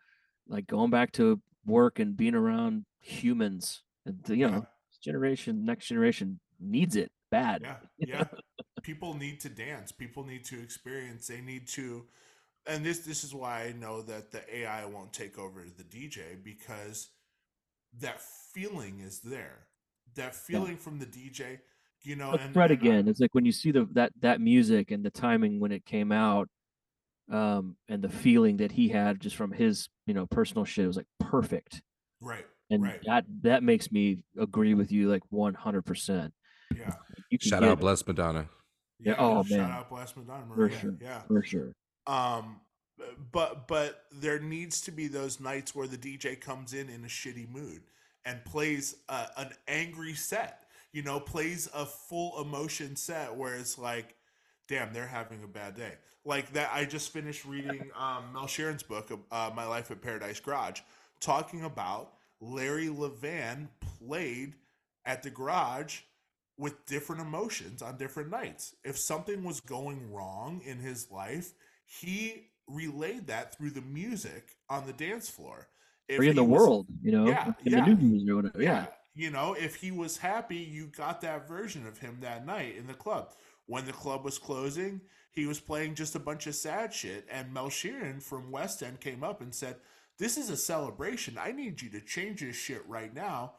[0.49, 3.83] like going back to work and being around humans.
[4.07, 7.63] And you know, this generation, next generation needs it bad.
[7.63, 8.25] yeah, yeah.
[8.83, 9.93] People need to dance.
[9.93, 11.27] People need to experience.
[11.27, 12.05] They need to,
[12.67, 16.43] and this this is why I know that the AI won't take over the DJ
[16.43, 17.09] because
[18.01, 18.21] that
[18.55, 19.67] feeling is there.
[20.15, 21.59] That feeling from the DJ,
[22.03, 22.31] you know.
[22.33, 23.09] But and, Fred and I- again.
[23.09, 26.13] It's like when you see the that that music and the timing when it came
[26.13, 26.49] out,
[27.31, 30.89] um, and the feeling that he had just from his you know personal shit it
[30.89, 31.83] was like perfect,
[32.21, 36.33] right, and right, that that makes me agree with you like one hundred percent.
[36.75, 36.95] Yeah,
[37.41, 38.49] Shout out Blessed Madonna.
[39.01, 39.17] Yeah, yeah.
[39.19, 39.71] oh, shout man.
[39.71, 40.95] out Blast Madonna, For sure.
[41.01, 41.73] Yeah, for sure.
[42.07, 42.61] Um,
[43.31, 47.09] but but there needs to be those nights where the DJ comes in in a
[47.09, 47.83] shitty mood
[48.25, 50.65] and plays a, an angry set.
[50.93, 54.17] You know, plays a full emotion set where it's like,
[54.69, 55.93] damn, they're having a bad day.
[56.25, 56.71] Like that.
[56.73, 60.81] I just finished reading um, Mel Cheren's book, uh, My Life at Paradise Garage,
[61.21, 63.69] talking about Larry Levan
[63.99, 64.55] played
[65.05, 66.01] at the garage
[66.59, 68.75] with different emotions on different nights.
[68.85, 71.53] If something was going wrong in his life,
[71.87, 75.69] he relayed that through the music on the dance floor.
[76.09, 77.85] If Or in the was- world, you know, Yeah, yeah.
[77.85, 78.63] the news or whatever.
[78.63, 78.87] Yeah.
[79.15, 82.87] You know, if he was happy, you got that version of him that night in
[82.87, 83.33] the club.
[83.67, 85.01] When the club was closing,
[85.33, 87.27] he was playing just a bunch of sad shit.
[87.31, 89.77] And Mel Cheren from West End came up and said,
[90.19, 91.37] This is a celebration.
[91.39, 93.55] I need you to change this shit right now.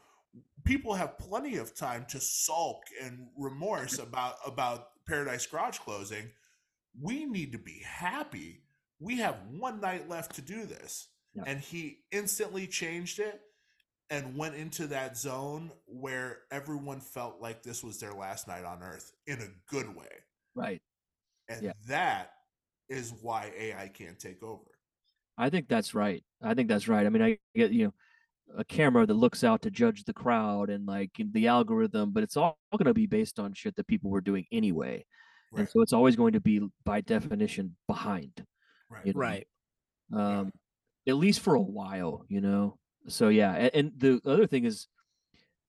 [0.66, 6.30] People have plenty of time to sulk and remorse about about Paradise Garage closing.
[7.02, 8.62] We need to be happy.
[9.00, 11.08] We have one night left to do this.
[11.36, 11.44] Yeah.
[11.46, 13.40] and he instantly changed it
[14.10, 18.82] and went into that zone where everyone felt like this was their last night on
[18.82, 20.10] earth in a good way.
[20.56, 20.82] Right.
[21.48, 21.74] And Yeah.
[21.88, 22.34] that
[22.90, 24.72] is why AI can't take over.
[25.38, 26.24] I think that's right.
[26.42, 27.06] I think that's right.
[27.06, 27.94] I mean, I get you know
[28.58, 32.38] a camera that looks out to judge the crowd and like the algorithm, but it's
[32.38, 35.06] all going to be based on shit that people were doing anyway,
[35.56, 38.44] and so it's always going to be by definition behind.
[38.90, 39.06] Right.
[39.06, 39.20] you know?
[39.20, 39.48] Right.
[40.14, 40.52] um,
[41.08, 42.78] at least for a while, you know.
[43.08, 44.88] So yeah, and, and the other thing is,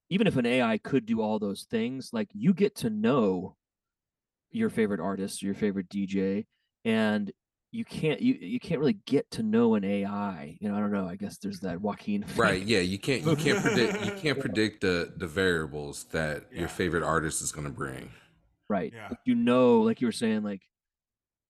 [0.08, 3.56] even if an AI could do all those things, like you get to know
[4.50, 6.46] your favorite artist, your favorite DJ,
[6.84, 7.30] and
[7.72, 10.56] you can't you you can't really get to know an AI.
[10.60, 11.06] You know, I don't know.
[11.08, 12.24] I guess there's that Joaquin.
[12.36, 12.62] Right.
[12.62, 12.80] Yeah.
[12.80, 13.22] You can't.
[13.24, 14.04] You can't predict.
[14.04, 16.60] You can't predict the the variables that Yeah.
[16.60, 18.10] your favorite artist is going to bring.
[18.68, 18.92] Right.
[18.94, 19.08] Yeah.
[19.10, 20.62] Like, You know, like you were saying, like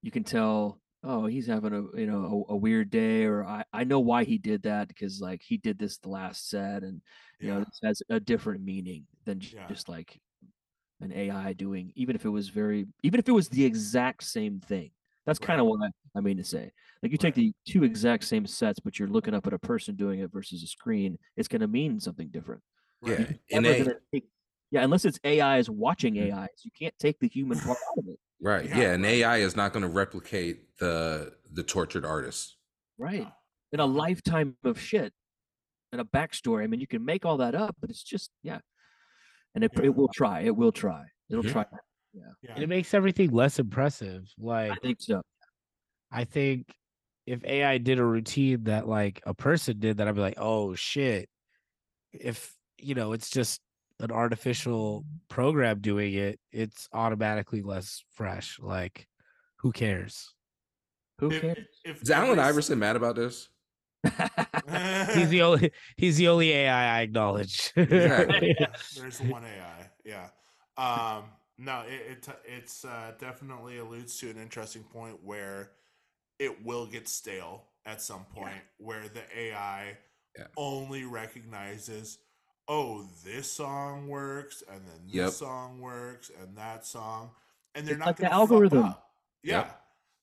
[0.03, 0.79] you can tell.
[1.03, 4.25] Oh, he's having a you know a, a weird day, or I I know why
[4.25, 7.01] he did that because like he did this the last set, and
[7.41, 9.67] you know this has a different meaning than j- Yeah.
[9.67, 10.21] just like
[11.01, 11.93] an AI doing.
[11.97, 14.91] Even if it was very, even if it was the exact same thing.
[15.27, 16.73] That's kind of what I, I mean to say.
[17.03, 17.53] Like you take Right.
[17.67, 20.63] the two exact same sets, but you're looking up at a person doing it versus
[20.63, 21.19] a screen.
[21.37, 22.63] It's going to mean something different.
[23.05, 23.25] Yeah.
[23.53, 24.29] And never they, take-
[24.71, 26.33] yeah, unless it's AIs watching Mhm.
[26.33, 28.19] AIs, you can't take the human part out of it.
[28.41, 28.69] right.
[28.69, 28.93] Yeah, Yeah.
[28.95, 29.05] And.
[29.07, 32.57] AI is not going to replicate the the tortured artist.
[32.99, 33.27] Right.
[33.73, 35.13] In a lifetime of shit
[35.93, 36.63] and a backstory.
[36.63, 38.61] I mean, you can make all that up, but it's just, yeah.
[39.55, 39.85] And it, Yeah.
[39.87, 40.41] it will try.
[40.43, 41.07] It will try.
[41.29, 41.51] It'll Mhm.
[41.53, 41.65] try.
[42.13, 42.55] Yeah.
[42.55, 44.29] And it makes everything less impressive.
[44.39, 45.23] Like I think so.
[46.11, 46.67] I think
[47.27, 50.75] if AI did a routine that like a person did, that I'd be like, oh
[50.75, 51.29] shit.
[52.13, 53.61] If you know, it's just
[54.01, 58.59] an artificial program doing it, it's automatically less fresh.
[58.61, 59.07] Like,
[59.59, 60.35] who cares?
[61.19, 61.59] Who If- cares?
[61.85, 63.49] if Is Allen every Iverson mad about this?
[65.15, 67.71] He's the only he's the only AI I acknowledge.
[67.77, 68.57] Exactly.
[68.61, 68.67] Yeah,
[68.97, 69.91] There's one AI.
[70.05, 70.29] Yeah.
[70.79, 71.25] Um,
[71.61, 75.73] no, it, it it's uh, definitely alludes to an interesting point where
[76.39, 79.99] it will get stale at some point, where the AI
[80.39, 80.47] Yeah.
[80.57, 82.19] only recognizes,
[82.69, 85.31] oh, this song works, and then this Yep.
[85.33, 87.31] song works, and that song,
[87.75, 88.83] and they're It's not like the gonna algorithm.
[88.83, 89.11] Fuck up.
[89.43, 89.57] Yeah.
[89.59, 89.77] Yep.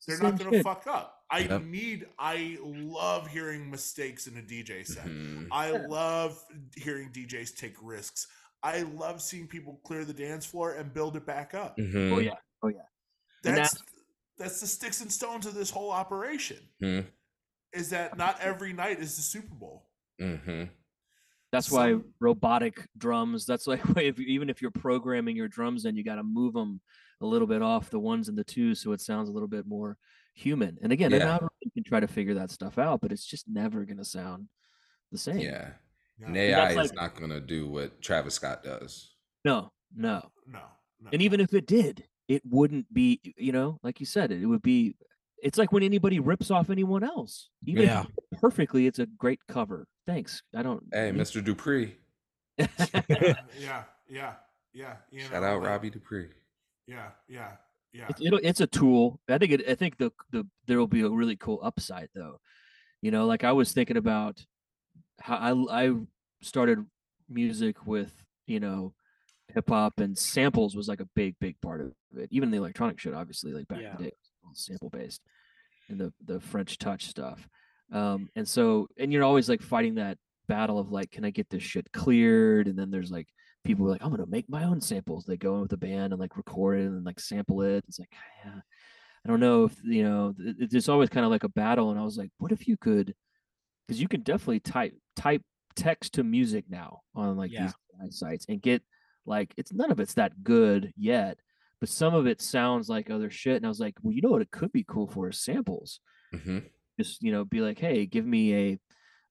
[0.08, 0.64] They're Same not going to shit.
[0.64, 1.14] fuck up.
[1.30, 1.62] I Yep.
[1.64, 2.08] need.
[2.18, 5.06] I love hearing mistakes in a DJ set.
[5.06, 5.48] Mhm.
[5.52, 5.86] I Yeah.
[5.88, 6.42] love
[6.76, 8.28] hearing DJs take risks.
[8.64, 11.76] I love seeing people clear the dance floor and build it back up.
[11.78, 12.26] Oh, Mhm.
[12.26, 12.36] yeah.
[12.64, 12.82] Oh, yeah.
[13.46, 13.76] And That's
[14.38, 16.60] that's the sticks and stones of this whole operation.
[16.82, 17.06] Mhm.
[17.74, 19.90] Is that not every night is the Super Bowl?
[20.20, 20.70] Mhm.
[21.52, 26.04] That's why robotic drums, that's like if, even if you're programming your drums in, you
[26.04, 26.82] got to move them
[27.22, 29.66] a little bit off the ones and the twos so it sounds a little bit
[29.66, 29.98] more
[30.36, 30.78] human.
[30.84, 31.32] And again, an Yeah.
[31.34, 34.50] algorithm can try to figure that stuff out, but it's just never going to sound
[35.12, 35.40] the same.
[35.40, 35.74] Yeah.
[36.20, 36.28] Yeah.
[36.28, 39.14] And that's AI is not going to do what Travis Scott does.
[39.46, 40.22] No, no.
[40.48, 40.60] No.
[41.02, 41.10] no.
[41.14, 44.62] And even if it did, it wouldn't be, you know, like you said, it would
[44.62, 44.96] be,
[45.44, 47.50] it's like when anybody rips off anyone else.
[47.66, 48.06] Even Yeah.
[48.32, 49.88] if perfectly, it's a great cover.
[50.08, 50.42] Thanks.
[50.56, 50.84] I don't.
[50.92, 51.44] Hey, need- Mr.
[51.44, 51.96] Dupree.
[52.58, 52.68] yeah,
[53.60, 54.34] yeah, yeah,
[54.74, 54.96] yeah.
[55.12, 56.30] You Shout out like- Robbie Dupree.
[56.88, 57.52] Yeah, yeah,
[57.94, 58.06] yeah.
[58.10, 59.20] It's, it'll, it's a tool.
[59.30, 62.40] I think it, I think the the there will be a really cool upside though.
[63.02, 64.44] You know, like I was thinking about
[65.20, 65.36] how
[65.70, 65.94] I I
[66.42, 66.86] started
[67.30, 68.14] music with
[68.46, 68.94] you know
[69.54, 72.28] hip hop and samples was like a big big part of it.
[72.32, 73.92] Even the electronic shit, obviously, like back Yeah.
[73.92, 75.22] in the day, it was all sample based,
[75.90, 77.48] and the the French touch stuff.
[77.92, 80.18] Um, and so and you're always like fighting that
[80.48, 82.68] battle of like, can I get this shit cleared?
[82.68, 83.28] And then there's like
[83.64, 85.26] people like, I'm gonna make my own samples.
[85.26, 87.84] They go in with the band and like record it and like sample it.
[87.88, 88.12] It's like,
[88.46, 88.60] yeah,
[89.26, 90.34] I don't know if you know.
[90.40, 91.90] it- It's always kind of like a battle.
[91.92, 93.14] And I was like, what if you could?
[93.88, 95.42] Because you can definitely type type
[95.76, 97.72] text to music now on like Yeah.
[98.02, 98.82] these sites and get
[99.26, 101.40] like it's none of it's that good yet,
[101.82, 103.58] but some of it sounds like other shit.
[103.58, 104.42] And I was like, well, you know what?
[104.42, 106.00] It could be cool for is samples
[106.34, 106.60] hmm
[107.00, 108.80] just you know be like hey give me a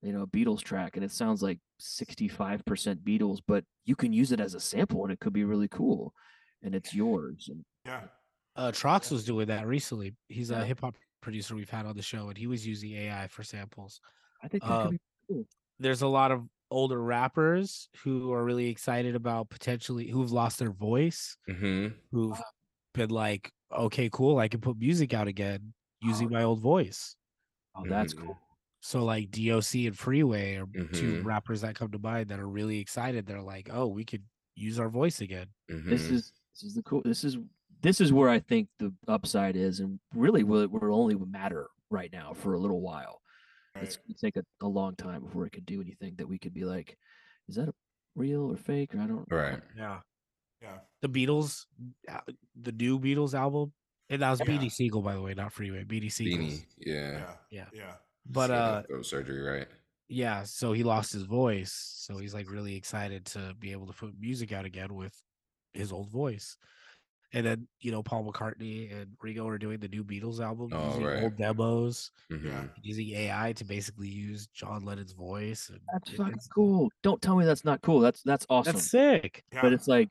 [0.00, 2.62] you know beatles track and it sounds like 65%
[3.02, 6.14] beatles but you can use it as a sample and it could be really cool
[6.62, 8.02] and it's yours and yeah.
[8.54, 10.14] Uh, Trox was doing that recently.
[10.28, 10.62] He's Yeah.
[10.62, 13.42] a hip hop producer we've had on the show, and he was using AI for
[13.42, 14.00] samples.
[14.42, 14.98] i think that Uh, could be
[15.28, 15.44] cool
[15.78, 20.72] There's a lot of older rappers who are really excited about potentially who've lost their
[20.72, 22.40] voice, hmm who've
[22.94, 27.16] been like, okay, cool, I can put music out again using my old voice.
[27.74, 28.18] oh that's Mhm.
[28.26, 28.42] cool
[28.82, 31.22] So like DOC and Freeway are two Mhm.
[31.22, 33.26] rappers that come to mind that are really excited.
[33.26, 34.24] They're like, oh, we could
[34.54, 35.48] use our voice again.
[35.88, 37.38] this hmm is this is the cool this is
[37.82, 41.68] this is where i think the upside is and really will it will only matter
[41.90, 43.20] right now for a little while
[43.82, 46.54] it's gonna take a, a long time before it could do anything that we could
[46.54, 46.96] be like,
[47.48, 47.74] is that a
[48.14, 48.94] real or fake?
[48.94, 49.26] Or I don't.
[49.30, 49.60] Right.
[49.76, 50.00] Yeah.
[50.62, 50.78] Yeah.
[51.02, 51.66] The Beatles,
[52.10, 52.20] uh,
[52.60, 53.72] the new Beatles album,
[54.08, 54.46] and that was Yeah.
[54.46, 55.84] Beanie Sigel, by the way, not Freeway.
[55.84, 56.38] Beanie Sigel.
[56.38, 56.64] Beanie.
[56.78, 57.10] Yeah.
[57.12, 57.34] Yeah.
[57.50, 57.66] Yeah.
[57.72, 57.92] Yeah.
[58.28, 59.68] But Shit, uh, throat surgery, right?
[60.08, 63.92] yeah, so he lost his voice, so he's like really excited to be able to
[63.92, 65.14] put music out again with
[65.74, 66.56] his old voice.
[67.36, 70.86] And then you know Paul McCartney and Ringo are doing the new Beatles album Oh,
[70.88, 71.22] using right.
[71.24, 72.70] old demos, Mhm.
[72.82, 75.70] using AI to basically use John Lennon's voice.
[75.92, 76.90] That's it- fucking cool.
[77.02, 78.00] Don't tell me that's not cool.
[78.00, 78.72] That's that's awesome.
[78.72, 79.44] That's sick.
[79.52, 79.60] Yeah.
[79.62, 80.10] But it's like,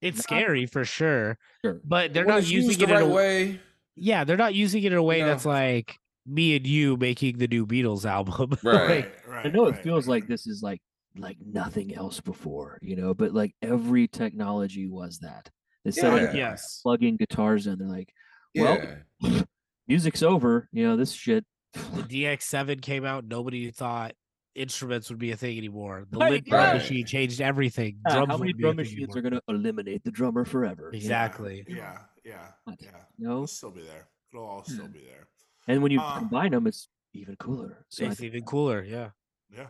[0.00, 1.80] It's Not- scary for sure, sure.
[1.84, 3.60] but they're When not using used it the in a way.
[3.94, 5.26] Yeah, they're not using it in a way No.
[5.28, 5.96] that's like
[6.26, 8.50] me and you making the new Beatles album.
[8.64, 9.04] Right.
[9.04, 9.46] Like, right.
[9.46, 10.80] I know it feels right, like this is like
[11.16, 15.50] like nothing else before, you know, but like every technology was that.
[15.84, 16.28] Instead Yeah.
[16.28, 16.80] of yes.
[16.82, 18.12] plugging guitars in, they're like,
[18.54, 18.78] well,
[19.20, 19.42] Yeah.
[19.88, 21.44] music's over, you know, this shit.
[21.72, 23.24] The DX7 came out.
[23.24, 24.12] Nobody thought
[24.54, 26.06] instruments would be a thing anymore.
[26.10, 26.74] The Right, Linn drum right.
[26.74, 27.98] machine changed everything.
[28.06, 29.18] Drums how many wouldn't be a drum machines anymore.
[29.18, 30.90] are going to eliminate the drummer forever?
[30.92, 31.64] Exactly.
[31.66, 31.98] Yeah.
[32.24, 32.48] Yeah.
[32.64, 32.76] What?
[32.80, 32.90] Yeah.
[33.18, 34.08] No, It'll still be there.
[34.32, 35.28] It'll all still be there.
[35.68, 37.84] and when you Uh, combine them, it's even cooler.
[37.88, 38.82] So It's even cooler.
[38.84, 39.10] Yeah.
[39.50, 39.68] Yeah.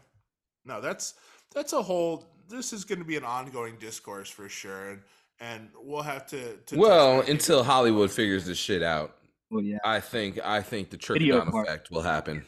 [0.64, 1.14] No, that's
[1.55, 2.26] that's a whole.
[2.48, 5.02] This is going to be an ongoing discourse for sure, and
[5.43, 6.56] and we'll have to.
[6.56, 9.16] to Well, until with- Hollywood figures this shit out,
[9.52, 12.44] Oh yeah, I think I think the trickle down effect will happen.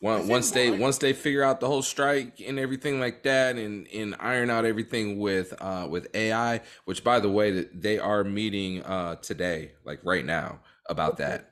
[0.00, 3.24] I Once once they what- once they figure out the whole strike and everything like
[3.24, 7.98] that, and and iron out everything with uh with AI, which by the way, they
[7.98, 11.50] are meeting uh today, like right now, about that.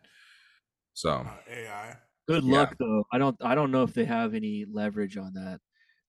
[0.95, 1.97] So uh, AI.
[2.29, 2.53] good yeah.
[2.59, 3.05] luck though.
[3.13, 5.61] I don't I don't know if they have any leverage on that.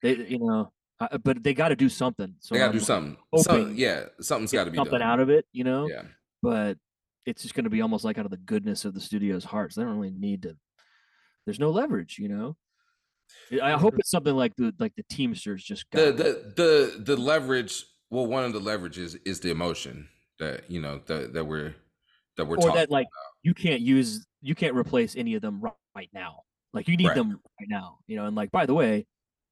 [0.03, 2.35] They you know, I, uh, but they got to do something.
[2.39, 3.17] So they gotta do something.
[3.37, 5.01] Some, yeah, something's got to be something done.
[5.07, 5.87] out of it, you know.
[5.87, 6.03] Yeah,
[6.41, 6.77] But
[7.25, 9.75] it's just going to be almost like out of the goodness of the studio's hearts.
[9.75, 10.55] They don't really need to.
[11.45, 12.55] There's no leverage, you know.
[13.61, 16.15] I hope it's something like the like the Teamsters just got.
[16.17, 17.85] the the the the leverage.
[18.09, 20.07] Well, one of the leverages is the emotion
[20.39, 21.75] that you know that that we're
[22.37, 22.75] that we're or talking.
[22.75, 23.07] that like
[23.43, 26.41] you can't use you can't replace any of them ri- right now
[26.73, 27.15] like you need Right.
[27.15, 29.07] them right now you know and like by the way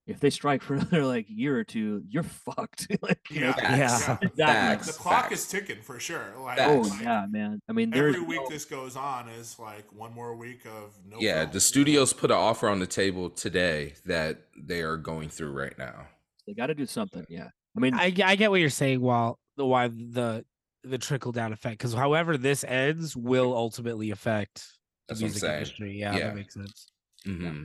[0.07, 3.75] if they strike for another like year or two you're fucked like, you know, Yeah.
[3.77, 4.17] Yeah.
[4.21, 4.37] Exactly.
[4.37, 5.41] Facts, The clock facts.
[5.41, 6.33] is ticking for sure.
[6.39, 9.91] Like, oh like, yeah man i mean Every week no- this goes on is like
[9.93, 11.17] one more week of no.
[11.19, 11.51] yeah, film, you know?
[11.53, 15.77] the studios put an offer on the table today that they are going through right
[15.77, 16.07] now.
[16.47, 19.01] they got to do something yeah i mean I, I get what you're saying.
[19.01, 20.45] While the why the
[20.83, 24.63] the trickle down effect, because however this ends will ultimately affect
[25.07, 25.99] the That's what I'm music industry.
[25.99, 26.19] Yeah, Yeah.
[26.27, 26.87] that makes sense.
[27.25, 27.63] hmm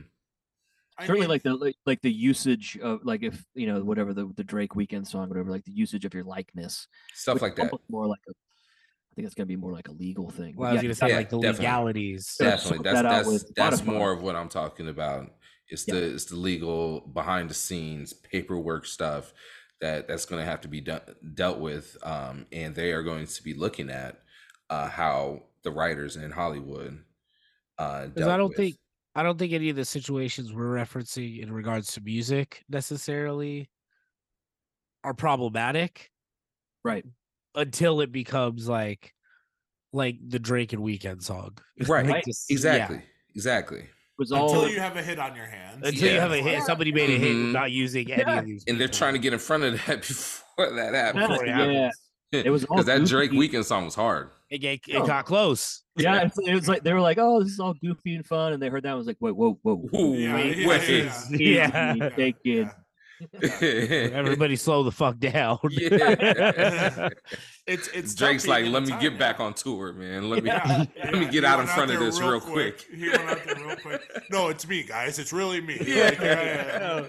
[1.01, 4.13] I certainly mean, like the like, like the usage of like if you know whatever
[4.13, 7.71] the, the drake Weeknd song whatever like the usage of your likeness Stuff like that.
[7.89, 10.69] more like a i think it's going to be more like a legal thing Well,
[10.69, 11.65] I was Yeah, gonna say Yeah, like the definitely.
[11.65, 12.35] legalities.
[12.39, 13.45] Definitely, sort that's that that's
[13.79, 15.31] that's more of what I'm talking about.
[15.69, 15.95] It's Yeah.
[15.95, 19.33] the it's the legal behind the scenes paperwork stuff
[19.81, 21.01] that that's going to have to be done,
[21.33, 24.21] dealt with, um, and they are going to be looking at
[24.69, 27.03] uh, how the writers in Hollywood.
[27.79, 28.75] Uh, Because I don't with- think
[29.15, 33.69] I don't think any of the situations we're referencing in regards to music necessarily
[35.03, 36.09] are problematic
[36.83, 37.05] right
[37.55, 39.13] until it becomes like
[39.93, 41.57] like the Drake and Weeknd song.
[41.87, 42.23] Right, Like Right.
[42.25, 42.53] just- yeah.
[42.53, 43.01] exactly,
[43.35, 43.89] exactly.
[44.31, 45.85] all until you have a hit on your hands.
[45.85, 47.51] Until you have a hit, somebody made a hit Mhm.
[47.51, 48.39] not using any Yeah.
[48.39, 48.63] of these.
[48.67, 51.27] And they're trying to get in front of that before that happens.
[51.27, 51.57] before Yeah.
[51.57, 51.99] happens.
[52.31, 54.29] It was all because that Drake Weeknd song was hard.
[54.49, 55.05] It, get- it No.
[55.05, 55.83] got close.
[55.97, 58.53] Yeah, it's, it was like they were like, "Oh, this is all goofy and fun,"
[58.53, 61.11] and they heard that and was like, "Wait, whoa, whoa, Ooh, Yeah, Wait, yeah, wait.
[61.31, 62.09] yeah, Yeah.
[62.09, 62.67] take it."
[64.13, 65.59] Everybody slow the fuck down.
[65.69, 67.09] Yeah.
[67.67, 69.17] It's it's Drake's like, let me time, get yeah.
[69.19, 70.29] back on tour, man.
[70.29, 72.81] Let me Yeah, let me get he out in went front of this real quick.
[72.93, 74.01] He went out there real quick.
[74.31, 75.19] No, it's me, guys.
[75.19, 75.77] It's really me.
[75.85, 76.05] Yeah.
[76.05, 77.03] Like, yeah, yeah, yeah.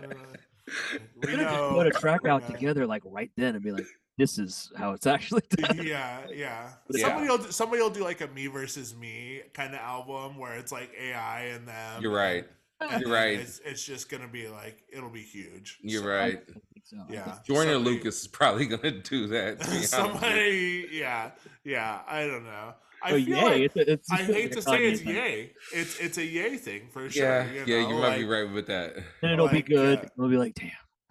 [1.17, 3.87] We Could have just put a track out together like right then and be like,
[4.19, 6.71] "This is how it's actually done." Yeah, yeah.
[6.91, 7.01] Yeah.
[7.07, 10.55] Somebody will do- somebody will do like a me versus me kind of album where
[10.55, 12.03] it's like AI and them.
[12.03, 12.45] You're right.
[12.81, 13.39] and You're right.
[13.39, 15.79] It's, it's just gonna be like it'll be huge.
[15.83, 16.43] You're So- right.
[16.85, 16.97] So.
[17.09, 17.23] Yeah.
[17.25, 19.61] think- Joyner Somebody- Lucas is probably gonna do that.
[19.61, 19.87] to be honest with you.
[19.87, 21.31] Somebody, yeah,
[21.65, 22.01] yeah.
[22.07, 22.75] I don't know.
[23.05, 23.43] I feel yay!
[23.43, 25.15] like it's, a- it's I hate to say Kanye it's thing.
[25.15, 25.53] yay.
[25.73, 27.25] It's it's a yay thing for sure.
[27.25, 28.95] Yeah, you yeah, you might be right with that.
[29.23, 29.99] And it'll Like, be good.
[30.01, 30.71] uh, we'll be like, "Damn."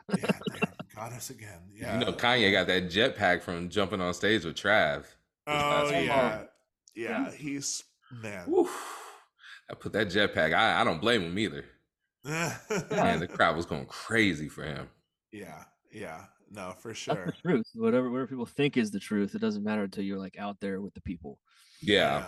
[0.09, 0.70] Yeah, damn,
[1.01, 1.59] got us again.
[1.75, 1.99] Yeah.
[1.99, 5.05] You know, Kanye got that jetpack from jumping on stage with Trav.
[5.47, 6.05] Oh last week.
[6.05, 6.41] yeah,
[6.95, 7.31] yeah.
[7.31, 8.45] He's man.
[8.45, 8.69] Whew.
[9.69, 10.53] I put that jetpack.
[10.53, 11.65] I, I don't blame him either.
[12.23, 14.87] Man, the crowd was going crazy for him.
[15.31, 16.25] yeah, yeah.
[16.51, 17.25] no, for That's sure.
[17.25, 17.65] the truth.
[17.73, 20.81] Whatever whatever people think is the truth, it doesn't matter until you're like out there
[20.81, 21.39] with the people.
[21.81, 22.25] Yeah.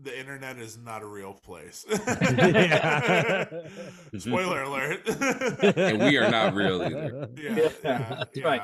[0.00, 1.84] The internet is not a real place.
[1.88, 3.44] Yeah.
[4.18, 5.08] Spoiler alert.
[5.76, 7.28] And we are not real either.
[7.36, 8.62] Yeah, Yeah, yeah, right.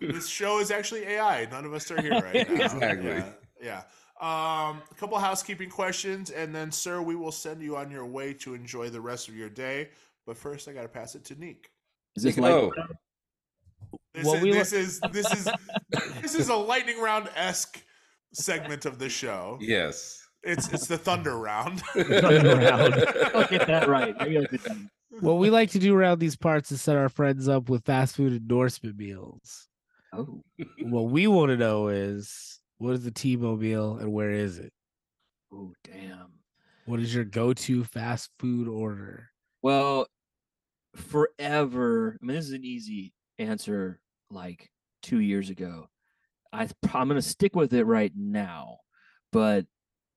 [0.00, 1.46] This show is actually AI.
[1.50, 2.64] None of us are here right now.
[2.64, 3.10] Exactly.
[3.10, 3.32] Yeah.
[3.60, 3.82] yeah.
[4.20, 8.32] Um, a couple housekeeping questions, and then, sir, we will send you on your way
[8.34, 9.90] to enjoy the rest of your day.
[10.26, 11.70] But first, I got to pass it to Neek.
[12.16, 12.72] Is this Take like
[14.14, 15.48] This, Well, is, we were- this is this is
[16.20, 17.82] this is a lightning round esque
[18.32, 19.58] segment of the show.
[19.60, 20.24] Yes.
[20.44, 21.80] It's it's the thunder round.
[21.94, 22.94] Thunder round.
[23.34, 24.14] I'll get that right.
[24.18, 24.60] Maybe I could
[25.20, 28.14] what we like to do around these parts is set our friends up with fast
[28.16, 29.66] food endorsement meals.
[30.12, 30.42] Oh,
[30.82, 34.72] What we want to know is what is the T-Mobile and where is it?
[35.52, 36.28] oh, damn.
[36.86, 39.30] What is your go-to fast food order?
[39.62, 40.06] Well,
[40.94, 42.16] forever.
[42.22, 44.00] I mean, this is an easy answer.
[44.30, 44.70] Like
[45.02, 45.88] two years ago,
[46.52, 48.78] I th- I'm gonna stick with it right now.
[49.32, 49.66] But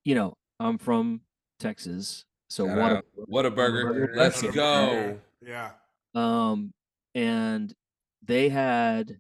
[0.06, 1.22] you know, I'm from
[1.60, 2.92] Texas, so Shout what?
[2.92, 3.06] out.
[3.16, 3.86] What a burger.
[4.10, 4.16] Whataburger.
[4.16, 4.52] Let's Yeah.
[4.52, 5.20] go.
[5.42, 5.72] yeah.
[6.16, 6.74] Um,
[7.16, 7.74] and
[8.24, 9.20] they had.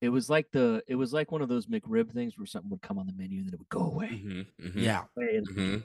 [0.00, 0.82] It was like the.
[0.88, 3.38] It was like one of those McRib things where something would come on the menu
[3.38, 4.08] and then it would go away.
[4.08, 4.72] Mhm, mhm.
[4.74, 5.04] Yeah.
[5.16, 5.82] away, and Mhm.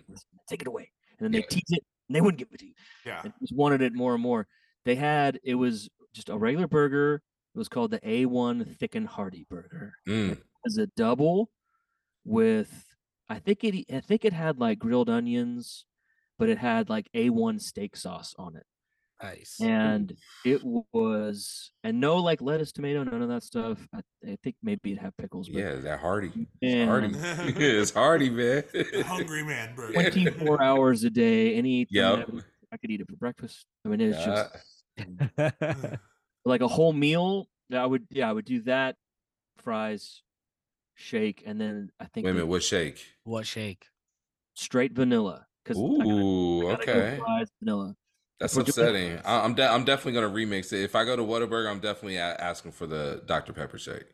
[0.49, 1.45] take it away, and then they Yeah.
[1.49, 2.73] tease it and they wouldn't give it to you.
[3.05, 3.21] Yeah.
[3.23, 4.47] and just wanted it more and more.
[4.85, 7.21] They had it was just a regular burger.
[7.57, 9.95] It was called the A1 Thick and Hearty Burger.
[10.07, 10.33] Mm.
[10.33, 11.49] It was a double
[12.23, 12.85] with
[13.29, 15.85] I think it I think it had like grilled onions,
[16.37, 18.65] but it had like A1 steak sauce on it.
[19.23, 19.57] Nice.
[19.59, 20.15] And
[20.45, 23.87] it was and no like lettuce, tomato, none of that stuff.
[23.91, 26.47] I, I think maybe it had pickles, but Yeah, that hardy.
[26.61, 27.09] man, Hardy.
[27.17, 28.65] it's hardy, man.
[29.03, 30.11] Hungry man burger.
[30.11, 32.29] 24 hours a day, any Yep.
[32.71, 33.65] I could eat it for breakfast.
[33.83, 34.51] I mean, it's just
[35.39, 35.95] Yeah.
[36.47, 37.47] like a whole meal.
[37.71, 38.95] I would yeah, I would do that,
[39.57, 40.21] fries,
[40.95, 43.05] shake, and then I think Wait a minute, what shake?
[43.23, 43.85] what shake?
[44.55, 45.45] straight vanilla.
[45.63, 47.19] Because Ooh, okay.
[47.19, 47.95] fries, vanilla.
[48.39, 49.19] That's We're upsetting.
[49.25, 50.83] I, I'm de- I'm definitely gonna remix it.
[50.83, 54.05] If I go to Whataburger, I'm definitely a- asking for the Dr Pepper shake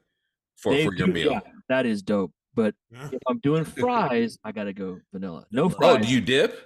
[0.58, 1.32] for They for your do- meal.
[1.32, 1.40] yeah,
[1.70, 2.32] that is dope.
[2.56, 3.10] But Yeah.
[3.12, 5.46] if I'm doing fries, I gotta go vanilla.
[5.52, 6.06] No Oh, fries.
[6.08, 6.58] do you dip?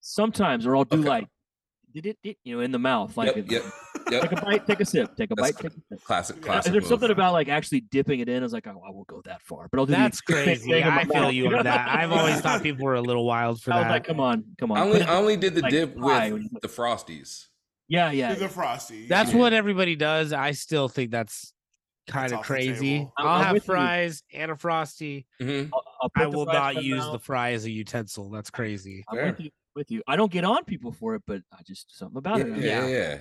[0.00, 1.08] Sometimes, or I'll do Okay.
[1.08, 1.30] like did it, it,
[2.04, 3.64] you know, in the mouth, like Yep, it- yep,
[4.10, 6.04] take a bite, take a sip, take a That's bite, take a sip.
[6.04, 6.42] Classic, Yeah.
[6.42, 6.66] classic.
[6.66, 8.42] Is there something about like actually dipping it in?
[8.42, 10.44] I was like, oh, I won't go that far, but I'll do the That's exact
[10.44, 10.70] crazy.
[10.70, 11.32] thing I feel mouth.
[11.34, 11.88] you on that.
[11.96, 13.90] I've always thought people were a little wild for I was that.
[13.90, 14.78] like, come on, come on.
[14.78, 17.46] I only I only did the like dip with the frosties.
[17.88, 18.34] yeah, yeah.
[18.34, 19.06] The frosty.
[19.08, 19.38] That's Yeah.
[19.38, 20.32] what everybody does.
[20.32, 21.52] I still think that's
[22.08, 22.98] kind of crazy.
[22.98, 23.74] I'm- I'll have with you.
[23.74, 25.26] fries and a frosty.
[25.40, 25.70] Mhm.
[25.72, 28.30] I'll, I'll I will not my use the fry as a utensil.
[28.30, 29.04] That's crazy.
[29.76, 29.80] I'm Fair.
[29.80, 30.02] with you.
[30.06, 32.56] I don't get on people for it, but I just something about Yeah, it.
[32.58, 32.88] yeah, Yeah.
[32.88, 33.18] yeah.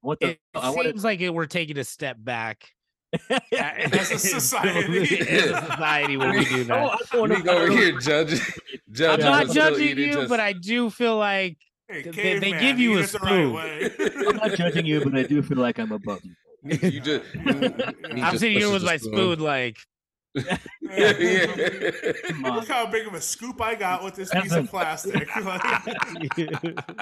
[0.00, 0.30] What the?
[0.30, 2.70] It I want seems like it, we're taking a step back
[3.52, 5.20] As a society.
[5.20, 6.78] as a society when we do that.
[6.82, 7.56] Oh, I don't Nick know.
[7.58, 8.38] over here judging.
[8.40, 11.56] I'm judging not judging you, just- but I do feel like
[11.88, 13.52] Hey, They- they give you eat a it the right spoon.
[13.52, 13.90] way.
[14.28, 16.34] I'm not judging you, but I do feel like I'm above you.
[16.64, 17.24] you just.
[17.32, 19.76] he I'm sitting here with the my spoon, like
[20.36, 22.50] yeah, yeah.
[22.54, 25.28] Look how big of a scoop I got with this piece of plastic.
[25.46, 25.62] Like,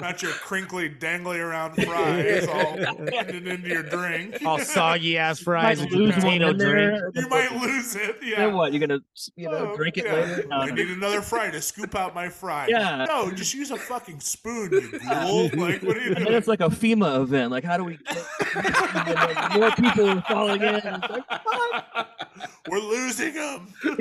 [0.01, 4.37] not your crinkly, dangly around fries all ending into your drink.
[4.45, 7.15] all soggy ass fries Might lose one potato drink.
[7.15, 8.17] You might lose it.
[8.23, 8.37] Yeah.
[8.45, 8.73] Then what?
[8.73, 8.99] You're gonna,
[9.35, 10.13] you know, Oh, drink it yeah.
[10.13, 10.45] later?
[10.47, 10.73] No, I no.
[10.75, 12.67] need another fry to scoop out my fry.
[12.67, 13.05] Yeah.
[13.05, 15.49] No, just use a fucking spoon, you ghoul.
[15.55, 17.51] Like, what are you And it's like a FEMA event.
[17.51, 17.97] Like, how do we?
[17.97, 20.75] Get, more people are falling in.
[20.75, 22.07] It's like, fuck.
[22.69, 23.73] We're losing them.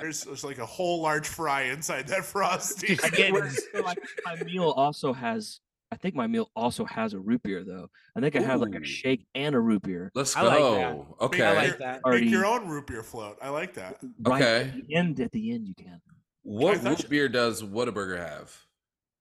[0.00, 2.98] there's, there's like a whole large fry inside that frosty.
[3.02, 5.60] I get Where- so, like, my meal also has.
[5.90, 7.88] I think my meal also has a root beer though.
[8.14, 10.10] I think I have like a shake and a root beer.
[10.14, 10.74] Let's I like go.
[10.74, 11.24] that.
[11.24, 11.42] Okay.
[11.42, 11.94] I like that.
[11.96, 13.38] Make Already- your own root beer float.
[13.40, 13.96] I like that.
[14.20, 14.68] Right Okay.
[14.68, 16.00] at the end, at the end, you can.
[16.42, 18.54] What I thought root you- beer does Whataburger have?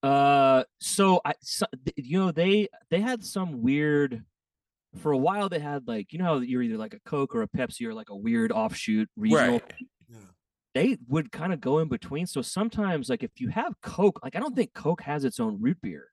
[0.04, 1.66] Uh, so I, so,
[1.96, 4.24] you know, they they had some weird.
[4.96, 7.42] For a while, they had like you know how you're either like a Coke or
[7.44, 9.60] a Pepsi or like a weird offshoot regional.
[9.60, 9.74] Right.
[10.10, 10.18] Yeah.
[10.74, 12.26] They would kind of go in between.
[12.28, 15.58] So sometimes, like if you have Coke, like I don't think Coke has its own
[15.60, 16.06] root beer,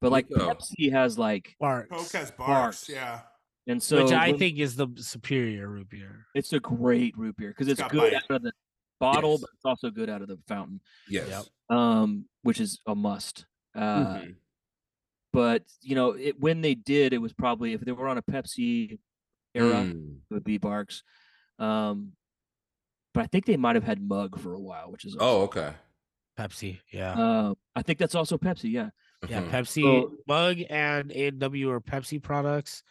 [0.00, 0.48] but like Rico.
[0.54, 2.36] Pepsi has like, Barq's, Coke has Barq's.
[2.36, 2.88] Barq's.
[2.88, 3.20] Yeah.
[3.66, 6.26] and so which I when- think is the superior root beer.
[6.34, 8.22] it's a great root beer because it's got good bite.
[8.30, 8.52] out of the
[9.00, 9.40] bottle, Yes.
[9.40, 10.80] but it's also good out of the fountain.
[11.08, 11.28] Yes.
[11.70, 11.76] Yep.
[11.78, 13.46] Um, which is a must.
[13.74, 14.34] Uh, Mhm.
[15.38, 18.22] But you know, it, when they did, it was probably if they were on a
[18.22, 18.98] Pepsi
[19.54, 20.16] era, Mm.
[20.28, 21.04] it would be Barq's.
[21.60, 22.14] Um,
[23.14, 25.74] but I think they might have had Mug for a while, which is Oh, okay.
[26.36, 28.72] Pepsi, yeah, Uh, I think that's also Pepsi.
[28.72, 28.90] Yeah,
[29.28, 29.42] yeah.
[29.42, 29.50] Mhm.
[29.50, 32.82] Pepsi, So- Mug, and A&W are Pepsi products.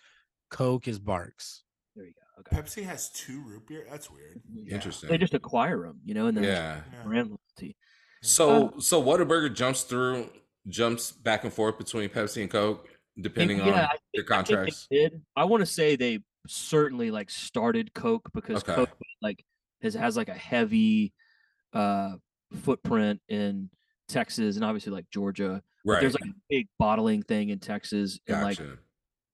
[0.50, 1.64] Coke is Barq's.
[1.98, 2.40] There you go.
[2.42, 2.56] Okay.
[2.56, 3.86] Pepsi has two root beer.
[3.92, 4.42] That's weird.
[4.54, 4.76] Yeah.
[4.76, 5.10] Interesting.
[5.10, 6.82] They just acquire them, you know, and then yeah.
[6.94, 7.04] Yeah.
[7.04, 7.76] brand loyalty.
[8.22, 10.30] So so Whataburger jumps through
[10.68, 12.88] jumps back and forth between Pepsi and Coke
[13.20, 13.78] depending yeah, on I
[14.14, 14.88] their think- I contracts.
[14.92, 15.22] did.
[15.36, 18.76] I want to say they certainly like started Coke because Okay.
[18.76, 18.90] Coke
[19.22, 19.44] like
[19.82, 21.14] has has like a heavy
[21.74, 22.16] uh
[22.62, 23.70] footprint in
[24.08, 25.62] Texas and obviously like Georgia.
[25.84, 28.60] But There's like a big bottling thing in Texas, and like.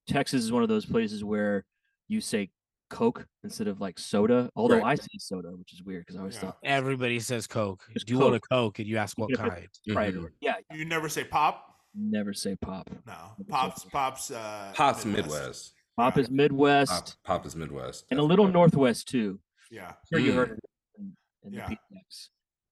[0.05, 1.63] Texas is one of those places where
[2.09, 2.49] you say
[2.93, 4.49] Coke instead of like soda.
[4.55, 4.85] Although Right.
[4.91, 6.41] I say soda, which is weird because I always Yeah.
[6.41, 7.85] thought Everybody says Coke.
[7.93, 8.49] Just Do you want a Coke.
[8.49, 8.79] Coke?
[8.79, 9.67] And you ask what Even if kind.
[9.73, 10.23] Sprite Mhm.
[10.25, 11.69] or yeah, You never say pop?
[11.95, 12.89] never say pop.
[13.05, 13.35] No.
[13.37, 15.73] Never Pops, pops, uh, Pop's Midwest.
[15.97, 16.23] Pop Yeah.
[16.23, 18.05] is Midwest Pop, Pop is Midwest.
[18.09, 18.59] and a little definitely.
[18.61, 19.39] Northwest too.
[19.69, 19.93] Yeah.
[20.09, 20.35] Sure, you Mm.
[20.35, 20.59] heard it
[20.97, 21.69] in, in Yeah.
[21.69, 21.77] the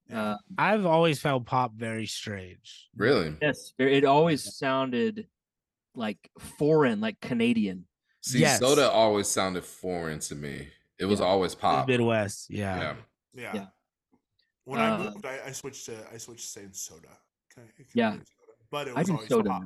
[0.10, 0.32] Yeah.
[0.32, 2.90] Uh, I've always found pop very strange.
[2.96, 3.38] Really?
[3.42, 5.30] yes, it always sounded
[5.96, 7.88] like foreign, like Canadian.
[8.22, 8.60] See, Yes.
[8.60, 10.68] soda always sounded foreign to me.
[11.00, 11.26] It was Yeah.
[11.26, 11.88] always pop.
[11.88, 12.78] Midwest, yeah.
[12.80, 12.96] Yeah.
[13.34, 13.54] yeah.
[13.56, 13.68] Yeah.
[14.66, 17.18] When I Uh, moved, I, I switched to I switched to saying soda.
[17.50, 18.12] Can I- can Yeah.
[18.14, 18.26] soda?
[18.70, 19.50] But it was do always soda.
[19.50, 19.64] pop.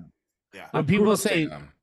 [0.53, 0.67] Yeah.
[0.71, 1.73] When people say Um,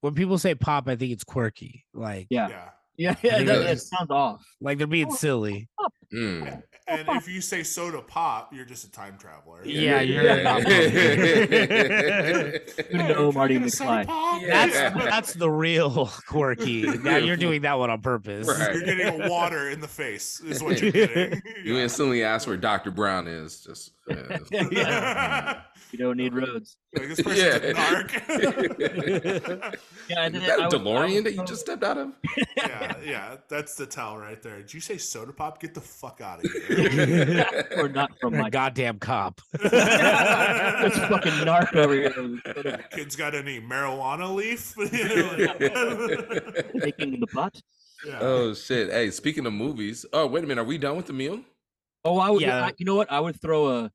[0.00, 1.84] when people say pop, I think it's quirky.
[1.92, 2.70] Like Yeah,
[3.02, 3.14] Yeah.
[3.22, 3.44] yeah, yeah.
[3.44, 3.88] that- it it is.
[3.88, 4.42] sounds off.
[4.60, 5.68] like they're being silly.
[6.12, 6.62] mm.
[6.88, 9.64] And if you say soda pop, you're just a time traveler.
[9.64, 10.58] Yeah, you're Yeah.
[10.58, 10.64] You
[12.90, 14.06] You know Marty Can I get a soda McFly.
[14.06, 14.42] pop?
[14.46, 14.90] That's Yeah.
[14.90, 16.82] that's the real quirky.
[16.98, 18.46] Now you're doing that one on purpose.
[18.48, 18.74] Right.
[18.74, 21.40] You're getting water in the face, is what you're getting.
[21.64, 22.90] You instantly ask where Dr.
[22.90, 23.60] Brown is.
[23.62, 23.92] Just
[24.70, 25.60] yeah.
[25.92, 26.78] You don't need roads.
[26.96, 27.72] Like this person's Yeah.
[27.74, 28.08] narc.
[30.08, 32.12] Yeah, Is that I a DeLorean would that you just stepped out of?
[32.56, 34.56] yeah, yeah, that's the tell right there.
[34.58, 35.60] Did you say soda pop?
[35.60, 37.44] Get the fuck out of here.
[37.76, 39.42] or not from my goddamn cop.
[39.52, 42.84] That's fucking narc over here.
[42.92, 44.74] Kid's got any marijuana leaf?
[44.78, 44.90] Like-
[46.82, 47.60] Taking the butt.
[48.06, 48.18] yeah.
[48.20, 48.90] Oh shit!
[48.90, 50.06] Hey, speaking of movies.
[50.12, 51.40] Oh wait a minute, are we done with the meal?
[52.04, 52.42] Oh, I would.
[52.42, 52.66] Yeah.
[52.66, 53.10] I, you know what?
[53.10, 53.90] I would throw a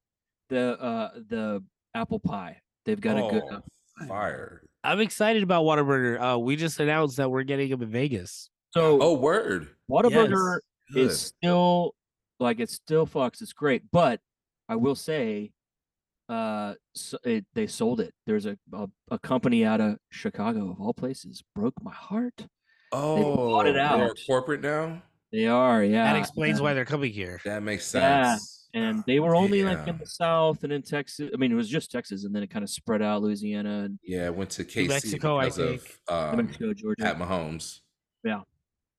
[0.50, 1.64] the uh the
[1.94, 2.62] apple pie.
[2.86, 3.44] They've got a good.
[3.52, 3.62] Oh,
[4.08, 4.62] fire.
[4.84, 6.36] I'm excited about Whataburger.
[6.36, 8.50] Uh, we just announced that we're getting them in Vegas.
[8.74, 9.70] So Oh word.
[9.90, 10.60] Whataburger
[10.94, 11.08] Good.
[11.08, 11.96] is still
[12.40, 13.42] like it's still fucks.
[13.42, 14.22] It's great, but
[14.70, 15.52] I will say,
[16.30, 18.14] uh, so it, they sold it.
[18.26, 22.48] There's a, a a company out of Chicago of all places broke my heart.
[22.92, 24.18] Oh, they bought it they're out.
[24.26, 25.02] corporate now.
[25.32, 26.14] They are, yeah.
[26.14, 27.40] that explains and- why they're coming here.
[27.46, 28.02] That makes sense.
[28.02, 28.32] Yeah.
[28.36, 28.54] sense.
[28.74, 31.32] And they were only like in the South and in Texas.
[31.34, 33.98] I mean, it was just Texas, and then it kind of spread out Louisiana and
[34.04, 35.98] Yeah, went to KC Mexico, I because of think.
[36.10, 37.04] New um, Mexico, Georgia.
[37.04, 37.80] Pat Mahomes.
[38.24, 38.42] Yeah,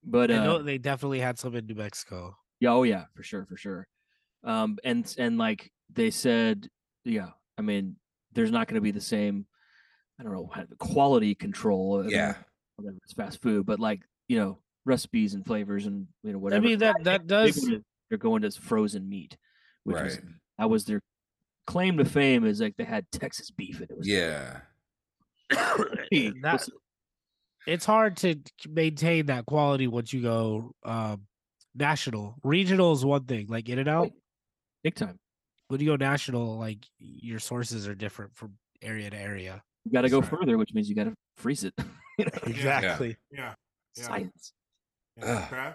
[0.03, 2.35] but I uh, know they definitely had some in New Mexico.
[2.61, 3.87] Yeah, oh yeah, for sure, for sure.
[4.43, 6.69] Um, and and like they said,
[7.05, 7.97] yeah, I mean,
[8.33, 9.47] there's not going to be the same,
[10.19, 12.01] I don't know, how- quality control.
[12.01, 12.35] I mean, Yeah.
[12.77, 16.65] whatever it's fast food, but like you know, recipes and flavors and you know whatever.
[16.65, 19.37] I mean that that does go to- they're going to frozen meat,
[19.85, 20.19] which was
[20.59, 21.01] that was their
[21.67, 24.61] claim to fame is like they had Texas beef and it was Yeah.
[25.51, 26.67] That
[27.67, 28.37] it's hard to
[28.69, 31.23] maintain that quality once you go um
[31.75, 32.37] national.
[32.43, 34.11] Regional is one thing, like in and out.
[34.83, 35.19] big time.
[35.69, 39.63] When you go national, like your sources are different from area to area.
[39.85, 40.31] You got to go right.
[40.31, 41.75] further, which means you got to freeze it.
[42.19, 43.17] you know, Exactly.
[43.31, 43.53] Yeah.
[43.97, 44.03] Yeah.
[44.05, 44.53] science.
[45.21, 45.73] Yeah.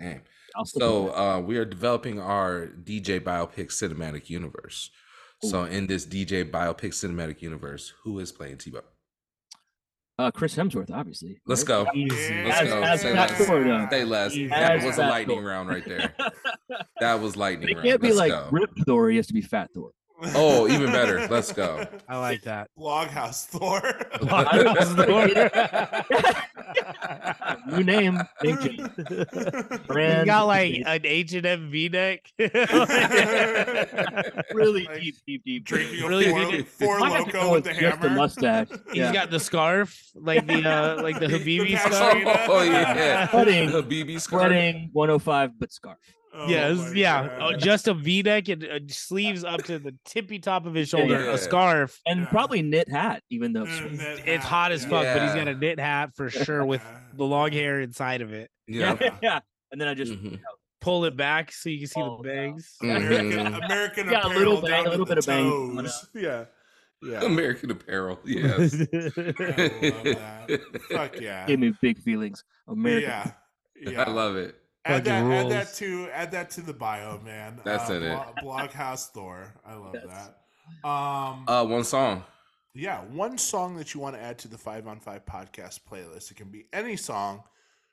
[0.00, 0.22] Damn.
[0.64, 4.90] So uh, we are developing our DJ biopic cinematic universe.
[5.44, 8.82] So in this DJ biopic cinematic universe, who is playing Thibault?
[10.18, 11.40] uh, Chris Hemsworth, obviously.
[11.46, 11.86] Let's go.
[11.94, 12.44] Easy.
[12.44, 12.82] Let's As- go.
[12.82, 13.46] as Say less.
[13.46, 13.88] Thor.
[13.90, 14.32] Say less.
[14.32, 14.46] Easy.
[14.48, 15.48] That was a lightning Thor.
[15.48, 16.14] round right there.
[17.00, 17.88] That was lightning It round.
[17.88, 18.48] can't be Let's like go.
[18.52, 19.08] Rip Thor.
[19.10, 19.90] He has to be Fat Thor.
[20.34, 21.26] Oh, even better.
[21.28, 21.84] Let's go.
[22.08, 22.70] I like that.
[22.78, 23.82] Bloghouse Thor.
[27.76, 28.20] New name.
[28.42, 28.90] Name.
[29.10, 29.24] You
[29.86, 32.30] Brand got like an H and M V neck.
[34.52, 35.64] really Like, deep, deep, deep.
[35.64, 36.68] Drinking a Really four, good.
[36.68, 38.08] four Might have to loco with the with just hammer.
[38.08, 38.68] the mustache.
[38.88, 39.12] He's Yeah.
[39.12, 42.22] got the scarf, like the uh like the The Habibi patch scarf.
[42.48, 43.28] Oh yeah.
[43.28, 43.70] Sweating.
[43.72, 44.42] The BB scarf.
[44.42, 45.98] Sweating 105, but scarf.
[46.34, 47.38] Oh yes, yeah, God.
[47.54, 50.88] oh, just a V neck and uh, sleeves up to the tippy top of his
[50.88, 51.32] shoulder, yeah.
[51.32, 52.00] a scarf.
[52.06, 52.26] And Yeah.
[52.30, 54.88] probably knit hat, even though that It's hat, hot as yeah.
[54.88, 56.82] fuck, but he's got a knit hat for sure with
[57.14, 58.50] the long hair inside of it.
[58.66, 59.18] yeah, Yeah.
[59.22, 59.40] yeah.
[59.72, 60.40] And then I just Mhm.
[60.80, 62.76] Pull it back so you can see Oh, the bangs.
[62.82, 63.64] American, Mhm.
[63.66, 65.92] American Yeah, a apparel little bang- a little bit of bang coming.
[66.14, 66.44] Yeah,
[67.02, 67.22] yeah.
[67.24, 68.18] American Apparel.
[68.24, 68.74] Yes.
[68.74, 70.60] I love that.
[70.90, 71.46] Fuck yeah.
[71.46, 72.42] gave me big feelings.
[72.66, 73.10] American.
[73.10, 73.32] Yeah,
[73.92, 74.02] yeah.
[74.02, 74.56] I love it.
[74.84, 77.60] Add Fucking that, add that to add that to the bio, man.
[77.64, 78.18] That's uh, in it.
[78.40, 79.54] Blo- Bloghouse Thor.
[79.64, 80.04] I love Yes.
[80.06, 80.88] that.
[80.88, 82.24] Um, Uh, one song.
[82.74, 86.30] Yeah, one song that you want to add to the Five on Five podcast playlist.
[86.30, 87.44] It can be any song.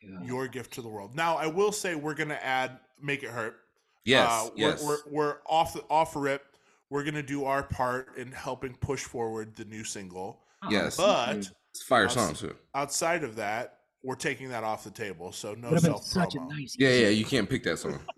[0.01, 0.21] Yeah.
[0.23, 1.13] Your gift to the world.
[1.15, 3.59] Now, I will say we're gonna add "Make It Hurt."
[4.05, 4.81] Yes, Uh, yes.
[4.81, 6.43] We're, we're, we're off the off rip.
[6.89, 10.41] We're gonna do our part in helping push forward the new single.
[10.69, 10.95] Yes.
[10.97, 12.55] But it's fire I'll song too.
[12.73, 15.31] outside of that, we're taking that off the table.
[15.31, 16.49] So no Would have self such a promo.
[16.57, 16.75] nice.
[16.79, 17.09] Yeah, yeah.
[17.09, 17.99] You can't pick that song.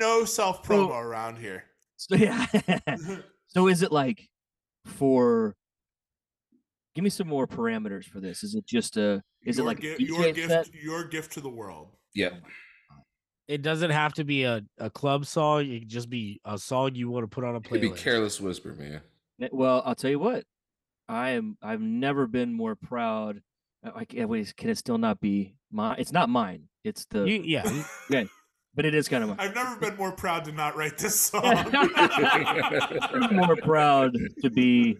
[0.00, 1.64] No self promo around here.
[1.96, 2.46] So, yeah.
[3.48, 4.28] so is it like
[4.84, 5.54] for?
[6.94, 8.42] Give me some more parameters for this.
[8.44, 9.22] Is it just a?
[9.44, 10.48] Is it like gi- your gift?
[10.48, 10.74] set?
[10.74, 11.88] Your gift to the world.
[12.14, 12.30] Yeah.
[13.48, 15.66] It doesn't have to be a, a club song.
[15.70, 18.40] It can just be a song you want to put on a It'd be careless
[18.40, 19.00] whisper, man.
[19.40, 20.44] Eh, Well, I'll tell you what.
[21.08, 21.56] I am.
[21.62, 23.40] I've never been more proud.
[23.94, 24.56] I can't wait.
[24.56, 25.96] Can it still not be mine?
[25.98, 26.64] It's not mine.
[26.84, 27.24] It's the.
[27.24, 28.24] You- yeah,
[28.74, 29.38] but it is kind of mine.
[29.40, 31.42] I've never been more proud to not write this song.
[33.32, 34.98] More proud to be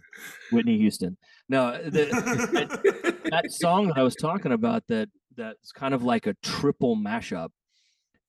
[0.53, 1.17] Whitney Houston.
[1.49, 2.07] No, the,
[3.31, 7.49] that song that I was talking about that that's kind of like a triple mashup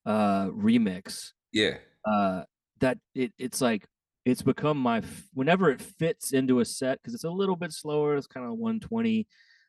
[0.06, 1.32] uh remix.
[1.52, 1.78] Yeah.
[2.04, 2.42] Uh
[2.80, 3.86] that it it's like
[4.24, 7.72] it's become my f- whenever it fits into a set because it's a little bit
[7.72, 9.26] slower, it's kind of 120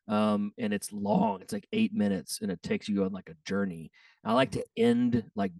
[0.09, 1.41] um and it's long.
[1.41, 3.91] It's like 8 minutes and it takes you on like a journey.
[4.25, 5.53] I like to end like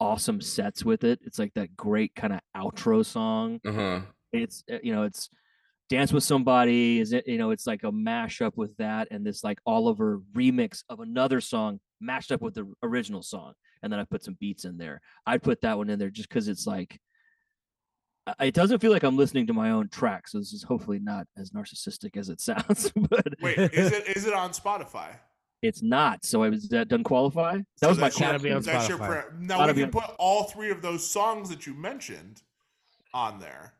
[0.00, 1.20] awesome sets with it.
[1.22, 4.00] It's like that great kind of outro song Uh huh.
[4.32, 5.30] it's uh, you know it's
[5.88, 9.44] dance with somebody is it you know it's like a mashup with that and this
[9.44, 13.52] like oliver remix of another song mashed up with the original song
[13.84, 16.28] and then i put some beats in there i'd put that one in there just
[16.28, 16.98] because it's like
[18.40, 21.26] it doesn't feel like i'm listening to my own track so this is hopefully not
[21.36, 25.16] as narcissistic as it sounds but Wait, is it is it on Spotify?
[25.62, 28.38] it's not so I was, that doesn't qualify that So was my that's your- gotta
[28.42, 28.72] be on question.
[28.74, 29.28] That's your Spotify.
[29.38, 32.42] pre- now Gotta we be can put all three of those songs that you mentioned
[33.14, 33.72] on there.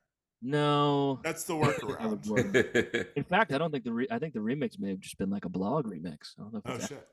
[0.43, 2.27] no That's the that workaround.
[2.28, 3.06] work.
[3.16, 5.31] in fact i don't think the re- i think the remix may have just been
[5.31, 7.06] like a blog remix i don't know if oh it's shit.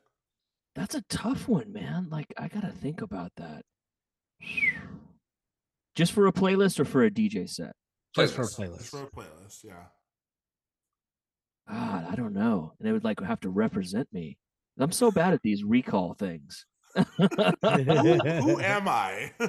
[0.76, 2.08] That's a tough one, man.
[2.10, 3.64] Like I gotta think about that.
[5.95, 7.74] Just for a playlist or for a DJ set?
[8.15, 8.60] just for a Playlist.
[8.60, 8.78] playlist.
[8.78, 9.84] Just for a playlist, yeah.
[11.70, 12.74] God, I don't know.
[12.80, 14.38] And it would like have to represent me.
[14.78, 16.65] I'm so bad at these recall things.
[16.95, 19.32] Who, who am I?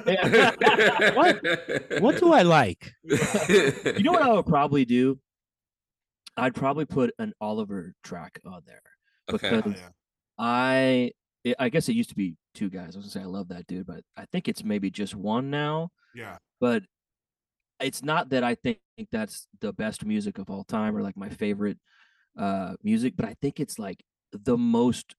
[1.15, 2.01] What?
[2.01, 2.93] what do I like?
[3.03, 5.19] you know what I would probably do?
[6.37, 8.83] I'd probably put an Oliver track on there.
[9.29, 9.89] Oh, Because yeah.
[10.39, 11.13] I
[11.59, 12.95] I guess it used to be two guys.
[12.95, 15.51] I was gonna say I love that dude, but I think it's maybe just one
[15.51, 15.91] now.
[16.15, 16.37] Yeah.
[16.61, 16.83] but
[17.81, 18.79] it's not that I think
[19.11, 21.79] that's the best music of all time or like my favorite
[22.39, 25.15] uh music, but I think it's like the most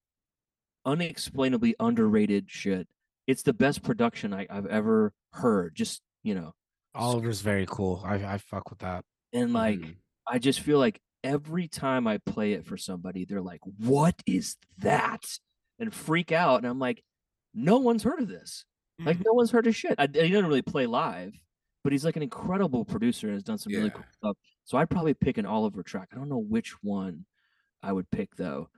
[0.86, 2.88] unexplainably underrated shit.
[3.28, 5.76] It's the best production I, I've ever heard.
[5.76, 6.54] Just you know,
[6.94, 8.02] Oliver's very cool.
[8.06, 9.04] I I fuck with that.
[9.34, 9.96] and like Mhm.
[10.28, 14.56] I just feel like every time I play it for somebody, they're like, "What is
[14.80, 15.24] that?"
[15.80, 17.04] and freak out, and I'm like,
[17.54, 18.66] "No one's heard of this."
[19.00, 19.26] Like Mhm.
[19.26, 19.96] no one's heard his shit.
[19.98, 21.34] I, he doesn't really play live,
[21.84, 24.38] but he's like an incredible producer and has done some really cool stuff.
[24.64, 26.10] So I'd probably pick an Oliver track.
[26.14, 27.26] I don't know which one
[27.84, 28.70] I would pick though.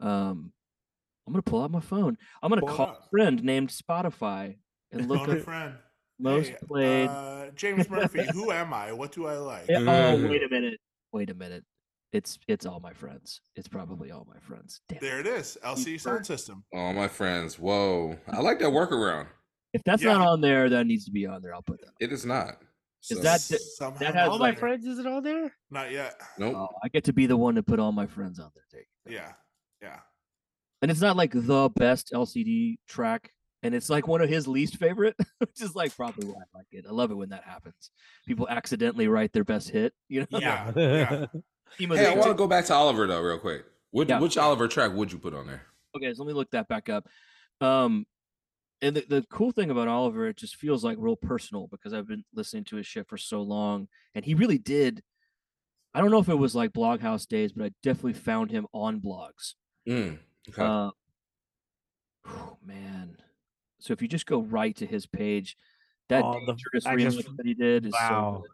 [0.00, 0.52] Um,
[1.26, 2.16] I'm gonna pull out my phone.
[2.42, 3.04] I'm gonna Pull call up.
[3.04, 4.56] a friend named Spotify
[4.90, 5.74] and look Phone a up friend.
[6.18, 7.08] most Hey, played.
[7.08, 8.24] Uh, James Murphy.
[8.32, 8.92] who am I?
[8.92, 9.66] What do I like?
[9.68, 10.30] Yeah, oh, Mm.
[10.30, 10.80] wait a minute.
[11.12, 11.64] Wait a minute.
[12.14, 13.42] It's it's all my friends.
[13.54, 14.80] It's probably all my friends.
[14.88, 15.00] Damn.
[15.00, 15.58] There it is.
[15.62, 16.62] LCD Soundsystem.
[16.72, 17.58] All my friends.
[17.58, 18.16] Whoa.
[18.26, 19.26] I like that workaround.
[19.72, 20.14] If that's Yeah.
[20.14, 21.54] not on there, that needs to be on there.
[21.54, 21.92] I'll put that.
[22.00, 22.62] It is not.
[23.10, 25.54] Is So- that the- Somehow that has All my friends Is it on there.
[25.70, 26.20] Not yet.
[26.38, 26.54] Nope.
[26.56, 28.64] Oh, I get to be the one to put all my friends on there.
[28.72, 29.12] There you go.
[29.22, 29.32] Yeah.
[29.80, 30.00] Yeah.
[30.82, 33.32] and it's not like the best LCD track,
[33.64, 36.66] and it's like one of his least favorite, which is like probably why I like
[36.72, 36.84] it.
[36.88, 37.90] I love it when that happens.
[38.26, 40.38] People accidentally write their best hit, you know.
[40.38, 40.72] Yeah.
[40.76, 41.26] yeah.
[41.78, 43.64] Hey, I want to go back to Oliver though, real quick.
[43.90, 44.20] Which, Yeah.
[44.20, 45.62] which Oliver track would you put on there?
[45.96, 47.06] Okay, so let me look that back up.
[47.60, 48.06] Um,
[48.82, 52.06] and the, the cool thing about Oliver, it just feels like real personal because I've
[52.08, 55.02] been listening to his shit for so long, and he really did.
[55.94, 59.00] I don't know if it was like Bloghouse days, but I definitely found him on
[59.00, 59.54] blogs.
[59.88, 60.18] Mm,
[60.50, 60.62] okay.
[60.62, 60.90] Uh,
[62.26, 63.16] whew, man.
[63.80, 65.56] So if you just go right to his page,
[66.08, 68.08] that Oh, the- dangerous I remix just- that he did is Wow.
[68.36, 68.50] so good.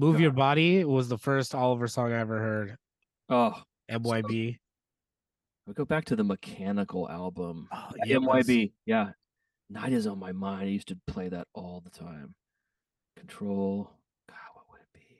[0.00, 2.78] Move Your Body was the first Oliver song I ever heard.
[3.28, 4.58] Oh, MYB.
[5.66, 7.68] we go back to the Mechanical album.
[7.72, 8.16] Oh, Yeah.
[8.16, 8.72] MYB.
[8.86, 9.12] Yeah.
[9.70, 10.68] Night is on my mind.
[10.68, 12.34] I used to play that all the time.
[13.16, 13.90] Control.
[14.28, 15.16] God, what would it be?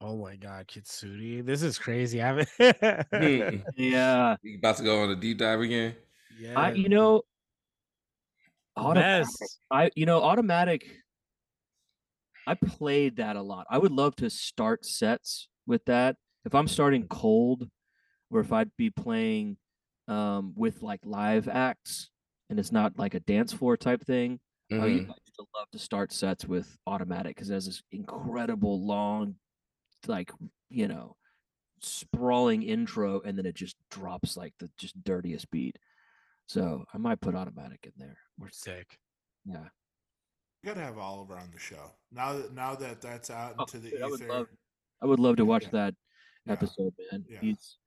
[0.00, 1.44] Oh my God, Kitsuné.
[1.44, 2.22] This is crazy.
[2.22, 2.48] I haven't.
[3.76, 4.36] Yeah.
[4.42, 5.94] You about to go on a deep dive again?
[6.38, 6.58] yeah.
[6.58, 7.22] I you know
[8.76, 9.26] automatic.
[9.40, 9.58] Mess.
[9.70, 10.84] I you know automatic
[12.46, 13.66] I played that a lot.
[13.68, 17.68] I would love to start sets with that if I'm starting cold,
[18.30, 19.56] or if I'd be playing
[20.08, 22.10] um with like live acts
[22.50, 24.40] and it's not like a dance floor type thing,
[24.70, 24.82] I, Mhm.
[24.82, 24.86] I
[25.24, 29.38] used to love to start sets with automatic because it has this incredible long,
[30.06, 30.32] like
[30.68, 31.16] you know,
[31.80, 35.78] sprawling intro, and then it just drops like the just dirtiest beat.
[36.46, 38.18] So I might put automatic in there.
[38.38, 38.98] We're sick.
[39.44, 39.68] Yeah.
[40.62, 43.78] You gotta have Oliver on the show now that now that that's out Oh, into
[43.78, 44.28] the dude, I would ether.
[44.32, 44.48] love-
[45.00, 45.70] I would love to watch Yeah.
[45.70, 45.94] that
[46.46, 46.52] Yeah.
[46.54, 47.24] episode, man.
[47.28, 47.40] Yeah.
[47.40, 47.78] He's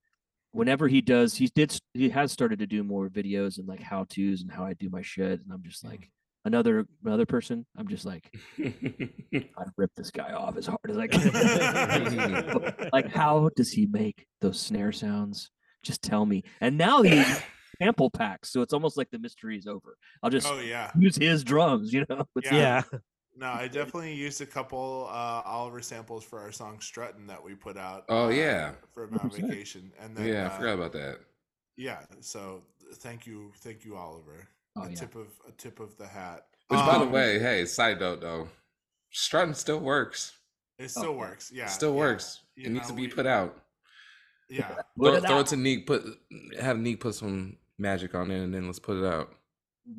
[0.51, 4.05] whenever he does, he did he has started to do more videos and like how
[4.05, 6.09] tos and how I do my shit, and I'm just like
[6.45, 7.65] another another person.
[7.77, 12.73] I'm just like I rip this guy off as hard as I can.
[12.93, 15.51] like how does he make those snare sounds?
[15.83, 16.43] Just tell me.
[16.61, 17.23] And now he
[17.81, 19.97] sample packs, so it's almost like the mystery is over.
[20.23, 20.91] I'll just Oh yeah.
[20.97, 22.25] use his drums, you know.
[22.35, 22.83] It's Yeah.
[22.91, 22.99] Yeah.
[23.39, 27.55] No, I definitely used a couple uh, Oliver samples for our song "Strutting" that we
[27.55, 28.03] put out.
[28.09, 28.71] Oh, uh, yeah.
[28.91, 29.47] for Mount 100%.
[29.47, 31.19] Vacation, and then yeah, I uh, forgot about that.
[31.77, 32.63] Yeah, so
[32.95, 34.45] thank you, thank you, Oliver.
[34.75, 34.95] Oh, a yeah.
[34.95, 36.47] tip of a tip of the hat.
[36.67, 38.49] Which, by the Um, way, hey, side note though,
[39.11, 40.33] strutting still works.
[40.77, 41.49] it still Oh, works.
[41.53, 41.97] Yeah, still yeah.
[41.99, 42.41] works.
[42.57, 43.57] You it needs to be we- put out.
[44.49, 44.67] Yeah,
[44.97, 45.85] Throw, it throw it to Neek.
[45.87, 46.03] Put
[46.59, 49.31] have Neek put some magic on it, and then let's put it out.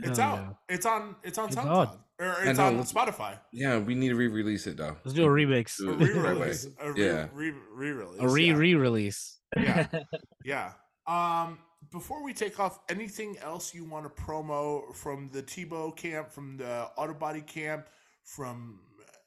[0.03, 0.39] it's Hell out.
[0.69, 0.75] yeah.
[0.75, 1.17] It's on.
[1.23, 1.99] It's on It's SoundCloud on.
[2.21, 3.39] Or it's on Spotify.
[3.53, 4.97] Yeah, we need to re-release it though.
[5.05, 5.79] Let's do a remix.
[5.79, 6.53] Do A it the right way.
[6.53, 6.67] re-release.
[6.81, 7.27] A re- Yeah.
[7.33, 8.21] re- re-release.
[8.21, 8.55] A re yeah.
[8.55, 9.39] re release.
[9.57, 9.87] Yeah.
[10.45, 10.73] Yeah.
[11.07, 11.59] Um,
[11.91, 16.59] before we take off, anything else you want to promo from the Thibault camp, from
[16.59, 17.89] the Autobody camp,
[18.25, 18.81] from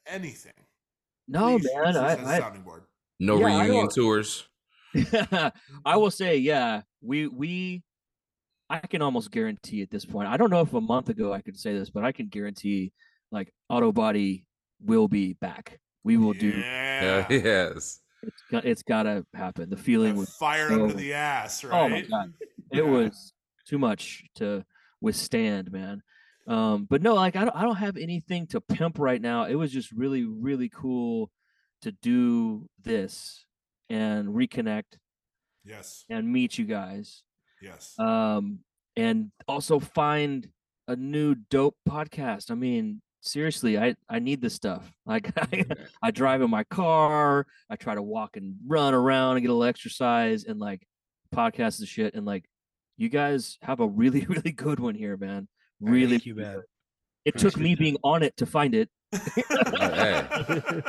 [0.06, 0.52] anything?
[1.28, 1.86] no, Please man.
[1.86, 2.84] use this I, as a I sounding board.
[3.18, 4.44] No Yeah, reunion don't- tours.
[5.84, 7.82] I will say, yeah, we we
[8.70, 10.28] I can almost guarantee at this point.
[10.28, 12.92] I don't know if a month ago I could say this, but I can guarantee
[13.30, 14.44] like Autobody
[14.80, 15.78] will be back.
[16.02, 17.26] We will do Yeah.
[17.28, 18.00] Yeah, yes.
[18.22, 19.70] it's got it's gotta happen.
[19.70, 21.78] The feeling That was fire so- under the ass, right?
[21.78, 22.32] Oh my God.
[22.72, 22.82] it Yeah.
[22.82, 23.32] was
[23.66, 24.64] too much to
[25.00, 26.02] withstand, man.
[26.46, 29.44] Um, but no, like I don't I don't have anything to pimp right now.
[29.44, 31.30] It was just really, really cool
[31.82, 33.44] to do this
[33.90, 34.98] and reconnect
[35.64, 36.04] Yes.
[36.10, 37.22] and meet you guys.
[37.64, 37.98] Yes.
[37.98, 38.60] um
[38.96, 40.48] and also find
[40.88, 45.64] a new dope podcast i mean seriously i i need this stuff like I,
[46.02, 49.54] I drive in my car i try to walk and run around and get a
[49.54, 50.86] little exercise and like
[51.34, 52.44] podcast the shit and like
[52.98, 55.48] you guys have a really really good one here man
[55.80, 56.62] really Thank you, man.
[57.24, 58.90] it took me being on it to find it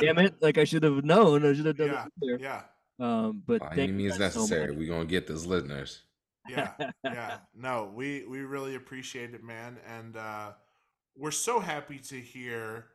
[0.00, 2.38] damn it like i should have known i should have done Yeah, it earlier.
[2.40, 2.62] yeah.
[3.00, 4.72] um but By thank any means guys so necessary.
[4.76, 6.02] We're gonna get those listeners.
[6.46, 6.72] Yeah
[7.04, 10.52] yeah no we we really appreciate it man and uh
[11.16, 12.86] we're so happy to hear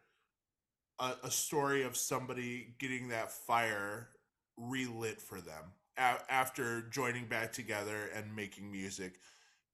[1.00, 4.10] a, a story of somebody getting that fire
[4.58, 5.64] relit for them
[5.98, 9.16] a- after joining back together and making music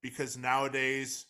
[0.01, 1.25] because nowadays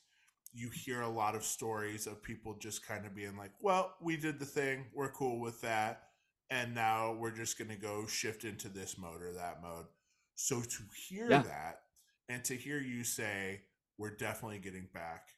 [0.53, 4.17] you hear a lot of stories of people just kind of being like well we
[4.17, 6.03] did the thing we're cool with that
[6.49, 9.85] and now we're just going to go shift into this mode or that mode
[10.35, 11.43] so to hear Yeah.
[11.43, 11.81] that
[12.29, 13.61] and to hear you say
[13.97, 15.29] we're definitely getting back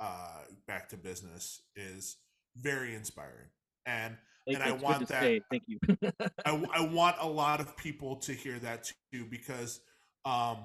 [0.00, 2.16] uh back to business is
[2.56, 3.48] very inspiring
[3.86, 4.16] and
[4.46, 4.74] Thank and I.
[4.74, 5.78] It's want to that- say thank you
[6.44, 9.80] I, I want a lot of people to hear that too because
[10.24, 10.58] um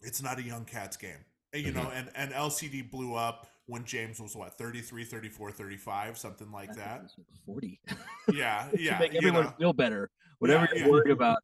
[0.00, 3.84] it's not a young cats game And, you know and and lcd blew up when
[3.84, 7.02] james was what 33 34 35 something like that
[7.46, 7.78] 40
[8.32, 9.54] yeah to yeah make you everyone know.
[9.58, 10.10] feel better.
[10.40, 10.90] Whatever Yeah, you're yeah.
[10.90, 11.38] worried about.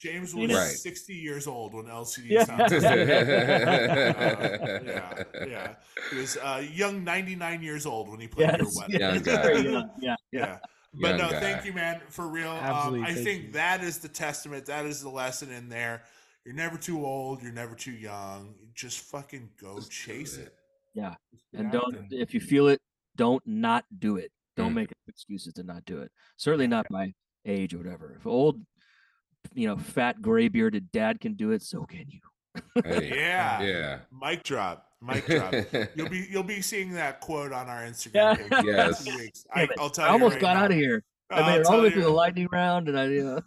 [0.00, 0.50] James was.
[0.52, 0.66] Right.
[0.70, 2.44] 60 years old when lcd Yeah.
[2.44, 5.74] sounded yeah, yeah, yeah.
[6.10, 9.00] He was uh, young, 99 years old when he played your Yes, wedding.
[9.00, 9.52] Young yes, guy.
[9.52, 10.40] young, Yeah, yeah.
[10.40, 10.58] Yeah.
[10.92, 11.40] But Young no, guy.
[11.40, 12.50] thank you, man, for real.
[12.50, 13.52] Um, I think you.
[13.52, 14.66] that is the testament.
[14.66, 16.02] That is the lesson in there.
[16.44, 17.42] You're never too old.
[17.42, 18.54] You're never too young.
[18.74, 20.46] Just fucking go Just chase it.
[20.46, 20.54] it.
[20.94, 21.14] Yeah.
[21.54, 22.20] And out don't there.
[22.20, 22.80] if you feel it,
[23.16, 24.32] don't not do it.
[24.56, 24.76] Don't Mm.
[24.76, 26.10] make excuses to not do it.
[26.38, 27.12] Certainly not by
[27.46, 28.16] age or whatever.
[28.18, 28.60] If old,
[29.54, 32.20] you know, fat gray bearded dad can do it, so can you.
[32.84, 33.62] Hey, Yeah.
[33.62, 33.98] yeah.
[34.10, 34.86] Mic drop.
[35.02, 35.54] Mic drop.
[35.94, 38.34] You'll be you'll be seeing that quote on our Instagram Yeah.
[38.36, 38.64] page.
[38.66, 39.04] Yes.
[39.04, 39.46] two weeks.
[39.54, 39.68] I.
[39.78, 40.12] I'll tell I you.
[40.14, 40.64] almost right got now.
[40.64, 41.02] out of here.
[41.30, 43.40] I made it all the way through the lightning round, and I, you know,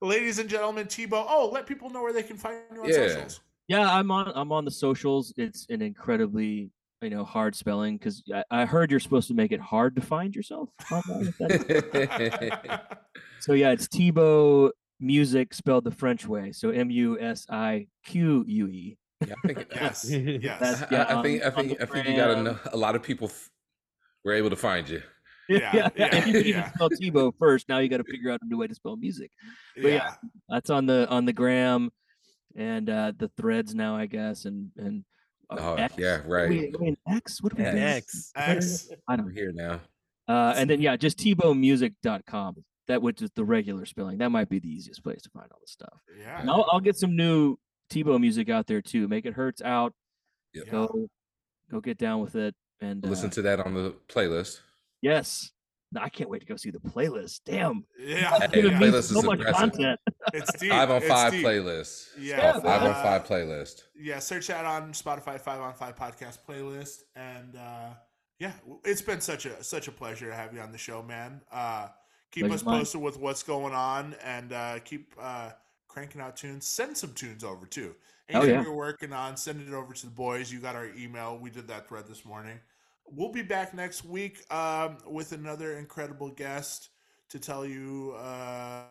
[0.02, 1.26] Ladies and gentlemen, Thibault.
[1.28, 2.94] Oh, let people know where they can find you on Yeah.
[2.94, 3.40] socials.
[3.68, 4.32] yeah, I'm on.
[4.34, 5.34] I'm on the socials.
[5.36, 6.70] It's an incredibly,
[7.02, 10.02] you know, hard spelling because I, I heard you're supposed to make it hard to
[10.02, 10.68] find yourself.
[10.92, 12.98] online, if that-
[13.40, 16.52] So yeah, it's Thibault music spelled the French way.
[16.52, 18.98] So M U S I Q U E.
[19.26, 20.04] Yeah, I think, Yes.
[20.10, 20.60] Yes.
[20.60, 22.38] That's- I, I think I on- on think I think you got gram.
[22.40, 23.50] enough, a lot of people f-
[24.24, 25.02] were able to find you.
[25.48, 26.70] Yeah, yeah, yeah, and you yeah.
[26.74, 27.68] spell Thibault first.
[27.68, 29.32] Now you got to figure out a new way to spell music.
[29.74, 30.14] But yeah, yeah.
[30.48, 31.90] That's on the on the gram
[32.54, 35.04] and uh the threads now, I guess, and and
[35.58, 35.94] Oh, X.
[35.98, 36.44] yeah, right.
[36.44, 37.42] are we- are we in X.
[37.42, 37.82] What are we Yeah, doing?
[37.84, 38.32] X.
[38.36, 38.88] X.
[39.08, 39.32] I We're don't.
[39.34, 39.80] here now.
[40.28, 42.64] Uh, and then yeah, just tbowmusic.com.
[42.88, 44.18] That which is the regular spelling.
[44.18, 46.00] That might be the easiest place to find all this stuff.
[46.18, 46.40] Yeah.
[46.40, 47.56] And I'll, I'll get some new
[47.88, 49.06] Thibault music out there too.
[49.06, 49.92] Make it hurts out.
[50.54, 50.70] Yep.
[50.70, 51.08] Go
[51.70, 52.54] go get down with it.
[52.80, 54.60] And Listen uh, to that on the playlist.
[55.02, 55.52] yes.
[55.92, 57.40] No, I can't wait to go see the playlist.
[57.44, 57.84] Damn.
[57.98, 58.38] Yeah.
[58.38, 59.58] That's Hey, gonna the be playlist is so much impressive.
[59.72, 60.00] content.
[60.32, 60.70] It's deep.
[60.70, 61.44] Five on it's five deep.
[61.44, 62.06] playlist.
[62.18, 62.52] Yeah.
[62.56, 63.82] Oh, five on uh, five playlist.
[63.98, 67.88] Yeah, search that on Spotify Five on Five podcast playlist, and uh,
[68.38, 68.52] yeah,
[68.84, 71.40] it's been such a such a pleasure to have you on the show, man.
[71.50, 71.88] Uh,
[72.30, 72.78] keep Pleasure's us mine.
[72.78, 75.50] posted with what's going on, and uh, keep uh,
[75.88, 76.68] cranking out tunes.
[76.68, 77.94] Send some tunes over too.
[78.32, 78.62] Oh, Anything yeah.
[78.62, 80.52] you're working on, send it over to the boys.
[80.52, 81.36] You got our email.
[81.36, 82.60] We did that thread this morning.
[83.14, 86.88] We'll be back next week um, with another incredible guest
[87.30, 88.82] to tell you uh,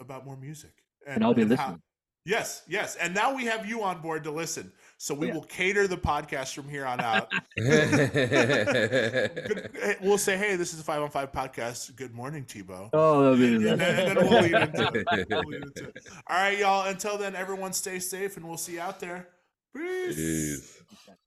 [0.00, 0.72] about more music.
[1.06, 1.82] And I'll be how- listening.
[2.26, 2.96] Yes, yes.
[2.96, 4.70] And now we have you on board to listen.
[4.98, 5.34] So we Yeah.
[5.34, 7.32] will cater the podcast from here on out.
[10.02, 11.96] We'll say, hey, this is a 5 on 5 podcast.
[11.96, 12.90] Good morning, Thibault.
[12.92, 15.06] Oh, that'll be And the then, and then we'll lead into it.
[15.30, 15.96] We'll lead into it.
[16.26, 16.86] All right, y'all.
[16.86, 19.28] Until then, everyone stay safe and we'll see you out there.
[19.74, 20.16] Peace.
[20.16, 20.82] Peace.
[21.06, 21.18] best.